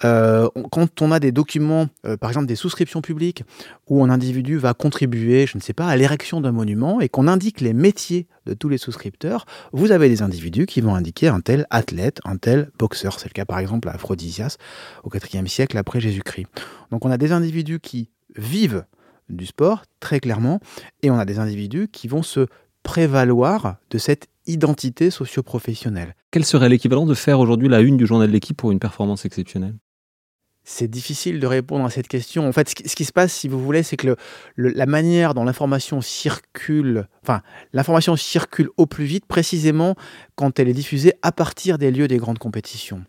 Euh, 0.04 0.48
quand 0.70 1.02
on 1.02 1.12
a 1.12 1.20
des 1.20 1.32
documents, 1.32 1.88
euh, 2.06 2.16
par 2.16 2.30
exemple 2.30 2.46
des 2.46 2.56
souscriptions 2.56 3.02
publiques, 3.02 3.44
où 3.88 4.02
un 4.04 4.10
individu 4.10 4.56
va 4.58 4.74
contribuer, 4.74 5.46
je 5.46 5.56
ne 5.56 5.62
sais 5.62 5.72
pas, 5.72 5.86
à 5.86 5.96
l'érection 5.96 6.40
d'un 6.40 6.52
monument, 6.52 7.00
et 7.00 7.08
qu'on 7.08 7.28
indique 7.28 7.60
les 7.60 7.72
métiers 7.72 8.26
de 8.46 8.54
tous 8.54 8.68
les 8.68 8.78
souscripteurs, 8.78 9.46
vous 9.72 9.92
avez 9.92 10.08
des 10.08 10.22
individus 10.22 10.66
qui 10.66 10.80
vont 10.80 10.94
indiquer 10.94 11.28
un 11.28 11.40
tel 11.40 11.66
athlète, 11.70 12.20
un 12.24 12.36
tel 12.36 12.70
boxeur. 12.78 13.20
C'est 13.20 13.28
le 13.28 13.34
cas 13.34 13.44
par 13.44 13.58
exemple 13.58 13.88
à 13.88 13.92
Aphrodisias 13.92 14.56
au 15.04 15.10
IVe 15.14 15.46
siècle 15.46 15.78
après 15.78 16.00
Jésus-Christ. 16.00 16.48
Donc 16.90 17.04
on 17.04 17.10
a 17.10 17.18
des 17.18 17.32
individus 17.32 17.80
qui 17.80 18.10
vivent 18.36 18.84
du 19.36 19.46
sport, 19.46 19.82
très 20.00 20.20
clairement, 20.20 20.60
et 21.02 21.10
on 21.10 21.18
a 21.18 21.24
des 21.24 21.38
individus 21.38 21.88
qui 21.88 22.08
vont 22.08 22.22
se 22.22 22.46
prévaloir 22.82 23.76
de 23.90 23.98
cette 23.98 24.28
identité 24.46 25.10
socio-professionnelle. 25.10 26.14
Quel 26.30 26.44
serait 26.44 26.68
l'équivalent 26.68 27.06
de 27.06 27.14
faire 27.14 27.38
aujourd'hui 27.40 27.68
la 27.68 27.80
une 27.80 27.96
du 27.96 28.06
journal 28.06 28.28
de 28.28 28.32
l'équipe 28.32 28.56
pour 28.56 28.72
une 28.72 28.80
performance 28.80 29.24
exceptionnelle? 29.24 29.76
C'est 30.64 30.88
difficile 30.88 31.40
de 31.40 31.46
répondre 31.48 31.84
à 31.84 31.90
cette 31.90 32.06
question. 32.06 32.46
En 32.46 32.52
fait, 32.52 32.68
ce 32.68 32.94
qui, 32.94 33.04
se 33.04 33.12
passe, 33.12 33.32
si 33.32 33.48
vous 33.48 33.60
voulez, 33.60 33.82
c'est 33.82 33.96
que 33.96 34.14
la 34.56 34.86
manière 34.86 35.34
dont 35.34 35.42
l'information 35.42 36.00
circule, 36.00 37.08
enfin, 37.22 37.42
l'information 37.72 38.14
circule 38.14 38.68
au 38.76 38.86
plus 38.86 39.04
vite, 39.04 39.26
précisément 39.26 39.96
quand 40.34 40.58
elle 40.58 40.68
est 40.68 40.74
diffusée 40.74 41.14
à 41.22 41.32
partir 41.32 41.78
des 41.78 41.90
lieux 41.90 42.08
des 42.08 42.16
grandes 42.16 42.38
compétitions. 42.38 43.02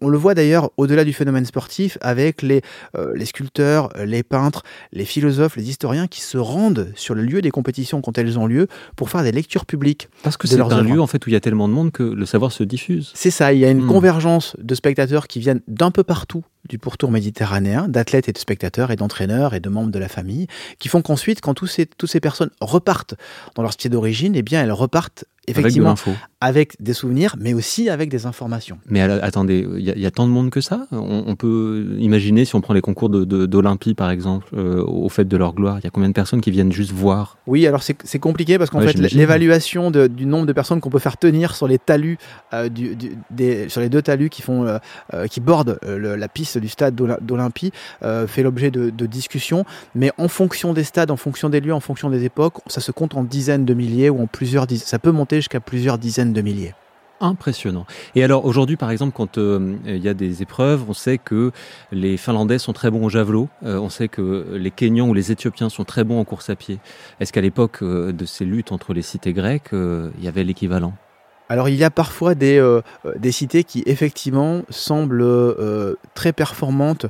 On, 0.00 0.08
le 0.08 0.18
voit 0.18 0.34
d'ailleurs 0.34 0.70
au-delà 0.76 1.04
du 1.04 1.12
phénomène 1.12 1.44
sportif 1.44 1.98
avec 2.00 2.42
les, 2.42 2.62
euh, 2.96 3.12
les 3.14 3.26
sculpteurs, 3.26 3.90
les 4.04 4.22
peintres, 4.22 4.62
les 4.92 5.04
philosophes, 5.04 5.56
les 5.56 5.68
historiens 5.68 6.06
qui 6.06 6.20
se 6.20 6.38
rendent 6.38 6.92
sur 6.94 7.14
le 7.14 7.22
lieu 7.22 7.42
des 7.42 7.50
compétitions 7.50 8.00
quand 8.00 8.18
elles 8.18 8.38
ont 8.38 8.46
lieu 8.46 8.66
pour 8.96 9.10
faire 9.10 9.22
des 9.22 9.32
lectures 9.32 9.66
publiques. 9.66 10.08
Parce 10.22 10.36
que 10.36 10.46
c'est 10.46 10.60
un 10.60 10.82
lieu 10.82 11.00
en 11.00 11.06
fait 11.06 11.24
où 11.26 11.30
il 11.30 11.32
y 11.32 11.36
a 11.36 11.40
tellement 11.40 11.68
de 11.68 11.72
monde 11.72 11.92
que 11.92 12.02
le 12.02 12.26
savoir 12.26 12.52
se 12.52 12.64
diffuse. 12.64 13.12
C'est 13.14 13.30
ça, 13.30 13.52
il 13.52 13.60
y 13.60 13.64
a 13.64 13.70
une 13.70 13.84
hmm. 13.84 13.88
convergence 13.88 14.56
de 14.58 14.74
spectateurs 14.74 15.26
qui 15.28 15.40
viennent 15.40 15.60
d'un 15.68 15.90
peu 15.90 16.02
partout 16.02 16.44
du 16.68 16.78
pourtour 16.78 17.10
méditerranéen, 17.10 17.88
d'athlètes 17.88 18.28
et 18.28 18.32
de 18.32 18.38
spectateurs 18.38 18.90
et 18.90 18.96
d'entraîneurs 18.96 19.54
et 19.54 19.60
de 19.60 19.68
membres 19.68 19.90
de 19.90 19.98
la 19.98 20.08
famille, 20.08 20.46
qui 20.78 20.88
font 20.88 21.02
qu'ensuite, 21.02 21.40
quand 21.40 21.54
tous 21.54 21.66
ces, 21.66 21.86
toutes 21.86 22.10
ces 22.10 22.20
personnes 22.20 22.50
repartent 22.60 23.14
dans 23.54 23.62
leur 23.62 23.72
style 23.72 23.90
d'origine, 23.90 24.34
eh 24.34 24.42
bien, 24.42 24.62
elles 24.62 24.72
repartent 24.72 25.24
effectivement 25.46 25.94
avec, 26.40 26.76
des 26.80 26.92
souvenirs, 26.92 27.36
mais 27.38 27.54
aussi 27.54 27.88
avec 27.88 28.10
des 28.10 28.26
informations. 28.26 28.78
Mais 28.88 29.00
attendez, 29.00 29.66
il 29.76 29.82
y, 29.82 30.06
a 30.06 30.10
tant 30.10 30.26
de 30.26 30.32
monde 30.32 30.50
que 30.50 30.60
ça? 30.60 30.86
On, 30.92 31.34
peut 31.36 31.96
imaginer, 31.98 32.44
si 32.44 32.54
on 32.54 32.60
prend 32.60 32.74
les 32.74 32.80
concours 32.80 33.08
d'Olympie, 33.08 33.90
de, 33.90 33.94
par 33.94 34.10
exemple, 34.10 34.46
euh, 34.54 34.84
au 34.84 35.08
fait 35.08 35.26
de 35.26 35.36
leur 35.36 35.54
gloire, 35.54 35.78
il 35.78 35.84
y 35.84 35.86
a 35.86 35.90
combien 35.90 36.08
de 36.08 36.14
personnes 36.14 36.40
qui 36.40 36.50
viennent 36.50 36.72
juste 36.72 36.92
voir? 36.92 37.38
Oui, 37.46 37.66
alors 37.66 37.82
c'est 37.82 38.18
compliqué 38.18 38.58
parce 38.58 38.70
qu'en 38.70 38.80
fait, 38.80 38.94
l'évaluation 38.94 39.90
du 39.90 40.26
nombre 40.26 40.46
de 40.46 40.52
personnes 40.52 40.80
qu'on 40.80 40.90
peut 40.90 40.98
faire 40.98 41.16
tenir 41.16 41.54
sur 41.54 41.66
les 41.66 41.78
talus, 41.78 42.18
euh, 42.52 42.68
du, 42.68 42.96
des, 43.30 43.68
sur 43.68 43.80
les 43.80 43.88
deux 43.88 44.02
talus 44.02 44.28
qui, 44.28 44.42
font, 44.42 44.66
euh, 44.66 45.26
qui 45.26 45.40
bordent 45.40 45.78
la 45.82 46.28
piste 46.28 46.58
du 46.58 46.68
stade 46.68 46.94
d'Olympie 46.94 47.72
fait 48.26 48.42
l'objet 48.42 48.70
de, 48.70 48.90
de 48.90 49.06
discussions, 49.06 49.64
mais 49.94 50.12
en 50.18 50.28
fonction 50.28 50.74
des 50.74 50.84
stades, 50.84 51.10
en 51.10 51.16
fonction 51.16 51.48
des 51.48 51.60
lieux, 51.60 51.74
en 51.74 51.80
fonction 51.80 52.10
des 52.10 52.24
époques, 52.24 52.54
ça 52.66 52.80
se 52.80 52.92
compte 52.92 53.14
en 53.14 53.24
dizaines 53.24 53.64
de 53.64 53.74
milliers 53.74 54.10
ou 54.10 54.20
en 54.20 54.26
plusieurs 54.26 54.66
dizaines. 54.66 54.86
Ça 54.86 54.98
peut 54.98 55.10
monter 55.10 55.33
jusqu'à 55.36 55.60
plusieurs 55.60 55.98
dizaines 55.98 56.32
de 56.32 56.40
milliers. 56.40 56.74
Impressionnant. 57.20 57.86
Et 58.16 58.24
alors 58.24 58.44
aujourd'hui, 58.44 58.76
par 58.76 58.90
exemple, 58.90 59.12
quand 59.16 59.38
euh, 59.38 59.76
il 59.86 60.04
y 60.04 60.08
a 60.08 60.14
des 60.14 60.42
épreuves, 60.42 60.84
on 60.88 60.94
sait 60.94 61.16
que 61.16 61.52
les 61.92 62.16
Finlandais 62.16 62.58
sont 62.58 62.72
très 62.72 62.90
bons 62.90 63.04
au 63.04 63.08
javelot, 63.08 63.48
euh, 63.64 63.78
on 63.78 63.88
sait 63.88 64.08
que 64.08 64.44
les 64.52 64.72
Kenyans 64.72 65.08
ou 65.08 65.14
les 65.14 65.30
Éthiopiens 65.30 65.68
sont 65.68 65.84
très 65.84 66.02
bons 66.02 66.18
en 66.18 66.24
course 66.24 66.50
à 66.50 66.56
pied. 66.56 66.80
Est-ce 67.20 67.32
qu'à 67.32 67.40
l'époque 67.40 67.78
euh, 67.82 68.12
de 68.12 68.24
ces 68.24 68.44
luttes 68.44 68.72
entre 68.72 68.92
les 68.92 69.02
cités 69.02 69.32
grecques, 69.32 69.70
il 69.72 70.24
y 70.24 70.28
avait 70.28 70.44
l'équivalent? 70.44 70.92
Alors 71.48 71.68
il 71.68 71.76
y 71.76 71.84
a 71.84 71.90
parfois 71.90 72.34
des, 72.34 72.58
des 73.16 73.30
cités 73.30 73.64
qui 73.64 73.82
effectivement 73.84 74.62
semblent 74.70 75.24
très 76.14 76.32
performantes, 76.32 77.04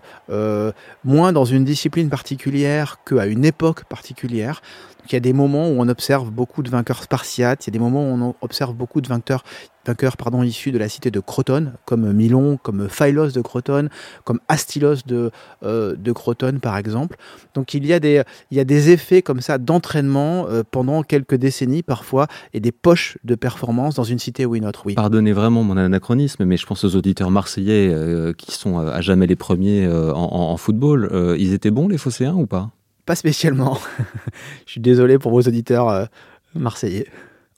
moins 1.04 1.32
dans 1.32 1.44
une 1.44 1.64
discipline 1.64 2.10
particulière 2.10 2.98
qu'à 3.06 3.26
une 3.26 3.44
époque 3.44 3.84
particulière. 3.84 4.60
Il 5.08 5.12
y 5.12 5.16
a 5.16 5.20
des 5.20 5.32
moments 5.32 5.68
où 5.68 5.76
on 5.78 5.88
observe 5.88 6.30
beaucoup 6.30 6.62
de 6.62 6.70
vainqueurs 6.70 7.02
spartiates, 7.02 7.66
il 7.66 7.70
y 7.70 7.72
a 7.72 7.74
des 7.74 7.78
moments 7.78 8.10
où 8.10 8.14
on 8.14 8.34
observe 8.40 8.74
beaucoup 8.74 9.00
de 9.00 9.08
vainqueurs, 9.08 9.44
vainqueurs 9.86 10.16
pardon, 10.16 10.42
issus 10.42 10.72
de 10.72 10.78
la 10.78 10.88
cité 10.88 11.10
de 11.10 11.20
Crotone, 11.20 11.74
comme 11.84 12.12
Milon, 12.12 12.56
comme 12.56 12.88
Phylos 12.88 13.32
de 13.32 13.40
Crotone, 13.40 13.90
comme 14.24 14.40
Astylos 14.48 15.02
de, 15.06 15.30
euh, 15.62 15.94
de 15.96 16.12
Crotone 16.12 16.60
par 16.60 16.76
exemple. 16.76 17.16
Donc 17.54 17.74
il 17.74 17.86
y 17.86 17.92
a 17.92 18.00
des, 18.00 18.22
il 18.50 18.56
y 18.56 18.60
a 18.60 18.64
des 18.64 18.90
effets 18.90 19.22
comme 19.22 19.40
ça 19.40 19.58
d'entraînement 19.58 20.46
euh, 20.48 20.62
pendant 20.68 21.02
quelques 21.02 21.34
décennies 21.34 21.82
parfois 21.82 22.26
et 22.54 22.60
des 22.60 22.72
poches 22.72 23.18
de 23.24 23.34
performance 23.34 23.94
dans 23.94 24.04
une 24.04 24.18
cité 24.18 24.46
ou 24.46 24.56
une 24.56 24.66
autre. 24.66 24.82
Oui. 24.86 24.94
Pardonnez 24.94 25.32
vraiment 25.32 25.62
mon 25.64 25.76
anachronisme, 25.76 26.44
mais 26.44 26.56
je 26.56 26.66
pense 26.66 26.84
aux 26.84 26.96
auditeurs 26.96 27.30
marseillais 27.30 27.90
euh, 27.92 28.32
qui 28.32 28.52
sont 28.52 28.78
à 28.78 29.00
jamais 29.00 29.26
les 29.26 29.36
premiers 29.36 29.86
en, 29.86 30.14
en, 30.14 30.56
football. 30.56 31.36
ils 31.38 31.52
étaient 31.52 31.70
bons 31.70 31.88
les 31.88 31.98
Phocéens 31.98 32.34
ou 32.34 32.46
pas? 32.46 32.70
Pas 33.04 33.14
spécialement. 33.14 33.78
Je 34.66 34.72
suis 34.72 34.80
désolé 34.80 35.18
pour 35.18 35.32
vos 35.32 35.42
auditeurs 35.42 35.88
euh, 35.88 36.04
marseillais. 36.54 37.06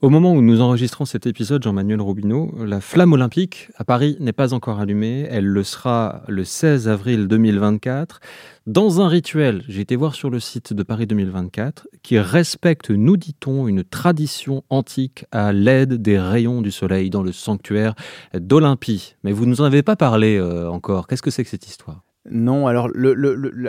Au 0.03 0.11
moment 0.11 0.33
où 0.33 0.43
nous 0.43 0.61
enregistrons 0.61 1.07
cet 1.07 1.27
épisode, 1.27 1.63
Jean-Manuel 1.63 2.03
Robineau, 2.03 2.55
la 2.59 2.83
flamme 2.83 3.15
olympique 3.15 3.71
à 3.77 3.85
Paris 3.85 4.19
n'est 4.21 4.35
pas 4.35 4.53
encore 4.53 4.79
allumée. 4.79 5.27
Elle 5.31 5.47
le 5.47 5.65
sera 5.65 6.23
le 6.29 6.45
16 6.45 6.87
avril 6.89 7.29
2024 7.29 8.21
dans 8.67 9.01
un 9.01 9.07
rituel, 9.07 9.63
j'ai 9.69 9.83
été 9.83 9.95
voir 9.95 10.17
sur 10.17 10.29
le 10.29 10.41
site 10.41 10.73
de 10.73 10.83
Paris 10.83 11.07
2024, 11.07 11.87
qui 12.03 12.19
respecte, 12.19 12.91
nous 12.91 13.17
dit-on, 13.17 13.69
une 13.69 13.85
tradition 13.85 14.65
antique 14.71 15.25
à 15.31 15.53
l'aide 15.53 16.03
des 16.03 16.19
rayons 16.19 16.63
du 16.63 16.73
soleil 16.73 17.09
dans 17.09 17.23
le 17.23 17.31
sanctuaire 17.31 17.95
d'Olympie. 18.35 19.15
Mais 19.23 19.31
vous 19.31 19.45
ne 19.45 19.51
nous 19.51 19.61
en 19.61 19.65
avez 19.67 19.85
pas 19.85 19.95
parlé 19.95 20.37
euh, 20.37 20.69
encore. 20.69 21.07
Qu'est-ce 21.07 21.23
que 21.23 21.31
c'est 21.31 21.45
que 21.45 21.51
cette 21.51 21.69
histoire? 21.69 22.03
Non, 22.29 22.67
alors 22.67 22.89
le, 22.89 23.15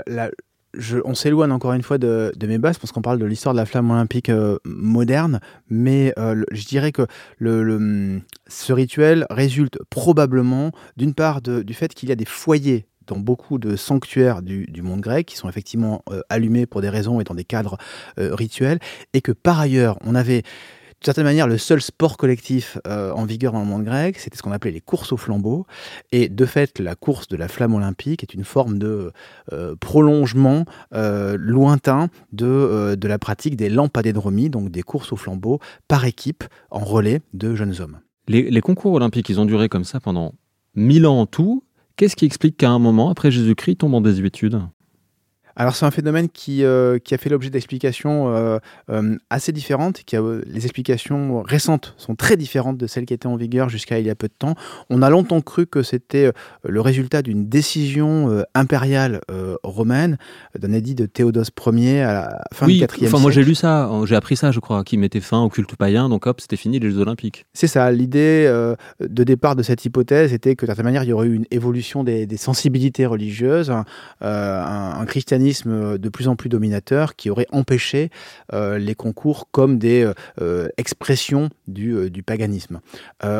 la, 0.08 0.32
on 1.06 1.16
s'éloigne 1.16 1.52
encore 1.52 1.74
une 1.74 1.84
fois 1.84 1.98
de, 1.98 2.32
mes 2.46 2.58
bases 2.58 2.78
parce 2.78 2.92
qu'on 2.92 3.02
parle 3.02 3.20
de 3.20 3.26
l'histoire 3.26 3.54
de 3.54 3.60
la 3.60 3.66
flamme 3.66 3.92
olympique 3.92 4.30
euh, 4.30 4.58
moderne, 4.66 5.40
mais 5.70 6.14
euh, 6.18 6.44
je 6.52 6.66
dirais 6.66 6.92
que 6.92 7.08
ce 7.40 8.74
rituel 8.74 9.26
résulte 9.30 9.80
probablement 9.90 10.72
d'une 10.98 11.14
part 11.14 11.42
du 11.42 11.74
fait 11.74 11.94
qu'il 11.94 12.10
y 12.10 12.12
a 12.12 12.16
des 12.16 12.26
foyers 12.26 12.86
dans 13.08 13.18
beaucoup 13.18 13.58
de 13.58 13.78
sanctuaires 13.78 14.42
du, 14.42 14.82
monde 14.82 15.00
grec 15.00 15.28
qui 15.28 15.38
sont 15.38 15.48
effectivement 15.48 16.04
euh, 16.12 16.22
allumés 16.30 16.66
pour 16.66 16.82
des 16.82 16.90
raisons 16.90 17.22
et 17.22 17.24
dans 17.24 17.36
des 17.36 17.46
cadres 17.46 17.78
rituels, 18.18 18.80
et 19.14 19.22
que 19.22 19.32
par 19.32 19.60
ailleurs 19.60 19.98
on 20.06 20.16
avait 20.16 20.44
certaine 21.06 21.26
manière, 21.26 21.48
le 21.48 21.58
seul 21.58 21.82
sport 21.82 22.18
collectif 22.18 22.78
euh, 22.88 23.12
en 23.12 23.26
vigueur 23.26 23.54
dans 23.54 23.60
le 23.60 23.66
monde 23.66 23.84
grec, 23.84 24.18
c'était 24.20 24.38
ce 24.38 24.44
qu'on 24.44 24.52
appelait 24.52 24.72
les 24.72 24.82
courses 24.82 25.12
au 25.12 25.18
flambeau. 25.18 25.66
Et 26.12 26.30
de 26.30 26.46
fait, 26.46 26.80
la 26.80 26.96
course 26.96 27.28
de 27.28 27.38
la 27.38 27.48
flamme 27.48 27.76
olympique 27.76 28.24
est 28.24 28.34
une 28.34 28.44
forme 28.44 28.80
de 28.80 29.12
euh, 29.54 29.76
prolongement 29.76 30.66
euh, 30.94 31.38
lointain 31.40 32.10
de, 32.34 32.98
la 33.02 33.20
pratique 33.20 33.56
des 33.56 33.70
lampadédromies, 33.70 34.50
donc 34.50 34.70
des 34.70 34.84
courses 34.84 35.14
au 35.14 35.16
flambeau 35.16 35.60
par 35.88 36.06
équipe 36.06 36.44
en 36.72 36.80
relais 36.80 37.22
de 37.34 37.56
jeunes 37.56 37.80
hommes. 37.80 38.00
Les, 38.28 38.50
les 38.50 38.62
concours 38.62 38.94
olympiques, 38.94 39.30
ils 39.30 39.40
ont 39.40 39.46
duré 39.46 39.70
comme 39.70 39.86
ça 39.86 40.00
pendant 40.00 40.34
1000 40.76 41.08
ans 41.08 41.22
en 41.22 41.26
tout. 41.26 41.64
Qu'est-ce 41.96 42.16
qui 42.16 42.26
explique 42.26 42.58
qu'à 42.58 42.70
un 42.70 42.80
moment, 42.80 43.10
après 43.10 43.32
Jésus-Christ, 43.32 43.78
tombe 43.78 43.94
en 43.94 44.02
désuétude? 44.02 44.62
Alors 45.58 45.76
c'est 45.76 45.86
un 45.86 45.92
phénomène 45.92 46.30
qui, 46.30 46.64
euh, 46.64 47.00
qui 47.00 47.16
a 47.16 47.18
fait 47.18 47.30
l'objet 47.30 47.50
d'explications 47.50 48.30
euh, 48.30 48.60
euh, 48.92 49.18
assez 49.32 49.52
différentes. 49.52 50.04
Qui 50.06 50.16
a, 50.16 50.22
les 50.46 50.66
explications 50.66 51.42
récentes 51.42 51.96
sont 51.98 52.16
très 52.16 52.38
différentes 52.38 52.78
de 52.78 52.86
celles 52.86 53.06
qui 53.06 53.14
étaient 53.16 53.28
en 53.28 53.36
vigueur 53.36 53.68
jusqu'à 53.68 53.98
il 53.98 54.06
y 54.06 54.12
a 54.12 54.16
peu 54.16 54.28
de 54.28 54.34
temps. 54.38 54.54
On 54.92 55.02
a 55.02 55.10
longtemps 55.10 55.42
cru 55.42 55.66
que 55.66 55.82
c'était 55.82 56.32
le 56.64 56.82
résultat 56.82 57.24
d'une 57.24 57.50
décision 57.50 58.44
impériale 58.54 59.22
romaine, 59.64 60.18
d'un 60.58 60.74
édit 60.74 60.94
de 60.94 61.08
Théodose 61.08 61.50
Ier 61.66 62.02
à 62.02 62.14
la 62.14 62.42
fin 62.54 62.68
du 62.68 62.74
IVe 62.74 62.78
siècle. 62.78 63.06
Enfin, 63.08 63.20
moi 63.20 63.32
j'ai 63.32 63.44
lu 63.44 63.56
ça, 63.56 63.90
j'ai 64.06 64.16
appris 64.16 64.36
ça, 64.36 64.52
je 64.52 64.60
crois, 64.60 64.84
qui 64.84 64.98
mettait 64.98 65.22
fin 65.22 65.42
au 65.42 65.50
culte 65.50 65.76
païen. 65.76 66.08
Donc 66.08 66.28
hop, 66.28 66.40
c'était 66.40 66.56
fini 66.56 66.80
les 66.80 66.92
Jeux 66.92 67.00
Olympiques. 67.00 67.48
C'est 67.54 67.68
ça. 67.68 67.92
L'idée 67.92 68.46
de 69.00 69.24
départ 69.24 69.56
de 69.56 69.64
cette 69.64 69.84
hypothèse 69.86 70.34
était 70.34 70.56
que 70.56 70.66
d'une 70.66 70.68
certaine 70.68 70.86
manière 70.86 71.04
il 71.04 71.10
y 71.10 71.14
aurait 71.14 71.28
eu 71.28 71.34
une 71.36 71.48
évolution 71.50 72.04
des, 72.04 72.28
des 72.28 72.38
sensibilités 72.38 73.08
religieuses, 73.08 73.72
un, 73.72 73.86
un 74.22 75.06
christianisme 75.06 75.47
euh, 75.68 75.98
de 75.98 76.10
plus 76.10 76.28
en 76.28 76.36
plus 76.36 76.50
dominateur 76.50 77.16
qui 77.16 77.30
aurait 77.30 77.48
empêché 77.52 78.10
euh, 78.54 78.78
les 78.78 78.96
concours 78.96 79.50
comme 79.52 79.78
des 79.78 80.12
euh, 80.42 80.68
expressions 80.78 81.50
du, 81.68 82.10
du 82.10 82.24
paganisme. 82.24 82.80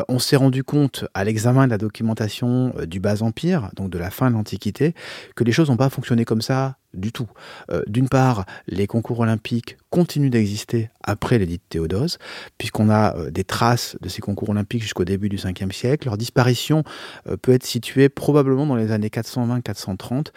on 0.08 0.18
s'est 0.18 0.36
rendu 0.36 0.64
compte 0.64 1.04
à 1.14 1.24
l'examen 1.24 1.66
de 1.66 1.70
la 1.70 1.78
documentation 1.78 2.72
du 2.86 3.00
bas 3.00 3.22
empire, 3.22 3.70
donc 3.74 3.90
de 3.90 3.98
la 3.98 4.10
fin 4.10 4.30
de 4.30 4.36
l'Antiquité, 4.36 4.94
que 5.34 5.44
les 5.44 5.52
choses 5.52 5.70
n'ont 5.70 5.76
pas 5.76 5.88
fonctionné 5.88 6.24
comme 6.24 6.42
ça 6.42 6.77
du 6.94 7.12
tout. 7.12 7.28
Euh, 7.70 7.82
d'une 7.86 8.08
part, 8.08 8.46
les 8.66 8.86
concours 8.86 9.20
olympiques 9.20 9.76
continuent 9.90 10.30
d'exister 10.30 10.90
après 11.02 11.38
l'édit 11.38 11.56
de 11.56 11.62
Théodose, 11.68 12.18
puisqu'on 12.56 12.90
a 12.90 13.16
euh, 13.16 13.30
des 13.30 13.44
traces 13.44 13.96
de 14.00 14.08
ces 14.08 14.20
concours 14.20 14.50
olympiques 14.50 14.82
jusqu'au 14.82 15.04
début 15.04 15.28
du 15.28 15.36
5e 15.36 15.72
siècle. 15.72 16.06
Leur 16.06 16.16
disparition 16.16 16.84
euh, 17.26 17.36
peut 17.36 17.52
être 17.52 17.66
située 17.66 18.08
probablement 18.08 18.66
dans 18.66 18.76
les 18.76 18.90
années 18.90 19.08
420-430, 19.08 20.28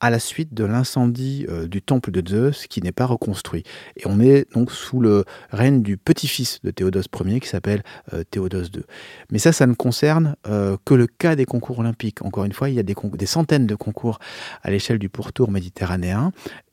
à 0.00 0.10
la 0.10 0.18
suite 0.18 0.54
de 0.54 0.64
l'incendie 0.64 1.46
du 1.66 1.82
temple 1.82 2.10
de 2.10 2.26
Zeus, 2.26 2.66
qui 2.66 2.80
n'est 2.82 2.92
pas 2.92 3.06
reconstruit. 3.06 3.64
Et 3.96 4.02
on 4.06 4.20
est 4.20 4.50
donc 4.54 4.70
sous 4.70 5.00
le 5.00 5.24
règne 5.50 5.82
du 5.82 5.96
petit-fils 5.96 6.60
de 6.62 6.70
Théodose 6.70 7.06
Ier, 7.24 7.40
qui 7.40 7.48
s'appelle 7.48 7.82
Théodose 8.30 8.70
II. 8.74 8.82
Mais 9.30 9.38
ça, 9.38 9.52
ça 9.52 9.66
ne 9.66 9.74
concerne 9.74 10.36
que 10.44 10.94
le 10.94 11.06
cas 11.06 11.34
des 11.34 11.44
concours 11.44 11.78
olympiques. 11.80 12.22
Encore 12.22 12.44
une 12.44 12.52
fois, 12.52 12.68
il 12.68 12.76
y 12.76 12.78
a 12.78 12.82
des, 12.82 12.94
des 13.14 13.26
centaines 13.26 13.66
de 13.66 13.74
concours 13.74 14.18
à 14.62 14.70
l'échelle 14.70 14.98
du 14.98 15.08
pourtour 15.08 15.50
méditerranéen 15.50 15.97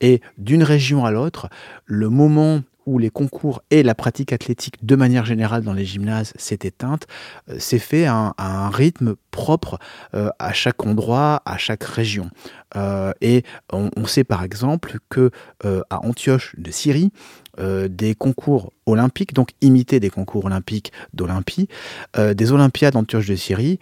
et 0.00 0.20
d'une 0.38 0.62
région 0.62 1.04
à 1.04 1.10
l'autre, 1.10 1.48
le 1.84 2.08
moment 2.08 2.62
où 2.86 2.98
les 2.98 3.10
concours 3.10 3.62
et 3.70 3.82
la 3.82 3.94
pratique 3.94 4.32
athlétique 4.32 4.84
de 4.86 4.96
manière 4.96 5.26
générale 5.26 5.62
dans 5.62 5.72
les 5.72 5.84
gymnases 5.84 6.32
s'est 6.36 6.60
éteinte, 6.62 7.06
euh, 7.50 7.58
s'est 7.58 7.80
fait 7.80 8.06
à 8.06 8.32
un, 8.38 8.70
rythme 8.70 9.16
propre 9.30 9.78
euh, 10.14 10.30
à 10.38 10.52
chaque 10.52 10.86
endroit, 10.86 11.42
à 11.44 11.58
chaque 11.58 11.82
région. 11.82 12.30
Euh, 12.76 13.12
et 13.20 13.42
on, 13.72 14.06
sait 14.06 14.24
par 14.24 14.44
exemple 14.44 14.98
que 15.08 15.30
à 15.64 16.04
Antioche 16.06 16.54
de 16.58 16.70
Syrie, 16.70 17.10
des 17.58 18.14
concours 18.14 18.72
olympiques, 18.86 19.34
donc 19.34 19.50
imités 19.60 19.98
des 19.98 20.10
concours 20.10 20.44
olympiques 20.44 20.92
d'Olympie, 21.12 21.68
des 22.16 22.52
Olympiades 22.52 22.94
Antioche 22.94 23.26
de 23.26 23.34
Syrie 23.34 23.80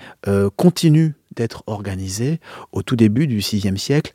continuent 0.57 1.13
d'être 1.37 1.63
organisées 1.67 2.41
au 2.73 2.83
tout 2.83 2.97
début 2.97 3.27
du 3.27 3.39
VIe 3.39 3.79
siècle 3.79 4.15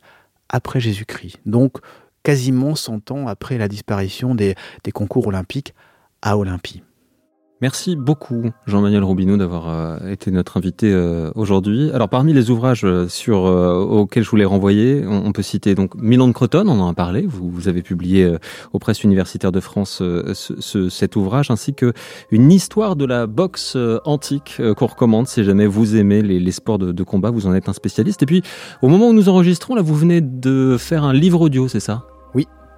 après 0.50 0.80
Jésus-Christ. 0.80 1.38
Donc 1.46 1.78
quasiment 2.22 2.74
100 2.74 3.10
ans 3.10 3.26
après 3.26 3.56
la 3.56 3.68
disparition 3.68 4.34
des, 4.34 4.54
des 4.84 4.92
concours 4.92 5.26
olympiques 5.26 5.74
à 6.22 6.36
Olympie. 6.36 6.82
Merci 7.62 7.94
beaucoup 7.94 8.44
Jean-Manuel 8.66 9.04
Robineau 9.04 9.36
d'avoir 9.36 9.68
euh, 9.68 10.10
été 10.10 10.30
notre 10.30 10.56
invité 10.56 10.90
euh, 10.90 11.30
aujourd'hui. 11.34 11.90
Alors 11.92 12.08
parmi 12.08 12.32
les 12.32 12.50
ouvrages 12.50 12.84
euh, 12.84 13.06
sur 13.06 13.42
auxquels 13.42 14.24
je 14.24 14.30
voulais 14.30 14.46
renvoyer, 14.46 15.04
on, 15.06 15.30
peut 15.32 15.42
citer 15.42 15.74
donc 15.74 15.94
Milan 15.94 16.28
de 16.28 16.32
Creton, 16.32 16.66
on 16.66 16.80
en 16.80 16.88
a 16.88 16.94
parlé. 16.94 17.26
Vous, 17.26 17.50
vous 17.50 17.68
avez 17.68 17.82
publié 17.82 18.34
aux 18.72 18.78
presses 18.78 19.04
universitaires 19.04 19.52
de 19.52 19.60
France 19.60 20.02
ce, 20.32 20.88
cet 20.88 21.16
ouvrage, 21.16 21.50
ainsi 21.50 21.74
que 21.74 21.92
une 22.30 22.50
histoire 22.50 22.96
de 22.96 23.04
la 23.04 23.26
boxe 23.26 23.76
antique 24.04 24.60
qu'on 24.76 24.86
recommande 24.86 25.28
si 25.28 25.44
jamais 25.44 25.66
vous 25.66 25.96
aimez 25.96 26.22
les, 26.22 26.40
les 26.40 26.52
sports 26.52 26.78
de, 26.78 26.92
de, 26.92 27.02
combat. 27.02 27.30
Vous 27.30 27.46
en 27.46 27.54
êtes 27.54 27.68
un 27.68 27.72
spécialiste. 27.72 28.22
Et 28.22 28.26
puis 28.26 28.42
au 28.82 28.88
moment 28.88 29.08
où 29.08 29.12
nous 29.12 29.28
enregistrons, 29.28 29.74
là, 29.74 29.82
vous 29.82 29.94
venez 29.94 30.20
de 30.20 30.76
faire 30.78 31.04
un 31.04 31.12
livre 31.12 31.42
audio, 31.42 31.68
c'est 31.68 31.80
ça? 31.80 32.04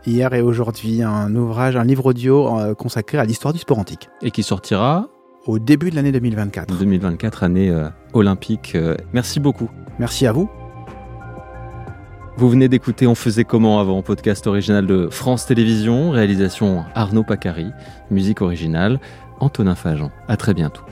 Hier 0.06 0.32
et 0.34 0.42
aujourd'hui 0.42 1.02
un 1.02 1.34
ouvrage, 1.34 1.76
un 1.76 1.84
livre 1.84 2.06
audio 2.06 2.58
euh, 2.58 2.74
consacré 2.74 3.18
à 3.18 3.24
l'histoire 3.24 3.52
du 3.52 3.60
sport 3.60 3.78
antique. 3.78 4.08
Et 4.22 4.30
qui 4.30 4.42
sortira 4.42 5.08
au 5.46 5.58
début 5.58 5.90
de 5.90 5.96
l'année 5.96 6.12
2024. 6.12 6.78
2024, 6.78 7.42
année 7.42 7.70
euh, 7.70 7.88
olympique. 8.12 8.72
Euh, 8.74 8.96
merci 9.12 9.40
beaucoup. 9.40 9.68
Merci 9.98 10.26
à 10.26 10.32
vous. 10.32 10.48
Vous 12.36 12.48
venez 12.48 12.68
d'écouter 12.68 13.06
On 13.06 13.14
faisait 13.14 13.44
comment 13.44 13.78
avant, 13.78 14.00
podcast 14.02 14.46
original 14.46 14.86
de 14.86 15.08
France 15.10 15.46
Télévisions, 15.46 16.10
réalisation 16.10 16.84
Arnaud 16.94 17.24
Pacari, 17.24 17.66
musique 18.10 18.40
originale 18.40 19.00
Antonin 19.40 19.74
Fajan. 19.74 20.10
À 20.28 20.36
très 20.36 20.54
bientôt. 20.54 20.82